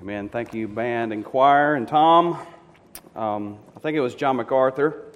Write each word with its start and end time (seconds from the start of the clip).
Amen. 0.00 0.30
Thank 0.30 0.54
you, 0.54 0.66
band 0.66 1.12
and 1.12 1.22
choir 1.22 1.74
and 1.74 1.86
Tom. 1.86 2.38
Um, 3.14 3.58
I 3.76 3.80
think 3.80 3.98
it 3.98 4.00
was 4.00 4.14
John 4.14 4.36
MacArthur 4.36 5.12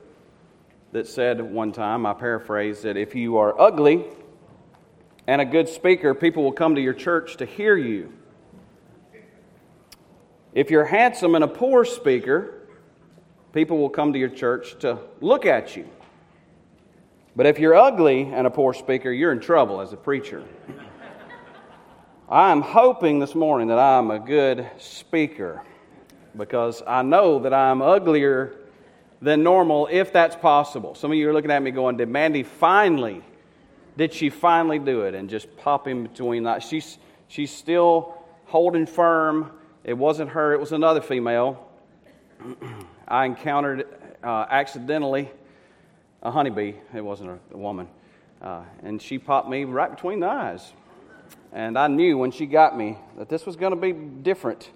that 0.92 1.06
said 1.06 1.40
one 1.40 1.72
time, 1.72 2.04
I 2.04 2.12
paraphrase, 2.12 2.82
that 2.82 2.98
if 2.98 3.14
you 3.14 3.38
are 3.38 3.58
ugly 3.58 4.04
and 5.26 5.40
a 5.40 5.46
good 5.46 5.70
speaker, 5.70 6.12
people 6.12 6.44
will 6.44 6.52
come 6.52 6.74
to 6.74 6.82
your 6.82 6.92
church 6.92 7.38
to 7.38 7.46
hear 7.46 7.78
you. 7.78 8.12
If 10.52 10.70
you're 10.70 10.84
handsome 10.84 11.34
and 11.34 11.44
a 11.44 11.48
poor 11.48 11.86
speaker, 11.86 12.68
people 13.54 13.78
will 13.78 13.88
come 13.88 14.12
to 14.12 14.18
your 14.18 14.28
church 14.28 14.78
to 14.80 14.98
look 15.22 15.46
at 15.46 15.76
you. 15.76 15.88
But 17.34 17.46
if 17.46 17.58
you're 17.58 17.74
ugly 17.74 18.24
and 18.24 18.46
a 18.46 18.50
poor 18.50 18.74
speaker, 18.74 19.10
you're 19.10 19.32
in 19.32 19.40
trouble 19.40 19.80
as 19.80 19.94
a 19.94 19.96
preacher. 19.96 20.44
I'm 22.28 22.62
hoping 22.62 23.18
this 23.18 23.34
morning 23.34 23.68
that 23.68 23.78
I'm 23.78 24.10
a 24.10 24.18
good 24.18 24.66
speaker 24.78 25.62
because 26.34 26.82
I 26.86 27.02
know 27.02 27.40
that 27.40 27.52
I'm 27.52 27.82
uglier 27.82 28.56
than 29.20 29.42
normal 29.42 29.88
if 29.90 30.10
that's 30.10 30.34
possible. 30.34 30.94
Some 30.94 31.10
of 31.10 31.18
you 31.18 31.28
are 31.28 31.34
looking 31.34 31.50
at 31.50 31.62
me 31.62 31.70
going, 31.70 31.98
Did 31.98 32.08
Mandy 32.08 32.42
finally, 32.42 33.22
did 33.98 34.14
she 34.14 34.30
finally 34.30 34.78
do 34.78 35.02
it? 35.02 35.14
And 35.14 35.28
just 35.28 35.54
pop 35.58 35.86
in 35.86 36.04
between 36.04 36.44
that. 36.44 36.62
She's, 36.62 36.96
she's 37.28 37.54
still 37.54 38.16
holding 38.46 38.86
firm. 38.86 39.50
It 39.84 39.92
wasn't 39.92 40.30
her, 40.30 40.54
it 40.54 40.60
was 40.60 40.72
another 40.72 41.02
female. 41.02 41.68
I 43.06 43.26
encountered 43.26 43.86
uh, 44.22 44.46
accidentally 44.48 45.30
a 46.22 46.30
honeybee. 46.30 46.72
It 46.94 47.04
wasn't 47.04 47.32
a, 47.32 47.38
a 47.52 47.58
woman. 47.58 47.86
Uh, 48.40 48.62
and 48.82 49.00
she 49.00 49.18
popped 49.18 49.50
me 49.50 49.64
right 49.64 49.90
between 49.90 50.20
the 50.20 50.28
eyes. 50.28 50.72
And 51.52 51.78
I 51.78 51.86
knew 51.86 52.18
when 52.18 52.30
she 52.30 52.46
got 52.46 52.76
me 52.76 52.98
that 53.16 53.28
this 53.28 53.46
was 53.46 53.56
going 53.56 53.70
to 53.72 53.80
be 53.80 53.92
different. 53.92 54.70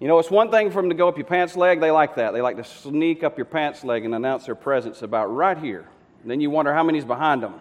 You 0.00 0.08
know, 0.08 0.18
it's 0.18 0.30
one 0.30 0.50
thing 0.50 0.70
for 0.70 0.82
them 0.82 0.90
to 0.90 0.94
go 0.94 1.08
up 1.08 1.16
your 1.16 1.26
pants 1.26 1.56
leg. 1.56 1.80
They 1.80 1.90
like 1.90 2.16
that. 2.16 2.32
They 2.32 2.42
like 2.42 2.56
to 2.56 2.64
sneak 2.64 3.24
up 3.24 3.38
your 3.38 3.46
pants 3.46 3.84
leg 3.84 4.04
and 4.04 4.14
announce 4.14 4.44
their 4.46 4.54
presence 4.54 5.02
about 5.02 5.26
right 5.26 5.56
here. 5.56 5.88
And 6.22 6.30
then 6.30 6.40
you 6.40 6.50
wonder 6.50 6.74
how 6.74 6.82
many's 6.82 7.04
behind 7.04 7.42
them. 7.42 7.60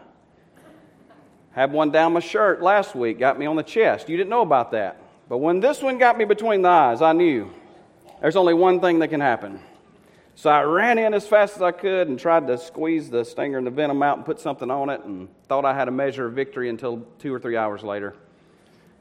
Had 1.51 1.71
one 1.71 1.91
down 1.91 2.13
my 2.13 2.19
shirt 2.19 2.61
last 2.61 2.95
week, 2.95 3.19
got 3.19 3.37
me 3.37 3.45
on 3.45 3.55
the 3.55 3.63
chest. 3.63 4.09
You 4.09 4.17
didn't 4.17 4.29
know 4.29 4.41
about 4.41 4.71
that. 4.71 4.99
But 5.29 5.37
when 5.37 5.59
this 5.59 5.81
one 5.81 5.97
got 5.97 6.17
me 6.17 6.25
between 6.25 6.63
the 6.63 6.69
eyes, 6.69 7.01
I 7.01 7.13
knew 7.13 7.51
there's 8.21 8.35
only 8.35 8.53
one 8.53 8.79
thing 8.79 8.99
that 8.99 9.09
can 9.09 9.21
happen. 9.21 9.59
So 10.35 10.49
I 10.49 10.63
ran 10.63 10.97
in 10.97 11.13
as 11.13 11.27
fast 11.27 11.55
as 11.55 11.61
I 11.61 11.71
could 11.71 12.07
and 12.07 12.19
tried 12.19 12.47
to 12.47 12.57
squeeze 12.57 13.09
the 13.09 13.23
stinger 13.23 13.57
and 13.57 13.67
the 13.67 13.71
venom 13.71 14.01
out 14.01 14.17
and 14.17 14.25
put 14.25 14.39
something 14.39 14.71
on 14.71 14.89
it 14.89 15.01
and 15.01 15.29
thought 15.47 15.63
I 15.63 15.73
had 15.73 15.87
a 15.87 15.91
measure 15.91 16.25
of 16.25 16.33
victory 16.33 16.69
until 16.69 17.05
two 17.19 17.33
or 17.33 17.39
three 17.39 17.55
hours 17.55 17.83
later. 17.83 18.15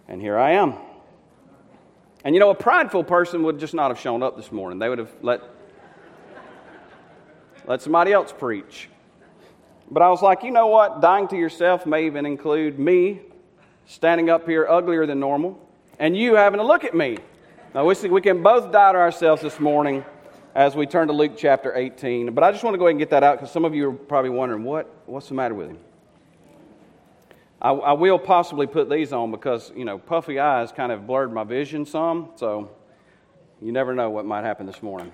And 0.08 0.20
here 0.20 0.38
I 0.38 0.52
am. 0.52 0.74
And 2.24 2.34
you 2.34 2.40
know, 2.40 2.50
a 2.50 2.54
prideful 2.54 3.04
person 3.04 3.42
would 3.44 3.58
just 3.58 3.74
not 3.74 3.90
have 3.90 3.98
shown 3.98 4.22
up 4.22 4.36
this 4.36 4.52
morning. 4.52 4.78
They 4.78 4.88
would 4.88 4.98
have 4.98 5.12
let, 5.22 5.42
let 7.66 7.80
somebody 7.80 8.12
else 8.12 8.32
preach. 8.36 8.88
But 9.90 10.02
I 10.02 10.10
was 10.10 10.22
like, 10.22 10.42
you 10.42 10.50
know 10.50 10.68
what? 10.68 11.00
Dying 11.00 11.28
to 11.28 11.36
yourself 11.36 11.86
may 11.86 12.06
even 12.06 12.26
include 12.26 12.78
me 12.78 13.20
standing 13.86 14.30
up 14.30 14.46
here 14.46 14.66
uglier 14.68 15.06
than 15.06 15.18
normal 15.18 15.58
and 15.98 16.16
you 16.16 16.34
having 16.34 16.58
to 16.58 16.66
look 16.66 16.84
at 16.84 16.94
me. 16.94 17.18
Now, 17.74 17.86
we, 17.86 17.94
we 18.08 18.20
can 18.20 18.42
both 18.42 18.70
die 18.70 18.92
to 18.92 18.98
ourselves 18.98 19.40
this 19.40 19.58
morning 19.58 20.04
as 20.54 20.76
we 20.76 20.86
turn 20.86 21.08
to 21.08 21.14
Luke 21.14 21.32
chapter 21.36 21.74
18. 21.74 22.34
But 22.34 22.44
I 22.44 22.52
just 22.52 22.62
want 22.62 22.74
to 22.74 22.78
go 22.78 22.86
ahead 22.86 22.92
and 22.92 22.98
get 22.98 23.10
that 23.10 23.22
out 23.22 23.38
because 23.38 23.50
some 23.50 23.64
of 23.64 23.74
you 23.74 23.88
are 23.88 23.92
probably 23.92 24.30
wondering, 24.30 24.64
what, 24.64 24.90
what's 25.06 25.28
the 25.28 25.34
matter 25.34 25.54
with 25.54 25.68
him? 25.68 25.78
I, 27.60 27.70
I, 27.70 27.92
will 27.92 28.18
possibly 28.18 28.66
put 28.66 28.90
these 28.90 29.12
on 29.12 29.30
because, 29.30 29.72
you 29.76 29.84
know, 29.84 29.96
puffy 29.96 30.40
eyes 30.40 30.72
kind 30.72 30.90
of 30.90 31.06
blurred 31.06 31.32
my 31.32 31.44
vision 31.44 31.86
some. 31.86 32.30
So 32.36 32.70
you 33.62 33.72
never 33.72 33.94
know 33.94 34.10
what 34.10 34.26
might 34.26 34.44
happen 34.44 34.66
this 34.66 34.82
morning. 34.82 35.12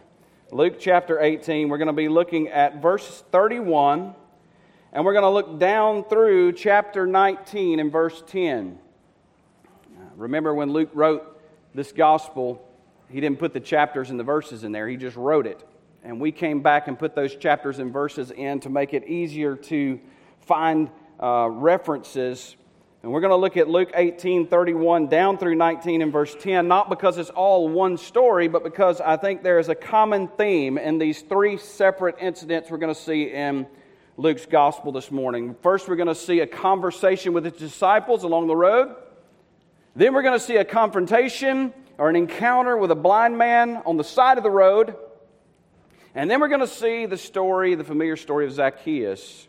Luke 0.51 0.77
chapter 0.81 1.21
18, 1.21 1.69
we're 1.69 1.77
going 1.77 1.89
to 1.89 1.93
be 1.93 2.09
looking 2.09 2.49
at 2.49 2.81
verse 2.81 3.23
31, 3.31 4.15
and 4.95 5.05
we're 5.05 5.13
going 5.13 5.25
to 5.25 5.29
look 5.29 5.59
down 5.59 6.05
through 6.05 6.55
chapter 6.55 7.07
19 7.07 7.81
and 7.81 7.93
verse 7.93 8.23
10. 8.29 8.79
Remember 10.17 10.55
when 10.55 10.73
Luke 10.73 10.89
wrote 10.95 11.41
this 11.75 11.93
gospel, 11.93 12.68
he 13.11 13.21
didn't 13.21 13.39
put 13.39 13.53
the 13.53 13.61
chapters 13.61 14.11
and 14.11 14.19
the 14.19 14.25
verses 14.25 14.65
in 14.65 14.73
there, 14.73 14.89
he 14.89 14.97
just 14.97 15.17
wrote 15.17 15.47
it. 15.47 15.67
And 16.05 16.21
we 16.21 16.33
came 16.33 16.63
back 16.63 16.89
and 16.89 16.99
put 16.99 17.15
those 17.15 17.35
chapters 17.35 17.79
and 17.79 17.93
verses 17.93 18.31
in 18.31 18.61
to 18.61 18.71
make 18.71 18.95
it 18.95 19.09
easier 19.09 19.57
to 19.57 19.99
find 20.41 20.91
uh, 21.21 21.49
references. 21.51 22.57
And 23.03 23.13
we're 23.13 23.21
going 23.21 23.31
to 23.31 23.37
look 23.37 23.57
at 23.57 23.69
Luke 23.69 23.91
18 23.95 24.47
31 24.47 25.09
down 25.09 25.39
through 25.39 25.55
19 25.55 26.03
and 26.03 26.13
verse 26.13 26.37
10, 26.39 26.69
not 26.69 26.89
because 26.89 27.19
it's 27.19 27.31
all 27.31 27.69
one 27.69 27.97
story, 27.97 28.49
but 28.49 28.63
because 28.63 29.01
I 29.01 29.17
think 29.17 29.43
there 29.43 29.59
is 29.59 29.69
a 29.69 29.75
common 29.75 30.29
theme 30.29 30.79
in 30.79 30.99
these 30.99 31.23
three 31.23 31.59
separate 31.59 32.17
incidents 32.21 32.71
we're 32.71 32.79
going 32.79 32.95
to 32.95 33.01
see 33.01 33.25
in 33.25 33.67
Luke's 34.17 34.47
gospel 34.47 34.93
this 34.93 35.11
morning. 35.11 35.55
First, 35.63 35.89
we're 35.89 35.97
going 35.97 36.09
to 36.09 36.15
see 36.15 36.41
a 36.41 36.47
conversation 36.47 37.33
with 37.33 37.45
his 37.45 37.55
disciples 37.55 38.25
along 38.25 38.49
the 38.49 38.57
road. 38.57 38.97
Then, 39.95 40.13
we're 40.13 40.23
going 40.23 40.39
to 40.39 40.45
see 40.45 40.57
a 40.57 40.65
confrontation 40.65 41.73
or 41.99 42.09
an 42.09 42.17
encounter 42.17 42.77
with 42.77 42.91
a 42.91 42.97
blind 42.97 43.37
man 43.37 43.83
on 43.85 43.97
the 43.97 44.05
side 44.05 44.39
of 44.39 44.45
the 44.45 44.51
road. 44.51 44.95
And 46.15 46.31
then 46.31 46.41
we're 46.41 46.49
going 46.49 46.61
to 46.61 46.67
see 46.67 47.07
the 47.07 47.19
story, 47.19 47.75
the 47.75 47.85
familiar 47.85 48.17
story 48.17 48.47
of 48.47 48.53
Zacchaeus 48.53 49.49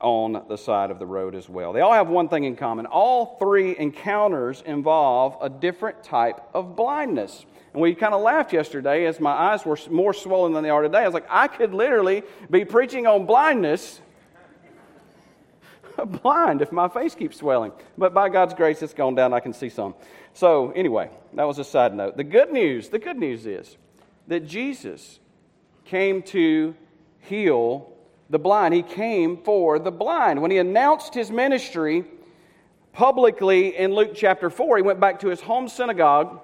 on 0.00 0.44
the 0.48 0.56
side 0.56 0.90
of 0.90 0.98
the 0.98 1.06
road 1.06 1.34
as 1.34 1.48
well. 1.48 1.72
They 1.72 1.80
all 1.80 1.92
have 1.92 2.08
one 2.08 2.28
thing 2.28 2.44
in 2.44 2.56
common. 2.56 2.86
All 2.86 3.36
three 3.38 3.76
encounters 3.76 4.62
involve 4.64 5.38
a 5.40 5.48
different 5.48 6.04
type 6.04 6.40
of 6.52 6.76
blindness. 6.76 7.44
And 7.72 7.80
we 7.80 7.94
kind 7.94 8.14
of 8.14 8.20
laughed 8.20 8.52
yesterday 8.52 9.06
as 9.06 9.18
my 9.18 9.32
eyes 9.32 9.64
were 9.64 9.78
more 9.90 10.12
swollen 10.12 10.52
than 10.52 10.62
they 10.62 10.70
are 10.70 10.82
today. 10.82 10.98
I 10.98 11.06
was 11.06 11.14
like, 11.14 11.26
I 11.30 11.48
could 11.48 11.72
literally 11.72 12.22
be 12.50 12.64
preaching 12.64 13.06
on 13.06 13.24
blindness 13.26 14.00
blind 16.22 16.62
if 16.62 16.72
my 16.72 16.88
face 16.88 17.14
keeps 17.14 17.38
swelling. 17.38 17.72
But 17.96 18.14
by 18.14 18.28
God's 18.28 18.54
grace, 18.54 18.82
it's 18.82 18.94
gone 18.94 19.14
down. 19.14 19.32
I 19.32 19.40
can 19.40 19.52
see 19.52 19.68
some. 19.68 19.94
So, 20.32 20.70
anyway, 20.72 21.10
that 21.34 21.44
was 21.44 21.58
a 21.58 21.64
side 21.64 21.94
note. 21.94 22.16
The 22.16 22.24
good 22.24 22.52
news, 22.52 22.88
the 22.88 22.98
good 22.98 23.16
news 23.16 23.46
is 23.46 23.76
that 24.26 24.46
Jesus 24.46 25.20
came 25.84 26.22
to 26.22 26.74
heal 27.20 27.92
the 28.30 28.38
blind. 28.38 28.74
He 28.74 28.82
came 28.82 29.36
for 29.38 29.78
the 29.78 29.90
blind. 29.90 30.40
When 30.40 30.50
he 30.50 30.58
announced 30.58 31.14
his 31.14 31.30
ministry 31.30 32.04
publicly 32.92 33.76
in 33.76 33.94
Luke 33.94 34.12
chapter 34.14 34.50
4, 34.50 34.78
he 34.78 34.82
went 34.82 35.00
back 35.00 35.20
to 35.20 35.28
his 35.28 35.40
home 35.40 35.68
synagogue. 35.68 36.40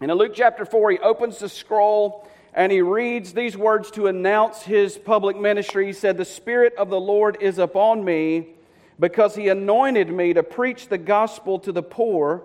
And 0.00 0.10
in 0.10 0.16
Luke 0.16 0.32
chapter 0.34 0.64
4, 0.64 0.92
he 0.92 0.98
opens 0.98 1.38
the 1.38 1.48
scroll 1.48 2.28
and 2.52 2.70
he 2.70 2.82
reads 2.82 3.32
these 3.32 3.56
words 3.56 3.90
to 3.92 4.06
announce 4.06 4.62
his 4.62 4.96
public 4.96 5.36
ministry. 5.36 5.86
He 5.86 5.92
said, 5.92 6.16
The 6.16 6.24
Spirit 6.24 6.74
of 6.76 6.88
the 6.88 7.00
Lord 7.00 7.38
is 7.40 7.58
upon 7.58 8.04
me 8.04 8.50
because 8.98 9.34
he 9.34 9.48
anointed 9.48 10.10
me 10.10 10.32
to 10.32 10.42
preach 10.42 10.88
the 10.88 10.98
gospel 10.98 11.58
to 11.60 11.72
the 11.72 11.82
poor. 11.82 12.44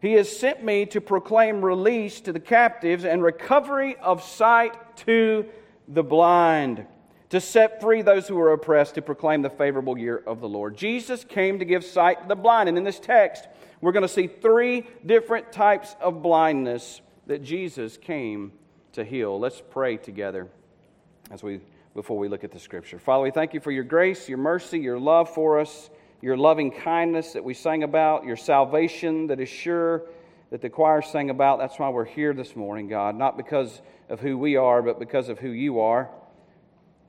He 0.00 0.12
has 0.14 0.34
sent 0.34 0.64
me 0.64 0.86
to 0.86 1.00
proclaim 1.00 1.64
release 1.64 2.20
to 2.22 2.32
the 2.32 2.40
captives 2.40 3.04
and 3.04 3.22
recovery 3.22 3.96
of 3.96 4.22
sight 4.22 4.96
to 4.98 5.46
the 5.88 6.02
blind 6.02 6.86
to 7.30 7.40
set 7.40 7.80
free 7.80 8.02
those 8.02 8.26
who 8.26 8.38
are 8.40 8.52
oppressed, 8.52 8.96
to 8.96 9.02
proclaim 9.02 9.40
the 9.40 9.50
favorable 9.50 9.96
year 9.96 10.22
of 10.26 10.40
the 10.40 10.48
Lord. 10.48 10.76
Jesus 10.76 11.24
came 11.24 11.60
to 11.60 11.64
give 11.64 11.84
sight 11.84 12.22
to 12.22 12.28
the 12.28 12.34
blind. 12.34 12.68
And 12.68 12.76
in 12.76 12.84
this 12.84 12.98
text, 12.98 13.48
we're 13.80 13.92
going 13.92 14.02
to 14.02 14.08
see 14.08 14.26
three 14.26 14.84
different 15.06 15.52
types 15.52 15.94
of 16.00 16.22
blindness 16.22 17.00
that 17.26 17.42
Jesus 17.42 17.96
came 17.96 18.52
to 18.92 19.04
heal. 19.04 19.38
Let's 19.38 19.62
pray 19.70 19.96
together 19.96 20.48
as 21.30 21.42
we 21.42 21.60
before 21.94 22.18
we 22.18 22.28
look 22.28 22.44
at 22.44 22.52
the 22.52 22.58
scripture. 22.58 22.98
Father, 22.98 23.24
we 23.24 23.30
thank 23.30 23.52
you 23.52 23.60
for 23.60 23.72
your 23.72 23.84
grace, 23.84 24.28
your 24.28 24.38
mercy, 24.38 24.78
your 24.78 24.98
love 24.98 25.32
for 25.34 25.58
us, 25.58 25.90
your 26.22 26.36
loving 26.36 26.70
kindness 26.70 27.32
that 27.32 27.42
we 27.42 27.52
sang 27.52 27.82
about, 27.82 28.24
your 28.24 28.36
salvation 28.36 29.26
that 29.26 29.40
is 29.40 29.48
sure 29.48 30.02
that 30.50 30.60
the 30.60 30.70
choir 30.70 31.02
sang 31.02 31.30
about. 31.30 31.58
That's 31.58 31.78
why 31.78 31.88
we're 31.88 32.04
here 32.04 32.32
this 32.32 32.54
morning, 32.54 32.88
God, 32.88 33.16
not 33.16 33.36
because 33.36 33.82
of 34.08 34.20
who 34.20 34.38
we 34.38 34.56
are, 34.56 34.82
but 34.82 34.98
because 35.00 35.28
of 35.28 35.40
who 35.40 35.50
you 35.50 35.80
are 35.80 36.10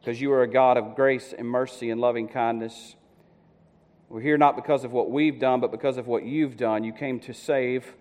because 0.01 0.19
you 0.19 0.31
are 0.33 0.41
a 0.41 0.47
God 0.47 0.77
of 0.77 0.95
grace 0.95 1.33
and 1.38 1.47
mercy 1.47 1.91
and 1.91 2.01
loving 2.01 2.27
kindness. 2.27 2.95
We're 4.09 4.21
here 4.21 4.38
not 4.38 4.56
because 4.56 4.83
of 4.83 4.91
what 4.91 5.12
we've 5.12 5.39
done, 5.39 5.62
but 5.62 5.71
because 5.71 5.97
of 5.97 6.07
what 6.07 6.24
you've 6.24 6.57
done. 6.57 6.83
You 6.83 6.91
came 6.91 7.19
to 7.21 7.33
save. 7.33 7.94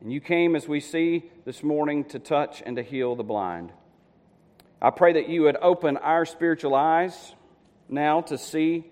And 0.00 0.12
you 0.12 0.20
came, 0.20 0.56
as 0.56 0.66
we 0.66 0.80
see 0.80 1.30
this 1.44 1.62
morning, 1.62 2.04
to 2.06 2.18
touch 2.18 2.60
and 2.66 2.76
to 2.76 2.82
heal 2.82 3.14
the 3.14 3.22
blind. 3.22 3.72
I 4.80 4.90
pray 4.90 5.14
that 5.14 5.28
you 5.28 5.42
would 5.42 5.56
open 5.60 5.96
our 5.96 6.26
spiritual 6.26 6.74
eyes 6.74 7.34
now 7.88 8.20
to 8.22 8.36
see 8.36 8.84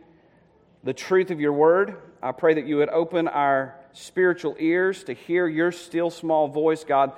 the 0.83 0.95
truth 0.95 1.31
of 1.31 1.41
your 1.41 1.53
word. 1.53 1.97
I 2.23 2.33
pray 2.33 2.55
that 2.55 2.67
you 2.67 2.77
would 2.77 2.89
open 2.89 3.29
our 3.29 3.77
spiritual 3.93 4.57
ears 4.59 5.05
to 5.05 5.13
hear 5.13 5.47
your 5.47 5.73
still 5.73 6.11
small 6.11 6.49
voice. 6.49 6.85
God, 6.85 7.13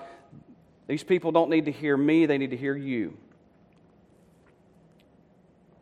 these 0.86 1.04
people 1.04 1.32
don't 1.32 1.50
need 1.50 1.66
to 1.66 1.72
hear 1.72 1.96
me, 1.96 2.26
they 2.26 2.38
need 2.38 2.50
to 2.50 2.56
hear 2.56 2.76
you. 2.76 3.16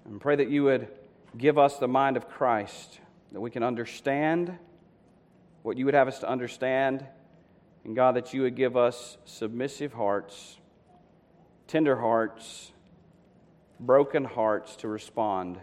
And 0.04 0.20
pray 0.20 0.36
that 0.36 0.50
you 0.50 0.64
would 0.64 0.88
give 1.36 1.58
us 1.58 1.78
the 1.78 1.88
mind 1.88 2.16
of 2.16 2.28
Christ, 2.28 3.00
that 3.32 3.40
we 3.40 3.50
can 3.50 3.62
understand 3.62 4.58
what 5.62 5.78
you 5.78 5.86
would 5.86 5.94
have 5.94 6.08
us 6.08 6.18
to 6.18 6.28
understand, 6.28 7.06
And 7.84 7.94
God, 7.94 8.16
that 8.16 8.32
you 8.32 8.42
would 8.42 8.56
give 8.56 8.76
us 8.76 9.18
submissive 9.24 9.92
hearts, 9.92 10.58
tender 11.66 11.96
hearts, 11.96 12.72
broken 13.86 14.24
hearts 14.24 14.76
to 14.76 14.88
respond 14.88 15.58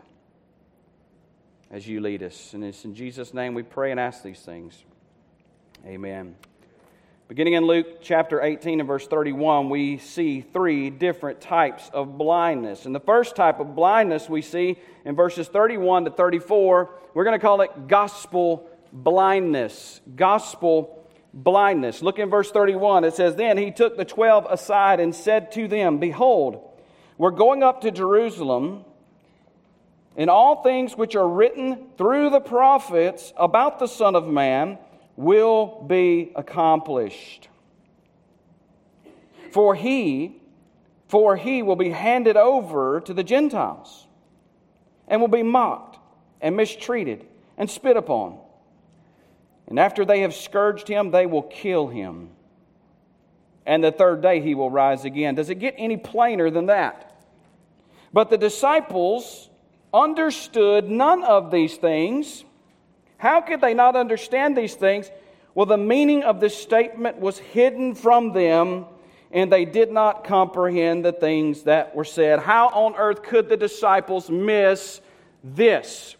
as 1.72 1.88
you 1.88 2.02
lead 2.02 2.22
us. 2.22 2.54
And 2.54 2.64
it's 2.64 2.86
in 2.86 2.94
Jesus' 2.94 3.34
name 3.34 3.54
we 3.54 3.64
pray 3.64 3.92
and 3.92 4.00
ask 4.00 4.22
these 4.24 4.42
things. 4.42 4.84
Amen. 5.86 6.36
Beginning 7.28 7.54
in 7.54 7.66
Luke 7.66 8.02
chapter 8.02 8.42
18 8.42 8.82
and 8.82 8.88
verse 8.88 9.08
31, 9.08 9.70
we 9.70 9.98
see 9.98 10.42
three 10.42 10.90
different 10.90 11.40
types 11.40 11.90
of 11.94 12.18
blindness. 12.18 12.86
And 12.86 12.94
the 12.94 13.00
first 13.00 13.36
type 13.36 13.60
of 13.60 13.74
blindness 13.74 14.30
we 14.30 14.42
see 14.42 14.78
in 15.06 15.16
verses 15.16 15.48
31 15.48 16.06
to 16.06 16.12
34, 16.12 16.90
we're 17.14 17.24
going 17.24 17.40
to 17.40 17.44
call 17.44 17.62
it 17.62 17.88
gospel 17.88 18.70
blindness. 18.92 20.02
Gospel 20.16 21.08
blindness. 21.34 22.02
Look 22.02 22.20
in 22.20 22.30
verse 22.30 22.52
31. 22.52 23.06
It 23.06 23.16
says, 23.16 23.36
Then 23.36 23.58
he 23.58 23.72
took 23.72 23.96
the 23.98 24.06
twelve 24.06 24.46
aside 24.50 25.00
and 25.00 25.16
said 25.16 25.54
to 25.54 25.70
them, 25.70 26.00
Behold, 26.00 26.71
we're 27.22 27.30
going 27.30 27.62
up 27.62 27.82
to 27.82 27.92
Jerusalem, 27.92 28.84
and 30.18 30.28
all 30.28 30.64
things 30.64 30.98
which 30.98 31.16
are 31.16 31.30
written 31.30 31.90
through 31.96 32.32
the 32.32 32.40
prophets 32.40 33.32
about 33.38 33.78
the 33.78 33.86
Son 33.86 34.16
of 34.16 34.28
Man 34.28 34.80
will 35.16 35.86
be 35.88 36.32
accomplished. 36.36 37.48
For 39.52 39.76
he, 39.76 40.42
for 41.10 41.36
he 41.36 41.62
will 41.62 41.76
be 41.76 41.92
handed 41.92 42.38
over 42.38 43.02
to 43.02 43.14
the 43.14 43.24
Gentiles 43.24 44.08
and 45.08 45.22
will 45.22 45.28
be 45.28 45.44
mocked 45.44 46.00
and 46.42 46.58
mistreated 46.58 47.28
and 47.56 47.70
spit 47.70 47.98
upon. 47.98 48.40
And 49.68 49.78
after 49.78 50.06
they 50.06 50.22
have 50.22 50.34
scourged 50.34 50.88
him, 50.88 51.12
they 51.12 51.28
will 51.28 51.44
kill 51.44 51.88
him. 51.88 52.32
And 53.68 53.84
the 53.84 53.92
third 53.92 54.24
day 54.24 54.42
he 54.42 54.56
will 54.56 54.72
rise 54.72 55.06
again. 55.06 55.36
Does 55.36 55.52
it 55.52 55.60
get 55.60 55.76
any 55.78 55.98
plainer 55.98 56.50
than 56.50 56.66
that? 56.66 57.10
But 58.14 58.30
the 58.30 58.38
disciples 58.38 59.50
understood 59.94 60.90
none 60.90 61.24
of 61.24 61.52
these 61.52 61.78
things 61.78 62.46
how 63.22 63.40
could 63.40 63.62
they 63.62 63.76
not 63.76 63.96
understand 63.96 64.58
these 64.58 64.74
things? 64.74 65.12
Well, 65.54 65.68
the 65.68 65.78
meaning 65.78 66.24
of 66.24 66.40
this 66.40 66.58
statement 66.58 67.20
was 67.20 67.38
hidden 67.38 67.94
from 67.94 68.34
them, 68.34 68.86
and 69.30 69.54
they 69.54 69.64
did 69.64 69.92
not 69.92 70.24
comprehend 70.24 71.06
the 71.06 71.12
things 71.12 71.62
that 71.64 71.96
were 71.96 72.04
said. 72.04 72.40
How 72.40 72.70
on 72.70 72.96
earth 72.96 73.22
could 73.22 73.48
the 73.48 73.58
disciples 73.58 74.28
miss 74.28 75.02
this? 75.44 76.16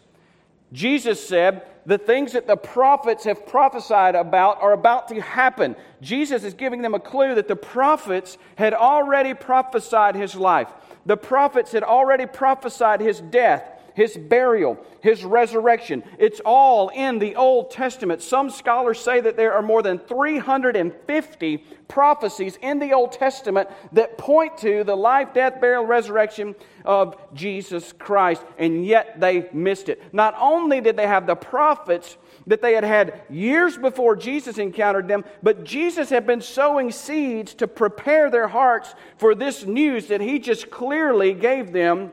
Jesus 0.72 1.26
said, 1.26 1.62
the 1.86 1.98
things 1.98 2.34
that 2.34 2.46
the 2.46 2.56
prophets 2.56 3.24
have 3.24 3.46
prophesied 3.46 4.14
about 4.14 4.62
are 4.62 4.72
about 4.72 5.08
to 5.08 5.20
happen. 5.20 5.74
Jesus 6.00 6.44
is 6.44 6.54
giving 6.54 6.82
them 6.82 6.94
a 6.94 7.00
clue 7.00 7.34
that 7.34 7.48
the 7.48 7.56
prophets 7.56 8.38
had 8.54 8.74
already 8.74 9.34
prophesied 9.34 10.14
his 10.14 10.36
life. 10.36 10.68
The 11.06 11.16
prophets 11.16 11.72
had 11.72 11.82
already 11.82 12.26
prophesied 12.26 13.00
his 13.00 13.20
death 13.20 13.72
his 13.94 14.16
burial, 14.16 14.78
his 15.00 15.24
resurrection. 15.24 16.02
It's 16.18 16.40
all 16.44 16.88
in 16.88 17.18
the 17.18 17.36
Old 17.36 17.70
Testament. 17.70 18.22
Some 18.22 18.50
scholars 18.50 18.98
say 18.98 19.20
that 19.20 19.36
there 19.36 19.52
are 19.54 19.62
more 19.62 19.82
than 19.82 19.98
350 19.98 21.58
prophecies 21.88 22.58
in 22.62 22.78
the 22.78 22.92
Old 22.92 23.12
Testament 23.12 23.68
that 23.92 24.18
point 24.18 24.58
to 24.58 24.84
the 24.84 24.96
life, 24.96 25.34
death, 25.34 25.60
burial, 25.60 25.84
resurrection 25.84 26.54
of 26.84 27.16
Jesus 27.34 27.92
Christ, 27.92 28.42
and 28.58 28.84
yet 28.84 29.20
they 29.20 29.48
missed 29.52 29.88
it. 29.88 30.02
Not 30.12 30.34
only 30.38 30.80
did 30.80 30.96
they 30.96 31.06
have 31.06 31.26
the 31.26 31.36
prophets 31.36 32.16
that 32.46 32.62
they 32.62 32.74
had 32.74 32.84
had 32.84 33.22
years 33.30 33.76
before 33.76 34.16
Jesus 34.16 34.58
encountered 34.58 35.08
them, 35.08 35.24
but 35.42 35.64
Jesus 35.64 36.10
had 36.10 36.26
been 36.26 36.40
sowing 36.40 36.90
seeds 36.90 37.54
to 37.54 37.66
prepare 37.66 38.30
their 38.30 38.48
hearts 38.48 38.94
for 39.16 39.34
this 39.34 39.64
news 39.64 40.08
that 40.08 40.20
he 40.20 40.38
just 40.38 40.70
clearly 40.70 41.34
gave 41.34 41.72
them 41.72 42.12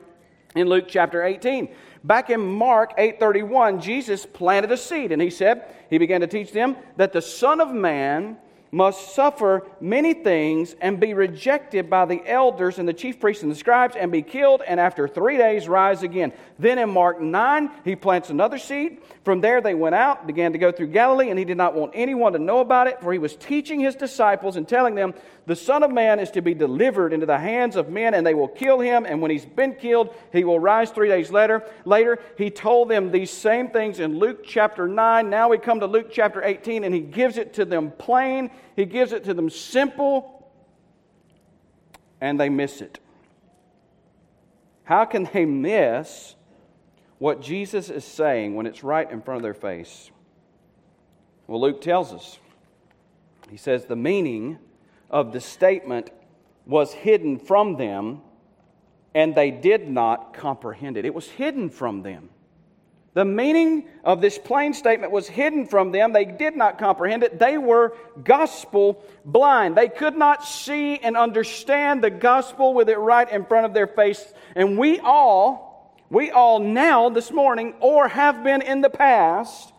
in 0.55 0.67
Luke 0.67 0.85
chapter 0.87 1.23
18. 1.23 1.69
Back 2.03 2.29
in 2.29 2.39
Mark 2.39 2.97
8:31, 2.97 3.81
Jesus 3.81 4.25
planted 4.25 4.71
a 4.71 4.77
seed 4.77 5.11
and 5.11 5.21
he 5.21 5.29
said, 5.29 5.75
he 5.89 5.97
began 5.97 6.21
to 6.21 6.27
teach 6.27 6.51
them 6.51 6.77
that 6.97 7.13
the 7.13 7.21
son 7.21 7.59
of 7.59 7.73
man 7.73 8.37
must 8.71 9.15
suffer 9.15 9.65
many 9.81 10.13
things 10.13 10.75
and 10.81 10.99
be 10.99 11.13
rejected 11.13 11.89
by 11.89 12.05
the 12.05 12.21
elders 12.25 12.79
and 12.79 12.87
the 12.87 12.93
chief 12.93 13.19
priests 13.19 13.43
and 13.43 13.51
the 13.51 13.55
scribes 13.55 13.95
and 13.95 14.11
be 14.11 14.21
killed 14.21 14.61
and 14.67 14.79
after 14.79 15.07
three 15.07 15.37
days 15.37 15.67
rise 15.67 16.03
again. 16.03 16.31
Then 16.59 16.77
in 16.77 16.89
Mark 16.89 17.19
9, 17.21 17.71
he 17.83 17.95
plants 17.95 18.29
another 18.29 18.57
seed. 18.57 18.99
From 19.23 19.41
there 19.41 19.61
they 19.61 19.73
went 19.73 19.95
out, 19.95 20.27
began 20.27 20.53
to 20.53 20.57
go 20.57 20.71
through 20.71 20.87
Galilee, 20.87 21.29
and 21.29 21.37
he 21.37 21.45
did 21.45 21.57
not 21.57 21.75
want 21.75 21.91
anyone 21.93 22.33
to 22.33 22.39
know 22.39 22.59
about 22.59 22.87
it, 22.87 22.99
for 23.01 23.13
he 23.13 23.19
was 23.19 23.35
teaching 23.35 23.79
his 23.79 23.95
disciples 23.95 24.55
and 24.55 24.67
telling 24.67 24.95
them, 24.95 25.13
The 25.45 25.55
Son 25.55 25.83
of 25.83 25.91
Man 25.91 26.19
is 26.19 26.31
to 26.31 26.41
be 26.41 26.53
delivered 26.53 27.13
into 27.13 27.25
the 27.25 27.37
hands 27.37 27.75
of 27.75 27.89
men, 27.89 28.13
and 28.13 28.25
they 28.25 28.33
will 28.33 28.47
kill 28.47 28.79
him, 28.79 29.05
and 29.05 29.21
when 29.21 29.31
he's 29.31 29.45
been 29.45 29.75
killed, 29.75 30.15
he 30.31 30.43
will 30.43 30.59
rise 30.59 30.89
three 30.91 31.09
days 31.09 31.31
later. 31.31 31.63
Later, 31.85 32.19
he 32.37 32.49
told 32.49 32.89
them 32.89 33.11
these 33.11 33.31
same 33.31 33.69
things 33.69 33.99
in 33.99 34.17
Luke 34.17 34.43
chapter 34.43 34.87
9. 34.87 35.29
Now 35.29 35.49
we 35.49 35.57
come 35.57 35.79
to 35.81 35.85
Luke 35.85 36.09
chapter 36.11 36.43
18, 36.43 36.83
and 36.83 36.93
he 36.93 37.01
gives 37.01 37.37
it 37.37 37.53
to 37.53 37.65
them 37.65 37.91
plain 37.91 38.49
he 38.75 38.85
gives 38.85 39.11
it 39.11 39.23
to 39.25 39.33
them 39.33 39.49
simple, 39.49 40.51
and 42.21 42.39
they 42.39 42.49
miss 42.49 42.81
it. 42.81 42.99
How 44.83 45.05
can 45.05 45.29
they 45.33 45.45
miss 45.45 46.35
what 47.19 47.41
Jesus 47.41 47.89
is 47.89 48.05
saying 48.05 48.55
when 48.55 48.65
it's 48.65 48.83
right 48.83 49.09
in 49.09 49.21
front 49.21 49.37
of 49.37 49.43
their 49.43 49.53
face? 49.53 50.09
Well, 51.47 51.61
Luke 51.61 51.81
tells 51.81 52.13
us. 52.13 52.39
He 53.49 53.57
says 53.57 53.85
the 53.85 53.95
meaning 53.95 54.59
of 55.09 55.31
the 55.33 55.41
statement 55.41 56.11
was 56.65 56.93
hidden 56.93 57.39
from 57.39 57.77
them, 57.77 58.21
and 59.15 59.33
they 59.33 59.49
did 59.49 59.89
not 59.89 60.33
comprehend 60.33 60.97
it. 60.97 61.05
It 61.05 61.13
was 61.13 61.27
hidden 61.27 61.69
from 61.69 62.03
them. 62.03 62.29
The 63.13 63.25
meaning 63.25 63.87
of 64.03 64.21
this 64.21 64.37
plain 64.37 64.73
statement 64.73 65.11
was 65.11 65.27
hidden 65.27 65.65
from 65.65 65.91
them. 65.91 66.13
They 66.13 66.25
did 66.25 66.55
not 66.55 66.77
comprehend 66.77 67.23
it. 67.23 67.39
They 67.39 67.57
were 67.57 67.95
gospel 68.23 69.03
blind. 69.25 69.75
They 69.75 69.89
could 69.89 70.15
not 70.15 70.45
see 70.45 70.97
and 70.99 71.17
understand 71.17 72.03
the 72.03 72.11
gospel 72.11 72.73
with 72.73 72.87
it 72.87 72.97
right 72.97 73.29
in 73.29 73.45
front 73.45 73.65
of 73.65 73.73
their 73.73 73.87
face. 73.87 74.33
And 74.55 74.77
we 74.77 74.99
all, 74.99 75.97
we 76.09 76.29
all 76.29 76.59
now 76.59 77.09
this 77.09 77.31
morning, 77.31 77.73
or 77.79 78.07
have 78.07 78.43
been 78.43 78.61
in 78.61 78.81
the 78.81 78.89
past, 78.91 79.73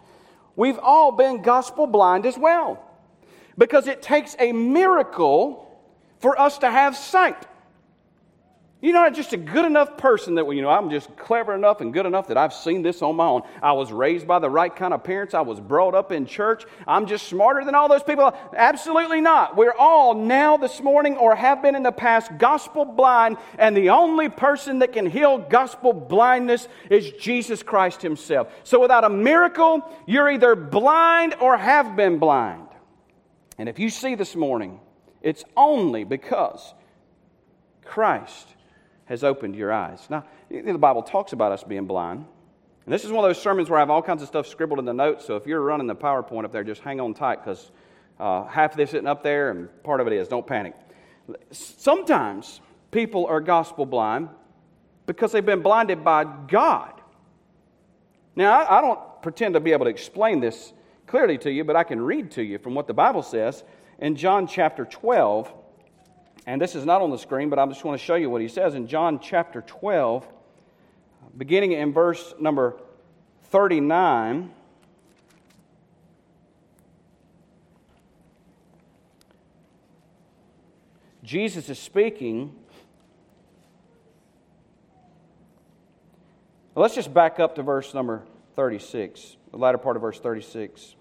we've 0.56 0.78
all 0.78 1.12
been 1.12 1.42
gospel 1.42 1.86
blind 1.86 2.26
as 2.26 2.36
well. 2.36 2.84
Because 3.56 3.86
it 3.86 4.02
takes 4.02 4.34
a 4.40 4.52
miracle 4.52 5.68
for 6.18 6.38
us 6.38 6.58
to 6.58 6.70
have 6.70 6.96
sight. 6.96 7.46
You're 8.82 8.94
not 8.94 9.14
just 9.14 9.34
a 9.34 9.36
good 9.36 9.66
enough 9.66 9.98
person 9.98 10.36
that, 10.36 10.50
you 10.50 10.62
know, 10.62 10.70
I'm 10.70 10.88
just 10.88 11.14
clever 11.14 11.54
enough 11.54 11.82
and 11.82 11.92
good 11.92 12.06
enough 12.06 12.28
that 12.28 12.38
I've 12.38 12.54
seen 12.54 12.80
this 12.80 13.02
on 13.02 13.14
my 13.14 13.26
own. 13.26 13.42
I 13.62 13.72
was 13.72 13.92
raised 13.92 14.26
by 14.26 14.38
the 14.38 14.48
right 14.48 14.74
kind 14.74 14.94
of 14.94 15.04
parents. 15.04 15.34
I 15.34 15.42
was 15.42 15.60
brought 15.60 15.94
up 15.94 16.12
in 16.12 16.24
church. 16.24 16.64
I'm 16.86 17.06
just 17.06 17.28
smarter 17.28 17.62
than 17.62 17.74
all 17.74 17.90
those 17.90 18.02
people. 18.02 18.34
Absolutely 18.56 19.20
not. 19.20 19.54
We're 19.54 19.74
all 19.78 20.14
now 20.14 20.56
this 20.56 20.80
morning 20.80 21.18
or 21.18 21.34
have 21.34 21.60
been 21.60 21.74
in 21.74 21.82
the 21.82 21.92
past 21.92 22.30
gospel 22.38 22.86
blind, 22.86 23.36
and 23.58 23.76
the 23.76 23.90
only 23.90 24.30
person 24.30 24.78
that 24.78 24.94
can 24.94 25.04
heal 25.04 25.36
gospel 25.36 25.92
blindness 25.92 26.66
is 26.88 27.10
Jesus 27.20 27.62
Christ 27.62 28.00
Himself. 28.00 28.48
So 28.64 28.80
without 28.80 29.04
a 29.04 29.10
miracle, 29.10 29.82
you're 30.06 30.30
either 30.30 30.54
blind 30.54 31.34
or 31.38 31.58
have 31.58 31.96
been 31.96 32.18
blind. 32.18 32.66
And 33.58 33.68
if 33.68 33.78
you 33.78 33.90
see 33.90 34.14
this 34.14 34.34
morning, 34.34 34.80
it's 35.20 35.44
only 35.54 36.04
because 36.04 36.72
Christ 37.84 38.54
has 39.10 39.24
opened 39.24 39.56
your 39.56 39.72
eyes. 39.72 40.06
Now, 40.08 40.24
the 40.48 40.78
Bible 40.78 41.02
talks 41.02 41.32
about 41.32 41.50
us 41.50 41.64
being 41.64 41.84
blind. 41.84 42.24
And 42.84 42.94
this 42.94 43.04
is 43.04 43.10
one 43.10 43.24
of 43.24 43.28
those 43.28 43.42
sermons 43.42 43.68
where 43.68 43.76
I 43.76 43.82
have 43.82 43.90
all 43.90 44.02
kinds 44.02 44.22
of 44.22 44.28
stuff 44.28 44.46
scribbled 44.46 44.78
in 44.78 44.84
the 44.84 44.94
notes. 44.94 45.26
So 45.26 45.34
if 45.34 45.48
you're 45.48 45.60
running 45.60 45.88
the 45.88 45.96
PowerPoint 45.96 46.44
up 46.44 46.52
there, 46.52 46.62
just 46.62 46.80
hang 46.80 47.00
on 47.00 47.12
tight 47.12 47.44
because 47.44 47.72
uh, 48.20 48.44
half 48.44 48.70
of 48.70 48.76
this 48.76 48.88
is 48.88 48.92
sitting 48.92 49.08
up 49.08 49.24
there 49.24 49.50
and 49.50 49.68
part 49.82 50.00
of 50.00 50.06
it 50.06 50.12
is. 50.12 50.28
Don't 50.28 50.46
panic. 50.46 50.74
Sometimes 51.50 52.60
people 52.92 53.26
are 53.26 53.40
gospel 53.40 53.84
blind 53.84 54.28
because 55.06 55.32
they've 55.32 55.44
been 55.44 55.60
blinded 55.60 56.04
by 56.04 56.24
God. 56.46 56.92
Now, 58.36 58.60
I, 58.60 58.78
I 58.78 58.80
don't 58.80 59.22
pretend 59.22 59.54
to 59.54 59.60
be 59.60 59.72
able 59.72 59.86
to 59.86 59.90
explain 59.90 60.38
this 60.38 60.72
clearly 61.08 61.36
to 61.38 61.50
you, 61.50 61.64
but 61.64 61.74
I 61.74 61.82
can 61.82 62.00
read 62.00 62.30
to 62.32 62.42
you 62.44 62.58
from 62.58 62.76
what 62.76 62.86
the 62.86 62.94
Bible 62.94 63.24
says 63.24 63.64
in 63.98 64.14
John 64.14 64.46
chapter 64.46 64.84
12 64.84 65.52
and 66.50 66.60
this 66.60 66.74
is 66.74 66.84
not 66.84 67.00
on 67.00 67.12
the 67.12 67.16
screen, 67.16 67.48
but 67.48 67.60
I 67.60 67.66
just 67.66 67.84
want 67.84 67.96
to 67.96 68.04
show 68.04 68.16
you 68.16 68.28
what 68.28 68.42
he 68.42 68.48
says 68.48 68.74
in 68.74 68.88
John 68.88 69.20
chapter 69.20 69.60
12, 69.62 70.26
beginning 71.38 71.70
in 71.70 71.92
verse 71.92 72.34
number 72.40 72.76
39. 73.44 74.50
Jesus 81.22 81.68
is 81.68 81.78
speaking. 81.78 82.52
Let's 86.74 86.96
just 86.96 87.14
back 87.14 87.38
up 87.38 87.54
to 87.54 87.62
verse 87.62 87.94
number 87.94 88.24
36, 88.56 89.36
the 89.52 89.56
latter 89.56 89.78
part 89.78 89.94
of 89.94 90.02
verse 90.02 90.18
36. 90.18 90.96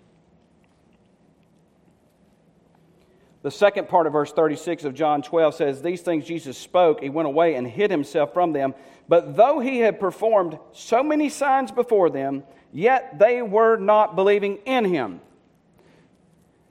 The 3.50 3.56
second 3.56 3.89
part 3.89 4.06
of 4.06 4.13
verse 4.13 4.32
36 4.32 4.84
of 4.84 4.94
John 4.94 5.24
12 5.24 5.56
says, 5.56 5.82
These 5.82 6.01
things 6.01 6.24
Jesus 6.24 6.56
spoke, 6.56 7.01
he 7.01 7.10
went 7.10 7.27
away 7.27 7.56
and 7.56 7.65
hid 7.65 7.89
himself 7.89 8.32
from 8.32 8.53
them. 8.53 8.75
But 9.08 9.36
though 9.36 9.60
he 9.60 9.79
had 9.79 10.00
performed 10.00 10.60
so 10.72 11.01
many 11.01 11.29
signs 11.29 11.72
before 11.72 12.12
them, 12.12 12.44
yet 12.72 13.18
they 13.18 13.41
were 13.41 13.75
not 13.75 14.15
believing 14.15 14.58
in 14.68 14.86
him. 14.86 15.20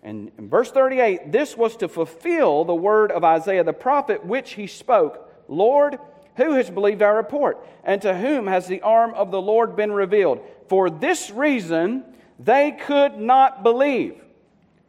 And 0.05 0.31
in 0.39 0.49
verse 0.49 0.71
38, 0.71 1.33
this 1.33 1.57
was 1.57 1.77
to 1.79 1.89
fulfill 1.89 2.65
the 2.65 2.77
word 2.77 3.11
of 3.11 3.25
Isaiah 3.25 3.65
the 3.65 3.73
prophet, 3.73 4.25
which 4.25 4.53
he 4.53 4.69
spoke 4.69 5.29
Lord, 5.49 5.99
who 6.37 6.53
has 6.53 6.71
believed 6.71 7.03
our 7.03 7.17
report? 7.17 7.59
And 7.83 8.01
to 8.03 8.17
whom 8.17 8.47
has 8.47 8.69
the 8.69 8.83
arm 8.83 9.15
of 9.15 9.33
the 9.33 9.43
Lord 9.43 9.75
been 9.75 9.91
revealed? 9.91 10.47
For 10.69 10.91
this 10.91 11.33
reason, 11.33 12.05
they 12.39 12.71
could 12.71 13.19
not 13.19 13.65
believe. 13.65 14.23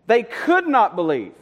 They 0.05 0.22
could 0.22 0.67
not 0.67 0.96
believe. 0.96 1.34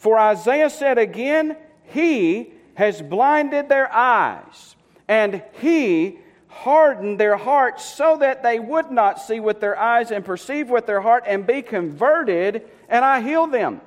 For 0.00 0.18
Isaiah 0.18 0.70
said 0.70 0.96
again, 0.96 1.56
He 1.84 2.54
has 2.74 3.02
blinded 3.02 3.68
their 3.68 3.92
eyes, 3.92 4.74
and 5.06 5.42
He 5.60 6.18
hardened 6.48 7.20
their 7.20 7.36
hearts 7.36 7.84
so 7.84 8.16
that 8.16 8.42
they 8.42 8.58
would 8.58 8.90
not 8.90 9.20
see 9.20 9.40
with 9.40 9.60
their 9.60 9.78
eyes 9.78 10.10
and 10.10 10.24
perceive 10.24 10.70
with 10.70 10.86
their 10.86 11.02
heart 11.02 11.24
and 11.26 11.46
be 11.46 11.60
converted, 11.60 12.66
and 12.88 13.04
I 13.04 13.20
heal 13.20 13.46
them. 13.46 13.82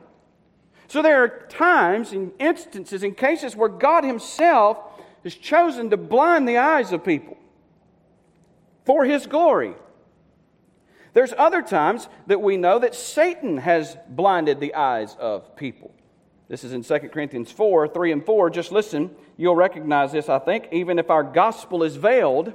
So 0.87 1.01
there 1.01 1.23
are 1.23 1.47
times 1.49 2.11
and 2.11 2.31
instances 2.37 3.01
and 3.01 3.17
cases 3.17 3.55
where 3.55 3.67
God 3.67 4.03
Himself 4.03 4.77
has 5.23 5.33
chosen 5.33 5.89
to 5.89 5.97
blind 5.97 6.47
the 6.47 6.59
eyes 6.59 6.91
of 6.91 7.03
people 7.03 7.37
for 8.85 9.03
His 9.03 9.25
glory. 9.25 9.73
There's 11.13 11.33
other 11.35 11.63
times 11.63 12.07
that 12.27 12.39
we 12.39 12.55
know 12.57 12.77
that 12.77 12.93
Satan 12.93 13.57
has 13.57 13.97
blinded 14.09 14.59
the 14.59 14.75
eyes 14.75 15.15
of 15.19 15.55
people. 15.55 15.91
This 16.49 16.63
is 16.63 16.73
in 16.73 16.83
2 16.83 17.09
Corinthians 17.09 17.51
4 17.51 17.87
3 17.87 18.11
and 18.11 18.25
4. 18.25 18.49
Just 18.49 18.71
listen, 18.71 19.11
you'll 19.37 19.55
recognize 19.55 20.11
this, 20.11 20.29
I 20.29 20.39
think. 20.39 20.67
Even 20.71 20.99
if 20.99 21.09
our 21.09 21.23
gospel 21.23 21.83
is 21.83 21.95
veiled, 21.95 22.53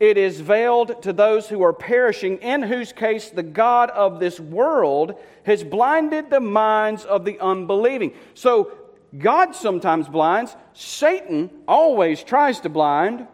it 0.00 0.16
is 0.16 0.40
veiled 0.40 1.02
to 1.02 1.12
those 1.12 1.48
who 1.48 1.62
are 1.62 1.72
perishing, 1.72 2.38
in 2.38 2.62
whose 2.62 2.92
case 2.92 3.30
the 3.30 3.42
God 3.42 3.90
of 3.90 4.20
this 4.20 4.38
world 4.38 5.18
has 5.44 5.64
blinded 5.64 6.30
the 6.30 6.40
minds 6.40 7.04
of 7.04 7.24
the 7.24 7.40
unbelieving. 7.40 8.12
So, 8.34 8.72
God 9.16 9.54
sometimes 9.54 10.06
blinds, 10.06 10.54
Satan 10.74 11.50
always 11.66 12.22
tries 12.22 12.60
to 12.60 12.68
blind, 12.68 13.26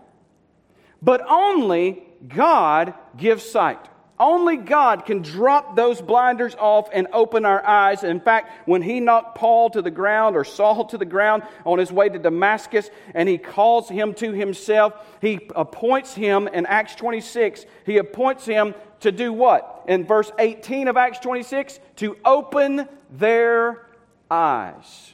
but 1.03 1.21
only 1.29 2.05
God 2.29 2.95
gives 3.17 3.45
sight. 3.45 3.85
Only 4.18 4.56
God 4.56 5.06
can 5.06 5.23
drop 5.23 5.75
those 5.75 6.00
blinders 6.00 6.54
off 6.54 6.88
and 6.92 7.09
open 7.12 7.44
our 7.44 7.66
eyes. 7.66 8.04
In 8.04 8.21
fact, 8.21 8.68
when 8.68 8.80
he 8.80 9.00
knocked 9.00 9.37
Paul 9.37 9.71
to 9.71 9.83
the 9.83 9.90
ground 9.90 10.37
or 10.37 10.44
Saul 10.44 10.85
to 10.87 10.99
the 10.99 11.04
ground 11.04 11.42
on 11.64 11.78
his 11.78 11.90
way 11.90 12.09
to 12.09 12.18
Damascus 12.18 12.90
and 13.12 13.28
he 13.28 13.38
calls 13.38 13.88
him 13.88 14.14
to 14.14 14.30
himself, 14.30 14.94
he 15.21 15.49
appoints 15.56 16.14
him 16.14 16.47
in 16.47 16.64
Acts 16.66 16.94
26, 16.94 17.66
he 17.85 17.99
appoints 17.99 18.47
him 18.47 18.75
to 19.00 19.11
do 19.11 19.33
what? 19.33 19.85
In 19.88 20.06
verse 20.06 20.30
18 20.38 20.87
of 20.87 20.97
Acts 20.97 21.18
26, 21.18 21.80
to 21.97 22.16
open 22.25 22.88
their 23.11 23.87
eyes. 24.30 25.12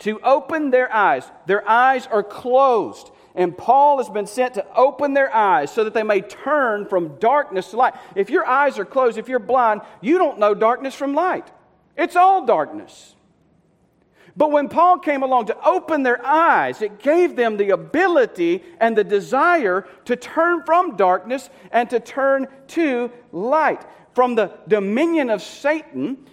To 0.00 0.20
open 0.20 0.70
their 0.70 0.92
eyes. 0.92 1.30
Their 1.46 1.68
eyes 1.68 2.06
are 2.06 2.22
closed. 2.22 3.10
And 3.34 3.56
Paul 3.56 3.98
has 3.98 4.10
been 4.10 4.26
sent 4.26 4.54
to 4.54 4.66
open 4.74 5.14
their 5.14 5.34
eyes 5.34 5.72
so 5.72 5.84
that 5.84 5.94
they 5.94 6.02
may 6.02 6.20
turn 6.20 6.86
from 6.86 7.16
darkness 7.18 7.70
to 7.70 7.76
light. 7.76 7.94
If 8.14 8.28
your 8.28 8.46
eyes 8.46 8.78
are 8.78 8.84
closed, 8.84 9.16
if 9.16 9.28
you're 9.28 9.38
blind, 9.38 9.80
you 10.00 10.18
don't 10.18 10.38
know 10.38 10.54
darkness 10.54 10.94
from 10.94 11.14
light. 11.14 11.50
It's 11.96 12.16
all 12.16 12.44
darkness. 12.44 13.14
But 14.36 14.50
when 14.50 14.68
Paul 14.68 14.98
came 14.98 15.22
along 15.22 15.46
to 15.46 15.64
open 15.64 16.02
their 16.02 16.24
eyes, 16.24 16.80
it 16.80 16.98
gave 17.00 17.36
them 17.36 17.56
the 17.56 17.70
ability 17.70 18.62
and 18.80 18.96
the 18.96 19.04
desire 19.04 19.86
to 20.06 20.16
turn 20.16 20.64
from 20.64 20.96
darkness 20.96 21.50
and 21.70 21.88
to 21.90 22.00
turn 22.00 22.48
to 22.68 23.10
light. 23.30 23.82
From 24.14 24.34
the 24.34 24.52
dominion 24.68 25.30
of 25.30 25.42
Satan 25.42 26.26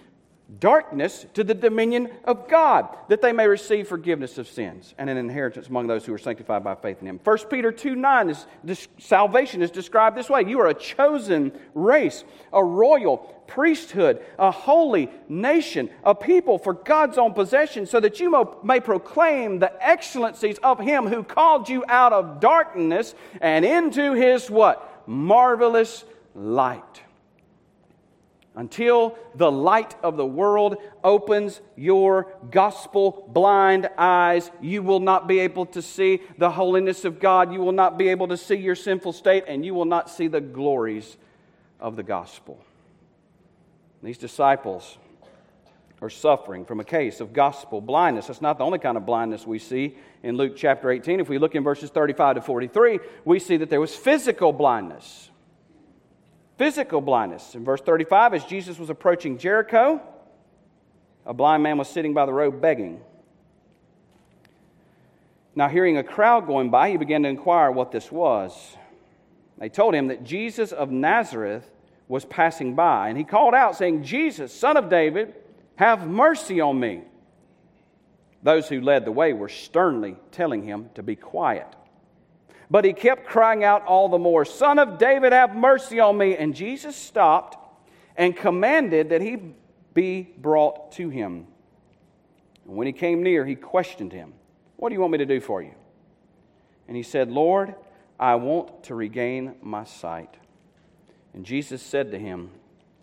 darkness 0.58 1.26
to 1.34 1.44
the 1.44 1.54
dominion 1.54 2.10
of 2.24 2.48
God, 2.48 2.88
that 3.08 3.22
they 3.22 3.32
may 3.32 3.46
receive 3.46 3.86
forgiveness 3.86 4.38
of 4.38 4.48
sins 4.48 4.94
and 4.98 5.08
an 5.08 5.16
inheritance 5.16 5.68
among 5.68 5.86
those 5.86 6.04
who 6.04 6.12
are 6.12 6.18
sanctified 6.18 6.64
by 6.64 6.74
faith 6.74 7.00
in 7.00 7.06
Him. 7.06 7.20
1 7.22 7.38
Peter 7.50 7.70
2 7.70 7.94
9 7.94 8.30
is 8.30 8.46
this, 8.64 8.88
salvation 8.98 9.62
is 9.62 9.70
described 9.70 10.16
this 10.16 10.28
way 10.28 10.42
You 10.42 10.60
are 10.60 10.68
a 10.68 10.74
chosen 10.74 11.52
race, 11.74 12.24
a 12.52 12.64
royal 12.64 13.18
priesthood, 13.46 14.24
a 14.38 14.50
holy 14.50 15.10
nation, 15.28 15.90
a 16.04 16.14
people 16.14 16.58
for 16.58 16.72
God's 16.72 17.18
own 17.18 17.34
possession, 17.34 17.86
so 17.86 18.00
that 18.00 18.18
you 18.20 18.58
may 18.64 18.80
proclaim 18.80 19.58
the 19.58 19.72
excellencies 19.86 20.58
of 20.62 20.80
Him 20.80 21.06
who 21.06 21.22
called 21.22 21.68
you 21.68 21.84
out 21.88 22.12
of 22.12 22.40
darkness 22.40 23.14
and 23.40 23.64
into 23.64 24.14
His 24.14 24.50
what? 24.50 25.04
Marvelous 25.06 26.04
light 26.34 27.02
until 28.56 29.16
the 29.36 29.50
light 29.50 29.94
of 30.02 30.16
the 30.16 30.26
world 30.26 30.76
opens 31.04 31.60
your 31.76 32.34
gospel 32.50 33.28
blind 33.32 33.88
eyes, 33.96 34.50
you 34.60 34.82
will 34.82 35.00
not 35.00 35.28
be 35.28 35.40
able 35.40 35.66
to 35.66 35.80
see 35.80 36.20
the 36.36 36.50
holiness 36.50 37.04
of 37.04 37.20
God. 37.20 37.52
You 37.52 37.60
will 37.60 37.72
not 37.72 37.96
be 37.96 38.08
able 38.08 38.28
to 38.28 38.36
see 38.36 38.56
your 38.56 38.74
sinful 38.74 39.12
state, 39.12 39.44
and 39.46 39.64
you 39.64 39.72
will 39.72 39.84
not 39.84 40.10
see 40.10 40.26
the 40.26 40.40
glories 40.40 41.16
of 41.78 41.94
the 41.96 42.02
gospel. 42.02 42.62
These 44.02 44.18
disciples 44.18 44.98
are 46.02 46.10
suffering 46.10 46.64
from 46.64 46.80
a 46.80 46.84
case 46.84 47.20
of 47.20 47.32
gospel 47.32 47.80
blindness. 47.80 48.26
That's 48.26 48.40
not 48.40 48.58
the 48.58 48.64
only 48.64 48.78
kind 48.78 48.96
of 48.96 49.06
blindness 49.06 49.46
we 49.46 49.58
see 49.58 49.96
in 50.22 50.36
Luke 50.36 50.54
chapter 50.56 50.90
18. 50.90 51.20
If 51.20 51.28
we 51.28 51.38
look 51.38 51.54
in 51.54 51.62
verses 51.62 51.90
35 51.90 52.36
to 52.36 52.42
43, 52.42 53.00
we 53.24 53.38
see 53.38 53.58
that 53.58 53.70
there 53.70 53.80
was 53.80 53.94
physical 53.94 54.52
blindness 54.52 55.30
physical 56.60 57.00
blindness. 57.00 57.54
In 57.54 57.64
verse 57.64 57.80
35, 57.80 58.34
as 58.34 58.44
Jesus 58.44 58.78
was 58.78 58.90
approaching 58.90 59.38
Jericho, 59.38 59.98
a 61.24 61.32
blind 61.32 61.62
man 61.62 61.78
was 61.78 61.88
sitting 61.88 62.12
by 62.12 62.26
the 62.26 62.34
road 62.34 62.60
begging. 62.60 63.00
Now, 65.54 65.70
hearing 65.70 65.96
a 65.96 66.04
crowd 66.04 66.46
going 66.46 66.68
by, 66.68 66.90
he 66.90 66.98
began 66.98 67.22
to 67.22 67.30
inquire 67.30 67.70
what 67.70 67.92
this 67.92 68.12
was. 68.12 68.76
They 69.56 69.70
told 69.70 69.94
him 69.94 70.08
that 70.08 70.22
Jesus 70.22 70.70
of 70.70 70.90
Nazareth 70.90 71.64
was 72.08 72.26
passing 72.26 72.74
by, 72.74 73.08
and 73.08 73.16
he 73.16 73.24
called 73.24 73.54
out, 73.54 73.74
saying, 73.74 74.02
Jesus, 74.02 74.52
son 74.52 74.76
of 74.76 74.90
David, 74.90 75.34
have 75.76 76.06
mercy 76.06 76.60
on 76.60 76.78
me. 76.78 77.00
Those 78.42 78.68
who 78.68 78.82
led 78.82 79.06
the 79.06 79.12
way 79.12 79.32
were 79.32 79.48
sternly 79.48 80.14
telling 80.30 80.64
him 80.64 80.90
to 80.94 81.02
be 81.02 81.16
quiet. 81.16 81.74
But 82.70 82.84
he 82.84 82.92
kept 82.92 83.26
crying 83.26 83.64
out 83.64 83.84
all 83.84 84.08
the 84.08 84.18
more, 84.18 84.44
Son 84.44 84.78
of 84.78 84.98
David, 84.98 85.32
have 85.32 85.56
mercy 85.56 85.98
on 86.00 86.16
me. 86.16 86.36
And 86.36 86.54
Jesus 86.54 86.94
stopped 86.94 87.56
and 88.16 88.36
commanded 88.36 89.08
that 89.10 89.20
he 89.20 89.54
be 89.94 90.32
brought 90.38 90.92
to 90.92 91.08
him. 91.08 91.46
And 92.66 92.76
when 92.76 92.86
he 92.86 92.92
came 92.92 93.22
near, 93.22 93.44
he 93.44 93.56
questioned 93.56 94.12
him, 94.12 94.34
What 94.76 94.90
do 94.90 94.94
you 94.94 95.00
want 95.00 95.12
me 95.12 95.18
to 95.18 95.26
do 95.26 95.40
for 95.40 95.62
you? 95.62 95.72
And 96.86 96.96
he 96.96 97.02
said, 97.02 97.30
Lord, 97.30 97.74
I 98.18 98.36
want 98.36 98.84
to 98.84 98.94
regain 98.94 99.54
my 99.62 99.84
sight. 99.84 100.36
And 101.34 101.44
Jesus 101.44 101.82
said 101.82 102.10
to 102.12 102.18
him, 102.18 102.50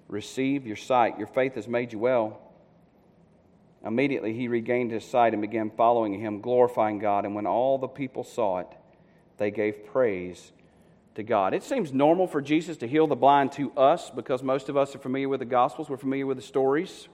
Receive 0.08 0.66
your 0.66 0.76
sight. 0.76 1.18
Your 1.18 1.28
faith 1.28 1.56
has 1.56 1.68
made 1.68 1.92
you 1.92 2.00
well. 2.00 2.40
Immediately 3.86 4.34
he 4.34 4.48
regained 4.48 4.92
his 4.92 5.06
sight 5.06 5.34
and 5.34 5.42
began 5.42 5.70
following 5.72 6.20
him, 6.20 6.42
glorifying 6.42 7.00
God. 7.00 7.26
And 7.26 7.36
when 7.36 7.46
all 7.46 7.78
the 7.78 7.88
people 7.88 8.24
saw 8.24 8.60
it, 8.60 8.68
they 9.38 9.52
gave 9.52 9.86
praise 9.88 10.52
to 11.16 11.24
God. 11.24 11.54
It 11.54 11.64
seems 11.64 11.94
normal 11.94 12.28
for 12.28 12.42
Jesus 12.42 12.78
to 12.78 12.88
heal 12.88 13.08
the 13.08 13.16
blind 13.16 13.52
to 13.54 13.72
us 13.72 14.10
because 14.10 14.44
most 14.44 14.70
of 14.70 14.78
us 14.78 14.96
are 14.96 15.00
familiar 15.00 15.30
with 15.30 15.40
the 15.40 15.46
Gospels, 15.46 15.90
we're 15.90 15.98
familiar 15.98 16.26
with 16.26 16.38
the 16.38 16.44
stories. 16.44 17.08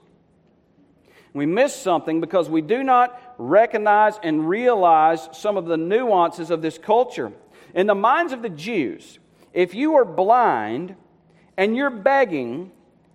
We 1.32 1.46
miss 1.46 1.74
something 1.74 2.20
because 2.20 2.48
we 2.48 2.60
do 2.60 2.84
not 2.84 3.20
recognize 3.38 4.18
and 4.22 4.48
realize 4.48 5.28
some 5.32 5.56
of 5.56 5.66
the 5.66 5.76
nuances 5.76 6.50
of 6.50 6.62
this 6.62 6.78
culture. 6.78 7.32
In 7.74 7.88
the 7.88 7.94
minds 7.94 8.32
of 8.32 8.40
the 8.40 8.48
Jews, 8.48 9.18
if 9.52 9.74
you 9.74 9.96
are 9.96 10.04
blind 10.04 10.94
and 11.56 11.76
you're 11.76 11.90
begging, 11.90 12.70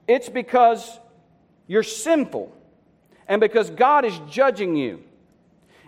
it's 0.06 0.28
because 0.28 1.00
you're 1.66 1.84
sinful 1.84 2.54
and 3.28 3.40
because 3.40 3.70
God 3.70 4.04
is 4.04 4.20
judging 4.30 4.76
you. 4.76 5.02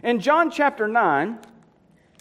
In 0.03 0.19
John 0.19 0.51
chapter 0.51 0.87
9, 0.87 1.39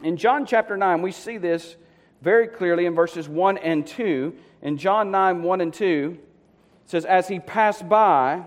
in 0.02 0.16
John 0.16 0.46
chapter 0.46 0.76
9, 0.76 1.02
we 1.02 1.12
see 1.12 1.38
this 1.38 1.76
very 2.22 2.48
clearly 2.48 2.86
in 2.86 2.94
verses 2.94 3.28
1 3.28 3.58
and 3.58 3.86
2. 3.86 4.34
In 4.62 4.76
John 4.76 5.10
9, 5.10 5.42
1 5.42 5.60
and 5.60 5.72
2, 5.72 6.18
it 6.84 6.90
says, 6.90 7.04
As 7.04 7.28
he 7.28 7.38
passed 7.38 7.88
by, 7.88 8.42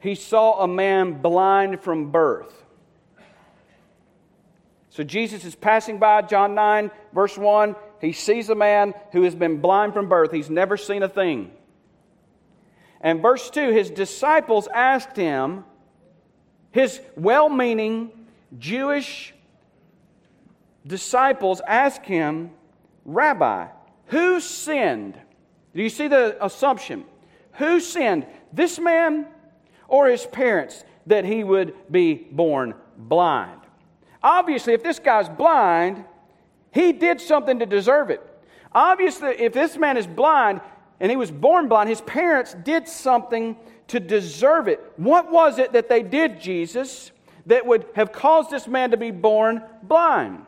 he 0.00 0.14
saw 0.14 0.62
a 0.62 0.68
man 0.68 1.20
blind 1.20 1.80
from 1.80 2.10
birth. 2.10 2.64
So 4.90 5.04
Jesus 5.04 5.44
is 5.44 5.54
passing 5.54 5.98
by, 5.98 6.22
John 6.22 6.54
9, 6.54 6.90
verse 7.12 7.38
1. 7.38 7.76
He 8.00 8.12
sees 8.12 8.48
a 8.48 8.54
man 8.54 8.94
who 9.12 9.22
has 9.22 9.34
been 9.34 9.60
blind 9.60 9.92
from 9.92 10.08
birth. 10.08 10.32
He's 10.32 10.50
never 10.50 10.76
seen 10.76 11.02
a 11.02 11.08
thing. 11.08 11.52
And 13.00 13.22
verse 13.22 13.48
2 13.50 13.70
his 13.70 13.90
disciples 13.90 14.68
asked 14.74 15.16
him, 15.16 15.64
his 16.70 17.00
well 17.16 17.48
meaning 17.48 18.10
Jewish 18.58 19.34
disciples 20.88 21.60
ask 21.66 22.02
him, 22.04 22.50
Rabbi, 23.04 23.68
who 24.06 24.40
sinned? 24.40 25.18
Do 25.74 25.82
you 25.82 25.90
see 25.90 26.08
the 26.08 26.36
assumption? 26.44 27.04
Who 27.52 27.78
sinned, 27.80 28.26
this 28.52 28.78
man 28.78 29.26
or 29.86 30.08
his 30.08 30.26
parents, 30.26 30.84
that 31.06 31.24
he 31.24 31.44
would 31.44 31.74
be 31.90 32.14
born 32.14 32.74
blind? 32.96 33.60
Obviously, 34.22 34.72
if 34.72 34.82
this 34.82 34.98
guy's 34.98 35.28
blind, 35.28 36.04
he 36.72 36.92
did 36.92 37.20
something 37.20 37.58
to 37.60 37.66
deserve 37.66 38.10
it. 38.10 38.20
Obviously, 38.72 39.30
if 39.38 39.52
this 39.52 39.76
man 39.76 39.96
is 39.96 40.06
blind 40.06 40.60
and 41.00 41.10
he 41.10 41.16
was 41.16 41.30
born 41.30 41.68
blind, 41.68 41.88
his 41.88 42.00
parents 42.00 42.54
did 42.64 42.88
something 42.88 43.56
to 43.88 44.00
deserve 44.00 44.68
it. 44.68 44.80
What 44.96 45.30
was 45.30 45.58
it 45.58 45.72
that 45.72 45.88
they 45.88 46.02
did, 46.02 46.40
Jesus, 46.40 47.12
that 47.46 47.64
would 47.64 47.86
have 47.94 48.12
caused 48.12 48.50
this 48.50 48.66
man 48.66 48.90
to 48.90 48.96
be 48.96 49.10
born 49.10 49.62
blind? 49.82 50.44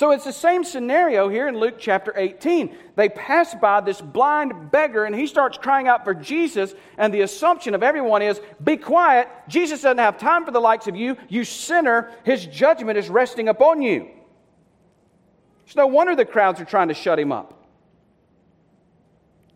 So 0.00 0.12
it's 0.12 0.24
the 0.24 0.32
same 0.32 0.64
scenario 0.64 1.28
here 1.28 1.46
in 1.46 1.58
Luke 1.58 1.74
chapter 1.78 2.14
18. 2.16 2.74
They 2.96 3.10
pass 3.10 3.54
by 3.54 3.82
this 3.82 4.00
blind 4.00 4.70
beggar 4.70 5.04
and 5.04 5.14
he 5.14 5.26
starts 5.26 5.58
crying 5.58 5.88
out 5.88 6.04
for 6.04 6.14
Jesus, 6.14 6.74
and 6.96 7.12
the 7.12 7.20
assumption 7.20 7.74
of 7.74 7.82
everyone 7.82 8.22
is 8.22 8.40
be 8.64 8.78
quiet. 8.78 9.28
Jesus 9.46 9.82
doesn't 9.82 9.98
have 9.98 10.16
time 10.16 10.46
for 10.46 10.52
the 10.52 10.58
likes 10.58 10.86
of 10.86 10.96
you. 10.96 11.18
You 11.28 11.44
sinner, 11.44 12.10
his 12.24 12.46
judgment 12.46 12.96
is 12.96 13.10
resting 13.10 13.48
upon 13.50 13.82
you. 13.82 14.08
It's 15.66 15.76
no 15.76 15.86
wonder 15.86 16.16
the 16.16 16.24
crowds 16.24 16.62
are 16.62 16.64
trying 16.64 16.88
to 16.88 16.94
shut 16.94 17.18
him 17.18 17.30
up. 17.30 17.62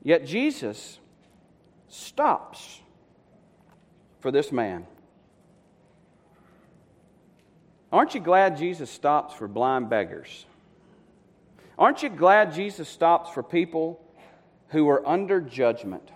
Yet 0.03 0.27
Jesus 0.27 0.99
stops 1.89 2.83
for 4.21 4.31
this 4.31 4.53
man. 4.53 4.87
Aren't 7.95 8.17
you 8.17 8.21
glad 8.21 8.57
Jesus 8.57 8.91
stops 8.91 9.35
for 9.35 9.47
blind 9.47 9.89
beggars? 9.89 10.47
Aren't 11.79 12.03
you 12.03 12.09
glad 12.09 12.53
Jesus 12.53 12.89
stops 12.89 13.31
for 13.31 13.41
people 13.41 14.01
who 14.71 14.89
are 14.89 15.07
under 15.07 15.41
judgment 15.41 16.11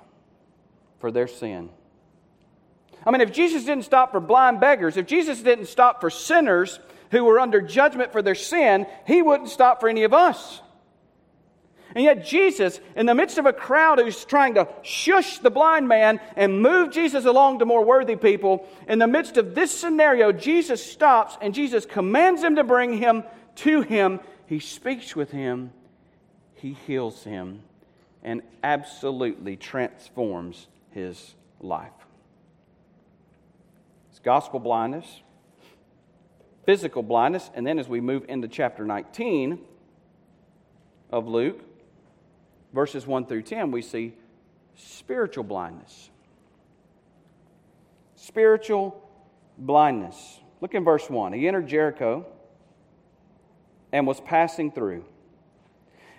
for 0.99 1.12
their 1.12 1.28
sin? 1.28 1.70
I 3.06 3.12
mean, 3.12 3.20
if 3.20 3.30
Jesus 3.30 3.64
didn't 3.64 3.85
stop 3.85 4.11
for 4.11 4.18
blind 4.18 4.58
beggars, 4.58 4.97
if 4.97 5.06
Jesus 5.06 5.40
didn't 5.40 5.66
stop 5.66 6.00
for 6.00 6.11
sinners, 6.11 6.80
who 7.12 7.23
were 7.23 7.38
under 7.38 7.61
judgment 7.61 8.11
for 8.11 8.23
their 8.23 8.35
sin, 8.35 8.85
he 9.06 9.23
wouldn't 9.23 9.49
stop 9.49 9.78
for 9.78 9.88
any 9.88 10.02
of 10.02 10.12
us. 10.12 10.61
And 11.95 12.04
yet, 12.04 12.25
Jesus, 12.25 12.80
in 12.97 13.07
the 13.07 13.14
midst 13.14 13.38
of 13.38 13.47
a 13.47 13.52
crowd 13.52 13.99
who's 13.99 14.25
trying 14.25 14.54
to 14.54 14.68
shush 14.83 15.38
the 15.38 15.50
blind 15.50 15.88
man 15.88 16.21
and 16.37 16.62
move 16.62 16.90
Jesus 16.90 17.25
along 17.25 17.59
to 17.59 17.64
more 17.64 17.85
worthy 17.85 18.16
people, 18.16 18.66
in 18.87 18.99
the 18.99 19.07
midst 19.07 19.37
of 19.37 19.54
this 19.54 19.71
scenario, 19.71 20.33
Jesus 20.33 20.85
stops 20.85 21.37
and 21.40 21.54
Jesus 21.54 21.87
commands 21.87 22.42
him 22.42 22.57
to 22.57 22.64
bring 22.64 22.99
him 22.99 23.25
to 23.57 23.80
him. 23.80 24.21
He 24.47 24.61
speaks 24.61 25.16
with 25.16 25.30
him, 25.30 25.73
he 26.54 26.75
heals 26.87 27.25
him, 27.25 27.62
and 28.23 28.42
absolutely 28.62 29.57
transforms 29.57 30.66
his 30.90 31.35
life. 31.61 31.92
It's 34.11 34.21
gospel 34.21 34.61
blindness 34.61 35.23
physical 36.68 37.02
blindness. 37.02 37.50
And 37.54 37.66
then 37.66 37.78
as 37.78 37.88
we 37.88 38.02
move 38.02 38.26
into 38.28 38.47
chapter 38.47 38.85
19 38.85 39.59
of 41.11 41.26
Luke, 41.26 41.62
verses 42.72 43.06
1 43.06 43.26
through 43.26 43.42
10, 43.42 43.70
we 43.70 43.82
see 43.82 44.14
spiritual 44.76 45.44
blindness. 45.44 46.10
Spiritual 48.14 49.02
blindness. 49.56 50.40
Look 50.60 50.75
in 50.75 50.84
verse 50.84 51.08
1. 51.08 51.32
He 51.32 51.47
entered 51.47 51.66
Jericho 51.66 52.26
and 53.93 54.06
was 54.06 54.21
passing 54.21 54.71
through. 54.71 55.04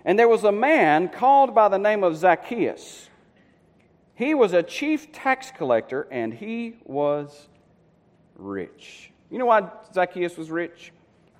And 0.05 0.17
there 0.17 0.27
was 0.27 0.43
a 0.43 0.51
man 0.51 1.09
called 1.09 1.53
by 1.53 1.67
the 1.67 1.77
name 1.77 2.03
of 2.03 2.15
Zacchaeus. 2.15 3.09
He 4.15 4.33
was 4.33 4.53
a 4.53 4.63
chief 4.63 5.11
tax 5.11 5.51
collector 5.55 6.07
and 6.11 6.33
he 6.33 6.75
was 6.83 7.47
rich. 8.35 9.11
You 9.29 9.37
know 9.37 9.45
why 9.45 9.69
Zacchaeus 9.93 10.37
was 10.37 10.49
rich? 10.49 10.91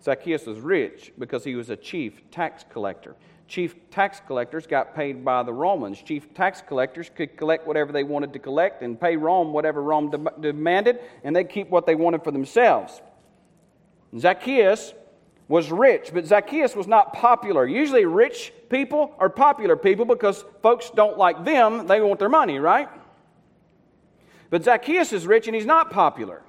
Zacchaeus 0.03 0.45
was 0.45 0.59
rich 0.59 1.11
because 1.17 1.43
he 1.43 1.55
was 1.55 1.69
a 1.69 1.75
chief 1.75 2.29
tax 2.31 2.63
collector. 2.69 3.15
Chief 3.49 3.75
tax 3.89 4.21
collectors 4.27 4.67
got 4.67 4.95
paid 4.95 5.25
by 5.25 5.41
the 5.41 5.51
Romans. 5.51 5.99
Chief 5.99 6.31
tax 6.35 6.61
collectors 6.61 7.09
could 7.13 7.35
collect 7.35 7.65
whatever 7.65 7.91
they 7.91 8.03
wanted 8.03 8.31
to 8.33 8.39
collect 8.39 8.83
and 8.83 9.01
pay 9.01 9.17
Rome 9.17 9.51
whatever 9.51 9.81
Rome 9.81 10.11
de- 10.11 10.33
demanded, 10.39 10.99
and 11.23 11.35
they'd 11.35 11.49
keep 11.49 11.67
what 11.69 11.87
they 11.87 11.95
wanted 11.95 12.23
for 12.23 12.29
themselves. 12.29 13.01
Zacchaeus 14.17 14.93
was 15.47 15.71
rich, 15.71 16.11
but 16.13 16.27
Zacchaeus 16.27 16.75
was 16.75 16.85
not 16.85 17.13
popular. 17.13 17.65
Usually, 17.65 18.05
rich 18.05 18.53
people 18.69 19.15
are 19.17 19.29
popular 19.29 19.75
people 19.75 20.05
because 20.05 20.45
folks 20.61 20.91
don't 20.91 21.17
like 21.17 21.43
them, 21.43 21.87
they 21.87 22.01
want 22.01 22.19
their 22.19 22.29
money, 22.29 22.59
right? 22.59 22.87
But 24.51 24.63
Zacchaeus 24.63 25.11
is 25.11 25.25
rich 25.25 25.47
and 25.47 25.55
he's 25.55 25.65
not 25.65 25.89
popular. 25.89 26.43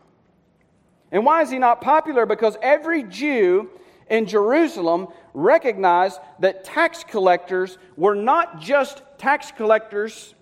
And 1.11 1.25
why 1.25 1.41
is 1.41 1.51
he 1.51 1.59
not 1.59 1.81
popular? 1.81 2.27
Because 2.27 2.59
every 2.61 3.05
Jew 3.05 3.71
in 4.11 4.27
Jerusalem 4.27 5.09
recognized 5.33 6.19
that 6.41 6.65
tax 6.65 7.05
collectors 7.05 7.79
were 7.97 8.17
not 8.17 8.61
just 8.61 9.03
tax 9.17 9.53
collectors 9.53 10.35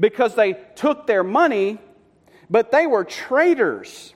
because 0.00 0.34
they 0.34 0.54
took 0.74 1.06
their 1.06 1.22
money, 1.22 1.78
but 2.48 2.72
they 2.72 2.86
were 2.86 3.04
traitors 3.04 4.14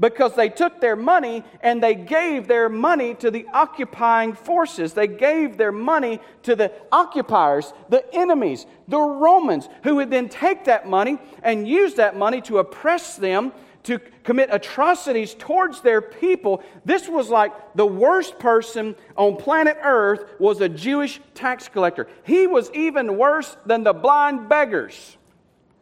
because 0.00 0.34
they 0.34 0.48
took 0.48 0.80
their 0.80 0.96
money 0.96 1.44
and 1.60 1.82
they 1.82 1.94
gave 1.94 2.48
their 2.48 2.68
money 2.68 3.14
to 3.14 3.30
the 3.30 3.46
occupying 3.52 4.34
forces. 4.34 4.92
They 4.92 5.06
gave 5.06 5.56
their 5.56 5.72
money 5.72 6.20
to 6.42 6.56
the 6.56 6.72
occupiers, 6.90 7.72
the 7.88 8.04
enemies, 8.14 8.66
the 8.88 8.98
Romans, 8.98 9.68
who 9.84 9.96
would 9.96 10.10
then 10.10 10.28
take 10.28 10.64
that 10.64 10.88
money 10.88 11.18
and 11.42 11.68
use 11.68 11.94
that 11.94 12.16
money 12.16 12.40
to 12.42 12.58
oppress 12.58 13.16
them 13.16 13.52
to 13.86 14.00
commit 14.24 14.48
atrocities 14.52 15.34
towards 15.34 15.80
their 15.80 16.00
people. 16.00 16.62
This 16.84 17.08
was 17.08 17.28
like 17.30 17.52
the 17.74 17.86
worst 17.86 18.38
person 18.38 18.94
on 19.16 19.36
planet 19.36 19.78
Earth 19.82 20.24
was 20.38 20.60
a 20.60 20.68
Jewish 20.68 21.20
tax 21.34 21.68
collector. 21.68 22.08
He 22.24 22.46
was 22.46 22.70
even 22.72 23.16
worse 23.16 23.56
than 23.64 23.84
the 23.84 23.92
blind 23.92 24.48
beggars 24.48 25.16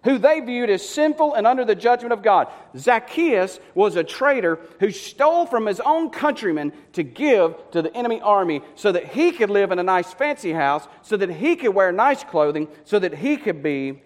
who 0.04 0.18
they 0.18 0.40
viewed 0.40 0.68
as 0.68 0.86
sinful 0.86 1.32
and 1.34 1.46
under 1.46 1.64
the 1.64 1.74
judgment 1.74 2.12
of 2.12 2.22
God. 2.22 2.48
Zacchaeus 2.76 3.58
was 3.74 3.96
a 3.96 4.04
traitor 4.04 4.60
who 4.78 4.90
stole 4.90 5.46
from 5.46 5.64
his 5.64 5.80
own 5.80 6.10
countrymen 6.10 6.74
to 6.92 7.02
give 7.02 7.56
to 7.70 7.80
the 7.80 7.94
enemy 7.96 8.20
army 8.20 8.60
so 8.74 8.92
that 8.92 9.06
he 9.06 9.32
could 9.32 9.48
live 9.48 9.72
in 9.72 9.78
a 9.78 9.82
nice 9.82 10.12
fancy 10.12 10.52
house, 10.52 10.86
so 11.00 11.16
that 11.16 11.30
he 11.30 11.56
could 11.56 11.74
wear 11.74 11.90
nice 11.90 12.22
clothing, 12.22 12.68
so 12.84 12.98
that 12.98 13.14
he 13.14 13.38
could 13.38 13.62
be 13.62 14.02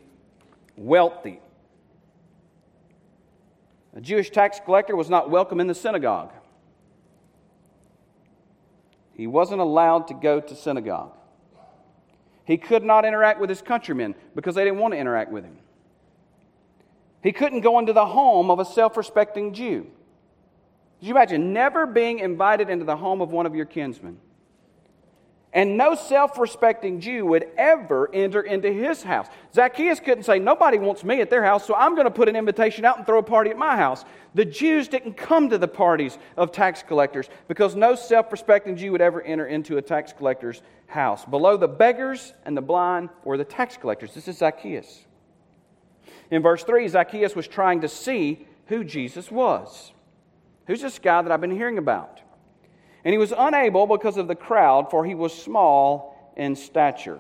wealthy. 0.77 1.41
A 3.99 4.01
Jewish 4.01 4.31
tax 4.31 4.61
collector 4.65 4.95
was 4.95 5.11
not 5.11 5.29
welcome 5.29 5.59
in 5.59 5.67
the 5.67 5.75
synagogue. 5.75 6.31
He 9.13 9.27
wasn't 9.27 9.61
allowed 9.61 10.07
to 10.07 10.15
go 10.15 10.39
to 10.39 10.55
synagogue. 10.55 11.17
He 12.45 12.59
could 12.59 12.85
not 12.85 13.05
interact 13.05 13.41
with 13.41 13.51
his 13.51 13.61
countrymen 13.61 14.15
because 14.37 14.55
they 14.55 14.63
didn't 14.63 14.79
want 14.79 14.95
to 14.95 14.99
interact 14.99 15.33
with 15.33 15.43
him. 15.43 15.59
He 17.25 17.33
couldn't 17.33 17.63
go 17.63 17.81
into 17.81 17.93
the 17.93 18.07
home 18.07 18.53
of 18.53 18.61
a 18.61 18.65
self 18.65 18.97
respecting 18.97 19.53
Jew. 19.53 19.89
Did 21.01 21.07
you 21.09 21.11
imagine 21.15 21.53
never 21.53 21.85
being 21.85 22.21
invited 22.21 22.71
into 22.71 22.85
the 22.85 22.97
home 22.97 23.21
of 23.21 23.33
one 23.33 23.47
of 23.47 23.57
your 23.57 23.67
kinsmen? 23.67 24.21
And 25.53 25.79
no 25.79 25.95
self 25.95 26.39
respecting 26.39 27.01
Jew 27.01 27.25
would 27.27 27.47
ever 27.57 28.11
enter 28.15 28.43
into 28.43 28.71
his 28.71 29.03
house. 29.03 29.29
Zacchaeus 29.55 29.99
couldn't 29.99 30.25
say, 30.25 30.39
Nobody 30.39 30.79
wants 30.79 31.05
me 31.05 31.23
at 31.23 31.31
their 31.31 31.43
house, 31.43 31.67
so 31.67 31.75
I'm 31.75 31.95
going 31.95 32.05
to 32.05 32.11
put 32.11 32.29
an 32.29 32.37
invitation 32.37 32.85
out 32.85 32.99
and 32.99 33.07
throw 33.07 33.19
a 33.19 33.23
party 33.23 33.51
at 33.51 33.57
my 33.57 33.75
house. 33.75 34.05
The 34.35 34.45
Jews 34.45 34.89
didn't 34.89 35.17
come 35.17 35.49
to 35.49 35.57
the 35.57 35.69
parties 35.69 36.19
of 36.37 36.53
tax 36.53 36.83
collectors 36.83 37.31
because 37.49 37.75
no 37.75 37.95
self 37.95 38.31
respecting 38.31 38.77
Jew 38.77 38.93
would 38.93 39.01
ever 39.01 39.23
enter 39.23 39.47
into 39.47 39.79
a 39.79 39.83
tax 39.83 40.13
collector's 40.13 40.61
house. 40.87 41.25
Below 41.25 41.57
the 41.57 41.69
beggars 41.69 42.35
and 42.45 42.55
the 42.55 42.63
blind 42.63 43.09
were 43.25 43.39
the 43.39 43.45
tax 43.45 43.79
collectors. 43.79 44.13
This 44.13 44.29
is 44.29 44.39
Zacchaeus. 44.39 45.07
In 46.31 46.43
verse 46.43 46.63
3, 46.63 46.87
Zacchaeus 46.89 47.35
was 47.35 47.49
trying 47.49 47.81
to 47.81 47.89
see 47.89 48.47
who 48.67 48.85
Jesus 48.85 49.31
was. 49.31 49.93
Who's 50.67 50.83
this 50.83 50.99
guy 50.99 51.23
that 51.23 51.33
I've 51.33 51.41
been 51.41 51.51
hearing 51.51 51.79
about? 51.79 52.21
And 53.09 53.15
he 53.15 53.19
was 53.19 53.33
unable 53.35 53.87
because 53.87 54.19
of 54.19 54.29
the 54.29 54.35
crowd, 54.35 54.91
for 54.91 55.03
he 55.03 55.15
was 55.15 55.33
small 55.33 56.31
in 56.37 56.55
stature. 56.55 57.19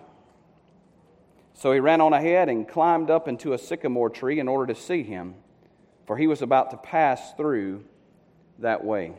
So 1.55 1.73
he 1.73 1.81
ran 1.81 2.03
on 2.03 2.13
ahead 2.13 2.51
and 2.51 2.69
climbed 2.69 3.09
up 3.09 3.27
into 3.27 3.55
a 3.55 3.59
sycamore 3.59 4.11
tree 4.11 4.39
in 4.39 4.49
order 4.49 4.75
to 4.75 4.79
see 4.79 5.03
him, 5.03 5.35
for 6.07 6.19
he 6.19 6.27
was 6.27 6.43
about 6.43 6.73
to 6.73 6.77
pass 6.77 7.33
through 7.39 7.87
that 8.59 8.85
way. 8.85 9.15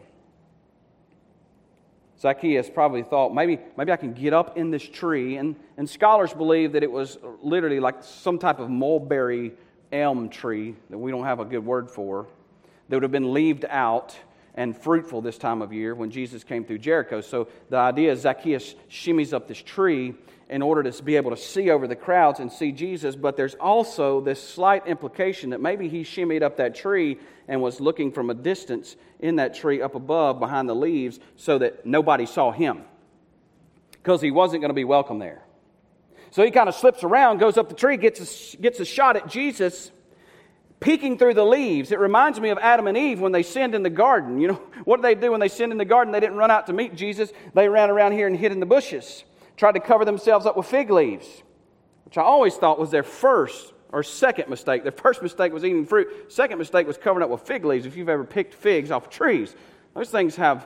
Zacchaeus 2.20 2.70
probably 2.70 3.02
thought, 3.02 3.34
maybe, 3.34 3.58
maybe 3.76 3.92
I 3.92 3.98
can 3.98 4.14
get 4.14 4.36
up 4.36 4.56
in 4.56 4.70
this 4.70 4.88
tree. 4.88 5.38
And, 5.38 5.56
and 5.76 5.90
scholars 5.90 6.34
believe 6.34 6.74
that 6.74 6.84
it 6.84 6.92
was 6.92 7.18
literally 7.42 7.80
like 7.80 8.04
some 8.04 8.38
type 8.38 8.60
of 8.60 8.70
mulberry 8.70 9.54
elm 9.92 10.30
tree 10.30 10.76
that 10.92 11.00
we 11.00 11.10
don't 11.10 11.26
have 11.26 11.40
a 11.40 11.46
good 11.46 11.66
word 11.66 11.90
for, 11.90 12.28
that 12.90 12.96
would 12.98 13.02
have 13.02 13.12
been 13.12 13.34
leaved 13.34 13.66
out 13.68 14.16
and 14.60 14.76
fruitful 14.76 15.22
this 15.22 15.38
time 15.38 15.62
of 15.62 15.72
year 15.72 15.96
when 15.96 16.12
Jesus 16.12 16.44
came 16.44 16.66
through 16.66 16.80
Jericho. 16.80 17.22
So 17.22 17.48
the 17.70 17.78
idea 17.78 18.12
is 18.12 18.20
Zacchaeus 18.20 18.76
shimmies 18.90 19.32
up 19.32 19.48
this 19.48 19.62
tree 19.62 20.14
in 20.50 20.62
order 20.62 20.84
to 20.84 21.02
be 21.02 21.16
able 21.16 21.32
to 21.32 21.38
see 21.38 21.70
over 21.70 21.88
the 21.88 21.96
crowds 21.96 22.42
and 22.42 22.52
see 22.52 22.74
Jesus, 22.74 23.16
but 23.16 23.38
there's 23.38 23.56
also 23.56 24.20
this 24.20 24.46
slight 24.46 24.86
implication 24.86 25.52
that 25.52 25.62
maybe 25.62 25.88
he 25.88 26.02
shimmied 26.02 26.42
up 26.42 26.58
that 26.58 26.76
tree 26.76 27.18
and 27.48 27.62
was 27.62 27.80
looking 27.80 28.12
from 28.12 28.30
a 28.30 28.34
distance 28.34 28.98
in 29.22 29.38
that 29.38 29.56
tree 29.56 29.82
up 29.82 29.96
above 29.96 30.42
behind 30.42 30.68
the 30.68 30.76
leaves 30.76 31.22
so 31.38 31.58
that 31.58 31.86
nobody 31.86 32.26
saw 32.26 32.52
him 32.52 32.84
because 33.94 34.20
he 34.22 34.30
wasn't 34.30 34.60
going 34.60 34.72
to 34.72 34.74
be 34.74 34.84
welcome 34.84 35.20
there. 35.20 35.42
So 36.32 36.44
he 36.44 36.52
kind 36.52 36.68
of 36.68 36.76
slips 36.76 37.06
around, 37.06 37.38
goes 37.38 37.58
up 37.58 37.70
the 37.70 37.76
tree, 37.76 37.96
gets 37.96 38.54
a, 38.54 38.58
gets 38.58 38.82
a 38.82 38.86
shot 38.86 39.16
at 39.16 39.30
Jesus 39.30 39.90
peeking 40.80 41.18
through 41.18 41.34
the 41.34 41.46
leaves. 41.46 41.92
It 41.92 42.00
reminds 42.00 42.40
me 42.40 42.50
of 42.50 42.58
Adam 42.58 42.88
and 42.88 42.98
Eve 42.98 43.20
when 43.20 43.32
they 43.32 43.44
sinned 43.44 43.76
in 43.76 43.84
the 43.84 43.90
garden. 43.90 44.40
You 44.40 44.50
know, 44.50 44.54
what 44.86 44.98
did 44.98 45.06
they 45.06 45.16
do 45.16 45.32
when 45.32 45.40
they 45.40 45.48
sinned 45.48 45.72
in 45.72 45.78
the 45.78 45.86
garden? 45.86 46.12
They 46.12 46.20
didn't 46.20 46.38
run 46.38 46.52
out 46.52 46.68
to 46.68 46.74
meet 46.74 46.96
Jesus, 46.96 47.32
they 47.54 47.68
ran 47.68 47.90
around 47.90 48.14
here 48.14 48.28
and 48.28 48.36
hid 48.36 48.52
in 48.52 48.60
the 48.60 48.66
bushes 48.66 49.24
tried 49.60 49.74
to 49.74 49.80
cover 49.82 50.06
themselves 50.06 50.46
up 50.46 50.56
with 50.56 50.66
fig 50.66 50.90
leaves, 50.90 51.44
which 52.06 52.18
I 52.18 52.22
always 52.22 52.56
thought 52.56 52.80
was 52.80 52.92
their 52.92 53.04
first 53.04 53.74
or 53.92 54.04
second 54.04 54.50
mistake. 54.50 54.84
Their 54.84 54.92
first 55.04 55.22
mistake 55.22 55.52
was 55.52 55.66
eating 55.66 55.86
fruit, 55.86 56.32
second 56.32 56.58
mistake 56.58 56.88
was 56.88 56.98
covering 56.98 57.26
up 57.26 57.30
with 57.30 57.42
fig 57.42 57.66
leaves. 57.66 57.86
If 57.86 57.98
you've 57.98 58.10
ever 58.10 58.24
picked 58.24 58.54
figs 58.54 58.90
off 58.90 59.10
trees, 59.10 59.54
those 59.94 60.10
things 60.10 60.38
have 60.38 60.66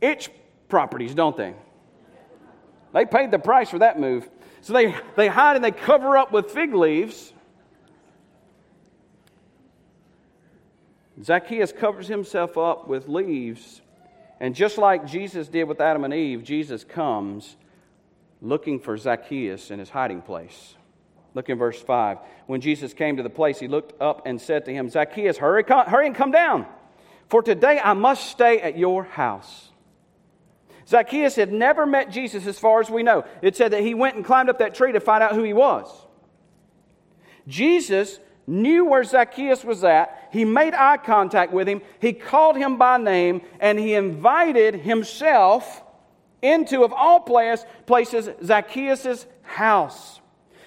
itch 0.00 0.28
properties, 0.68 1.14
don't 1.14 1.36
they? 1.36 1.54
They 2.92 3.04
paid 3.04 3.30
the 3.30 3.38
price 3.38 3.70
for 3.70 3.78
that 3.78 4.00
move. 4.00 4.28
So 4.60 4.72
they, 4.72 4.96
they 5.14 5.28
hide 5.28 5.54
and 5.54 5.64
they 5.64 5.70
cover 5.70 6.16
up 6.16 6.32
with 6.32 6.50
fig 6.50 6.74
leaves. 6.74 7.32
Zacchaeus 11.22 11.72
covers 11.72 12.08
himself 12.08 12.58
up 12.58 12.88
with 12.88 13.08
leaves. 13.08 13.80
And 14.38 14.54
just 14.54 14.76
like 14.76 15.06
Jesus 15.06 15.48
did 15.48 15.64
with 15.64 15.80
Adam 15.80 16.04
and 16.04 16.12
Eve, 16.12 16.44
Jesus 16.44 16.84
comes 16.84 17.56
looking 18.42 18.78
for 18.78 18.96
Zacchaeus 18.96 19.70
in 19.70 19.78
his 19.78 19.88
hiding 19.88 20.20
place. 20.20 20.74
Look 21.34 21.48
in 21.48 21.58
verse 21.58 21.80
5. 21.80 22.18
When 22.46 22.60
Jesus 22.60 22.94
came 22.94 23.16
to 23.16 23.22
the 23.22 23.30
place, 23.30 23.58
he 23.58 23.68
looked 23.68 24.00
up 24.00 24.26
and 24.26 24.40
said 24.40 24.64
to 24.66 24.72
him, 24.72 24.88
Zacchaeus, 24.88 25.38
hurry, 25.38 25.64
come, 25.64 25.86
hurry 25.86 26.06
and 26.06 26.14
come 26.14 26.30
down, 26.30 26.66
for 27.28 27.42
today 27.42 27.80
I 27.82 27.94
must 27.94 28.30
stay 28.30 28.60
at 28.60 28.78
your 28.78 29.04
house. 29.04 29.70
Zacchaeus 30.88 31.34
had 31.34 31.52
never 31.52 31.84
met 31.84 32.10
Jesus 32.10 32.46
as 32.46 32.58
far 32.58 32.80
as 32.80 32.88
we 32.88 33.02
know. 33.02 33.24
It 33.42 33.56
said 33.56 33.72
that 33.72 33.82
he 33.82 33.92
went 33.92 34.16
and 34.16 34.24
climbed 34.24 34.48
up 34.48 34.60
that 34.60 34.74
tree 34.74 34.92
to 34.92 35.00
find 35.00 35.22
out 35.22 35.34
who 35.34 35.42
he 35.42 35.52
was. 35.52 35.88
Jesus 37.48 38.20
knew 38.46 38.84
where 38.84 39.04
Zacchaeus 39.04 39.64
was 39.64 39.82
at. 39.84 40.28
He 40.32 40.44
made 40.44 40.74
eye 40.74 40.98
contact 40.98 41.52
with 41.52 41.68
him. 41.68 41.82
He 42.00 42.12
called 42.12 42.56
him 42.56 42.78
by 42.78 42.98
name 42.98 43.42
and 43.60 43.78
he 43.78 43.94
invited 43.94 44.76
himself 44.76 45.82
into, 46.42 46.84
of 46.84 46.92
all 46.92 47.20
places, 47.20 48.28
Zacchaeus' 48.44 49.26
house. 49.42 50.20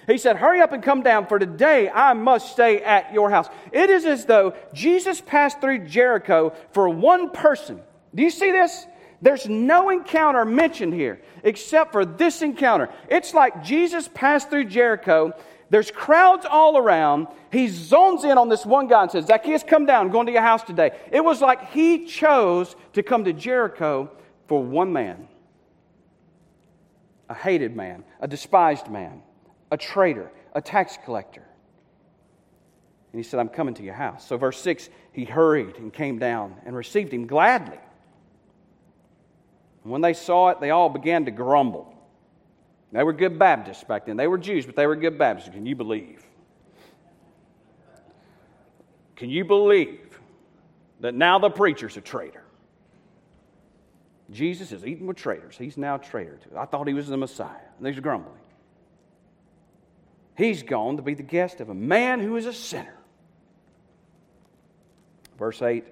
He 0.06 0.18
said, 0.18 0.36
Hurry 0.36 0.60
up 0.60 0.72
and 0.72 0.82
come 0.82 1.02
down, 1.02 1.26
for 1.26 1.38
today 1.38 1.88
I 1.88 2.14
must 2.14 2.52
stay 2.52 2.82
at 2.82 3.12
your 3.12 3.30
house. 3.30 3.48
It 3.72 3.90
is 3.90 4.04
as 4.04 4.24
though 4.24 4.54
Jesus 4.72 5.20
passed 5.20 5.60
through 5.60 5.86
Jericho 5.86 6.54
for 6.72 6.88
one 6.88 7.30
person. 7.30 7.80
Do 8.14 8.22
you 8.22 8.30
see 8.30 8.50
this? 8.50 8.86
There's 9.22 9.48
no 9.48 9.90
encounter 9.90 10.44
mentioned 10.44 10.94
here 10.94 11.20
except 11.44 11.92
for 11.92 12.04
this 12.04 12.42
encounter. 12.42 12.88
It's 13.08 13.34
like 13.34 13.62
Jesus 13.62 14.08
passed 14.12 14.50
through 14.50 14.64
Jericho. 14.64 15.32
There's 15.70 15.90
crowds 15.90 16.44
all 16.44 16.76
around. 16.76 17.28
He 17.52 17.68
zones 17.68 18.24
in 18.24 18.36
on 18.36 18.48
this 18.48 18.66
one 18.66 18.88
guy 18.88 19.02
and 19.02 19.10
says, 19.10 19.26
Zacchaeus, 19.26 19.62
come 19.62 19.86
down. 19.86 20.06
I'm 20.06 20.12
going 20.12 20.26
to 20.26 20.32
your 20.32 20.42
house 20.42 20.64
today. 20.64 20.90
It 21.12 21.24
was 21.24 21.40
like 21.40 21.70
he 21.70 22.06
chose 22.06 22.74
to 22.92 23.02
come 23.02 23.24
to 23.24 23.32
Jericho 23.32 24.10
for 24.48 24.62
one 24.62 24.92
man 24.92 25.28
a 27.30 27.34
hated 27.34 27.76
man, 27.76 28.02
a 28.20 28.26
despised 28.26 28.88
man, 28.88 29.22
a 29.70 29.76
traitor, 29.76 30.32
a 30.52 30.60
tax 30.60 30.98
collector. 31.04 31.44
And 33.12 33.18
he 33.18 33.22
said, 33.22 33.38
I'm 33.38 33.48
coming 33.48 33.74
to 33.74 33.84
your 33.84 33.94
house. 33.94 34.26
So, 34.26 34.36
verse 34.36 34.60
6, 34.60 34.90
he 35.12 35.24
hurried 35.24 35.76
and 35.76 35.92
came 35.92 36.18
down 36.18 36.56
and 36.66 36.74
received 36.74 37.14
him 37.14 37.28
gladly. 37.28 37.78
And 39.84 39.92
when 39.92 40.00
they 40.00 40.12
saw 40.12 40.48
it, 40.48 40.60
they 40.60 40.70
all 40.70 40.88
began 40.88 41.24
to 41.26 41.30
grumble. 41.30 41.94
They 42.92 43.04
were 43.04 43.12
good 43.12 43.38
Baptists 43.38 43.84
back 43.84 44.06
then. 44.06 44.16
They 44.16 44.26
were 44.26 44.38
Jews, 44.38 44.66
but 44.66 44.76
they 44.76 44.86
were 44.86 44.96
good 44.96 45.18
Baptists. 45.18 45.50
Can 45.50 45.66
you 45.66 45.76
believe? 45.76 46.24
Can 49.16 49.30
you 49.30 49.44
believe 49.44 50.18
that 51.00 51.14
now 51.14 51.38
the 51.38 51.50
preacher's 51.50 51.96
a 51.96 52.00
traitor? 52.00 52.42
Jesus 54.30 54.72
is 54.72 54.86
eating 54.86 55.06
with 55.06 55.16
traitors. 55.16 55.56
He's 55.58 55.76
now 55.76 55.96
a 55.96 55.98
traitor 55.98 56.38
to. 56.48 56.58
I 56.58 56.64
thought 56.64 56.86
he 56.86 56.94
was 56.94 57.08
the 57.08 57.16
Messiah. 57.16 57.56
And 57.76 57.86
they're 57.86 58.00
grumbling. 58.00 58.36
He's 60.36 60.62
gone 60.62 60.96
to 60.96 61.02
be 61.02 61.14
the 61.14 61.22
guest 61.22 61.60
of 61.60 61.68
a 61.68 61.74
man 61.74 62.20
who 62.20 62.36
is 62.36 62.46
a 62.46 62.52
sinner. 62.52 62.96
Verse 65.38 65.60
8 65.60 65.84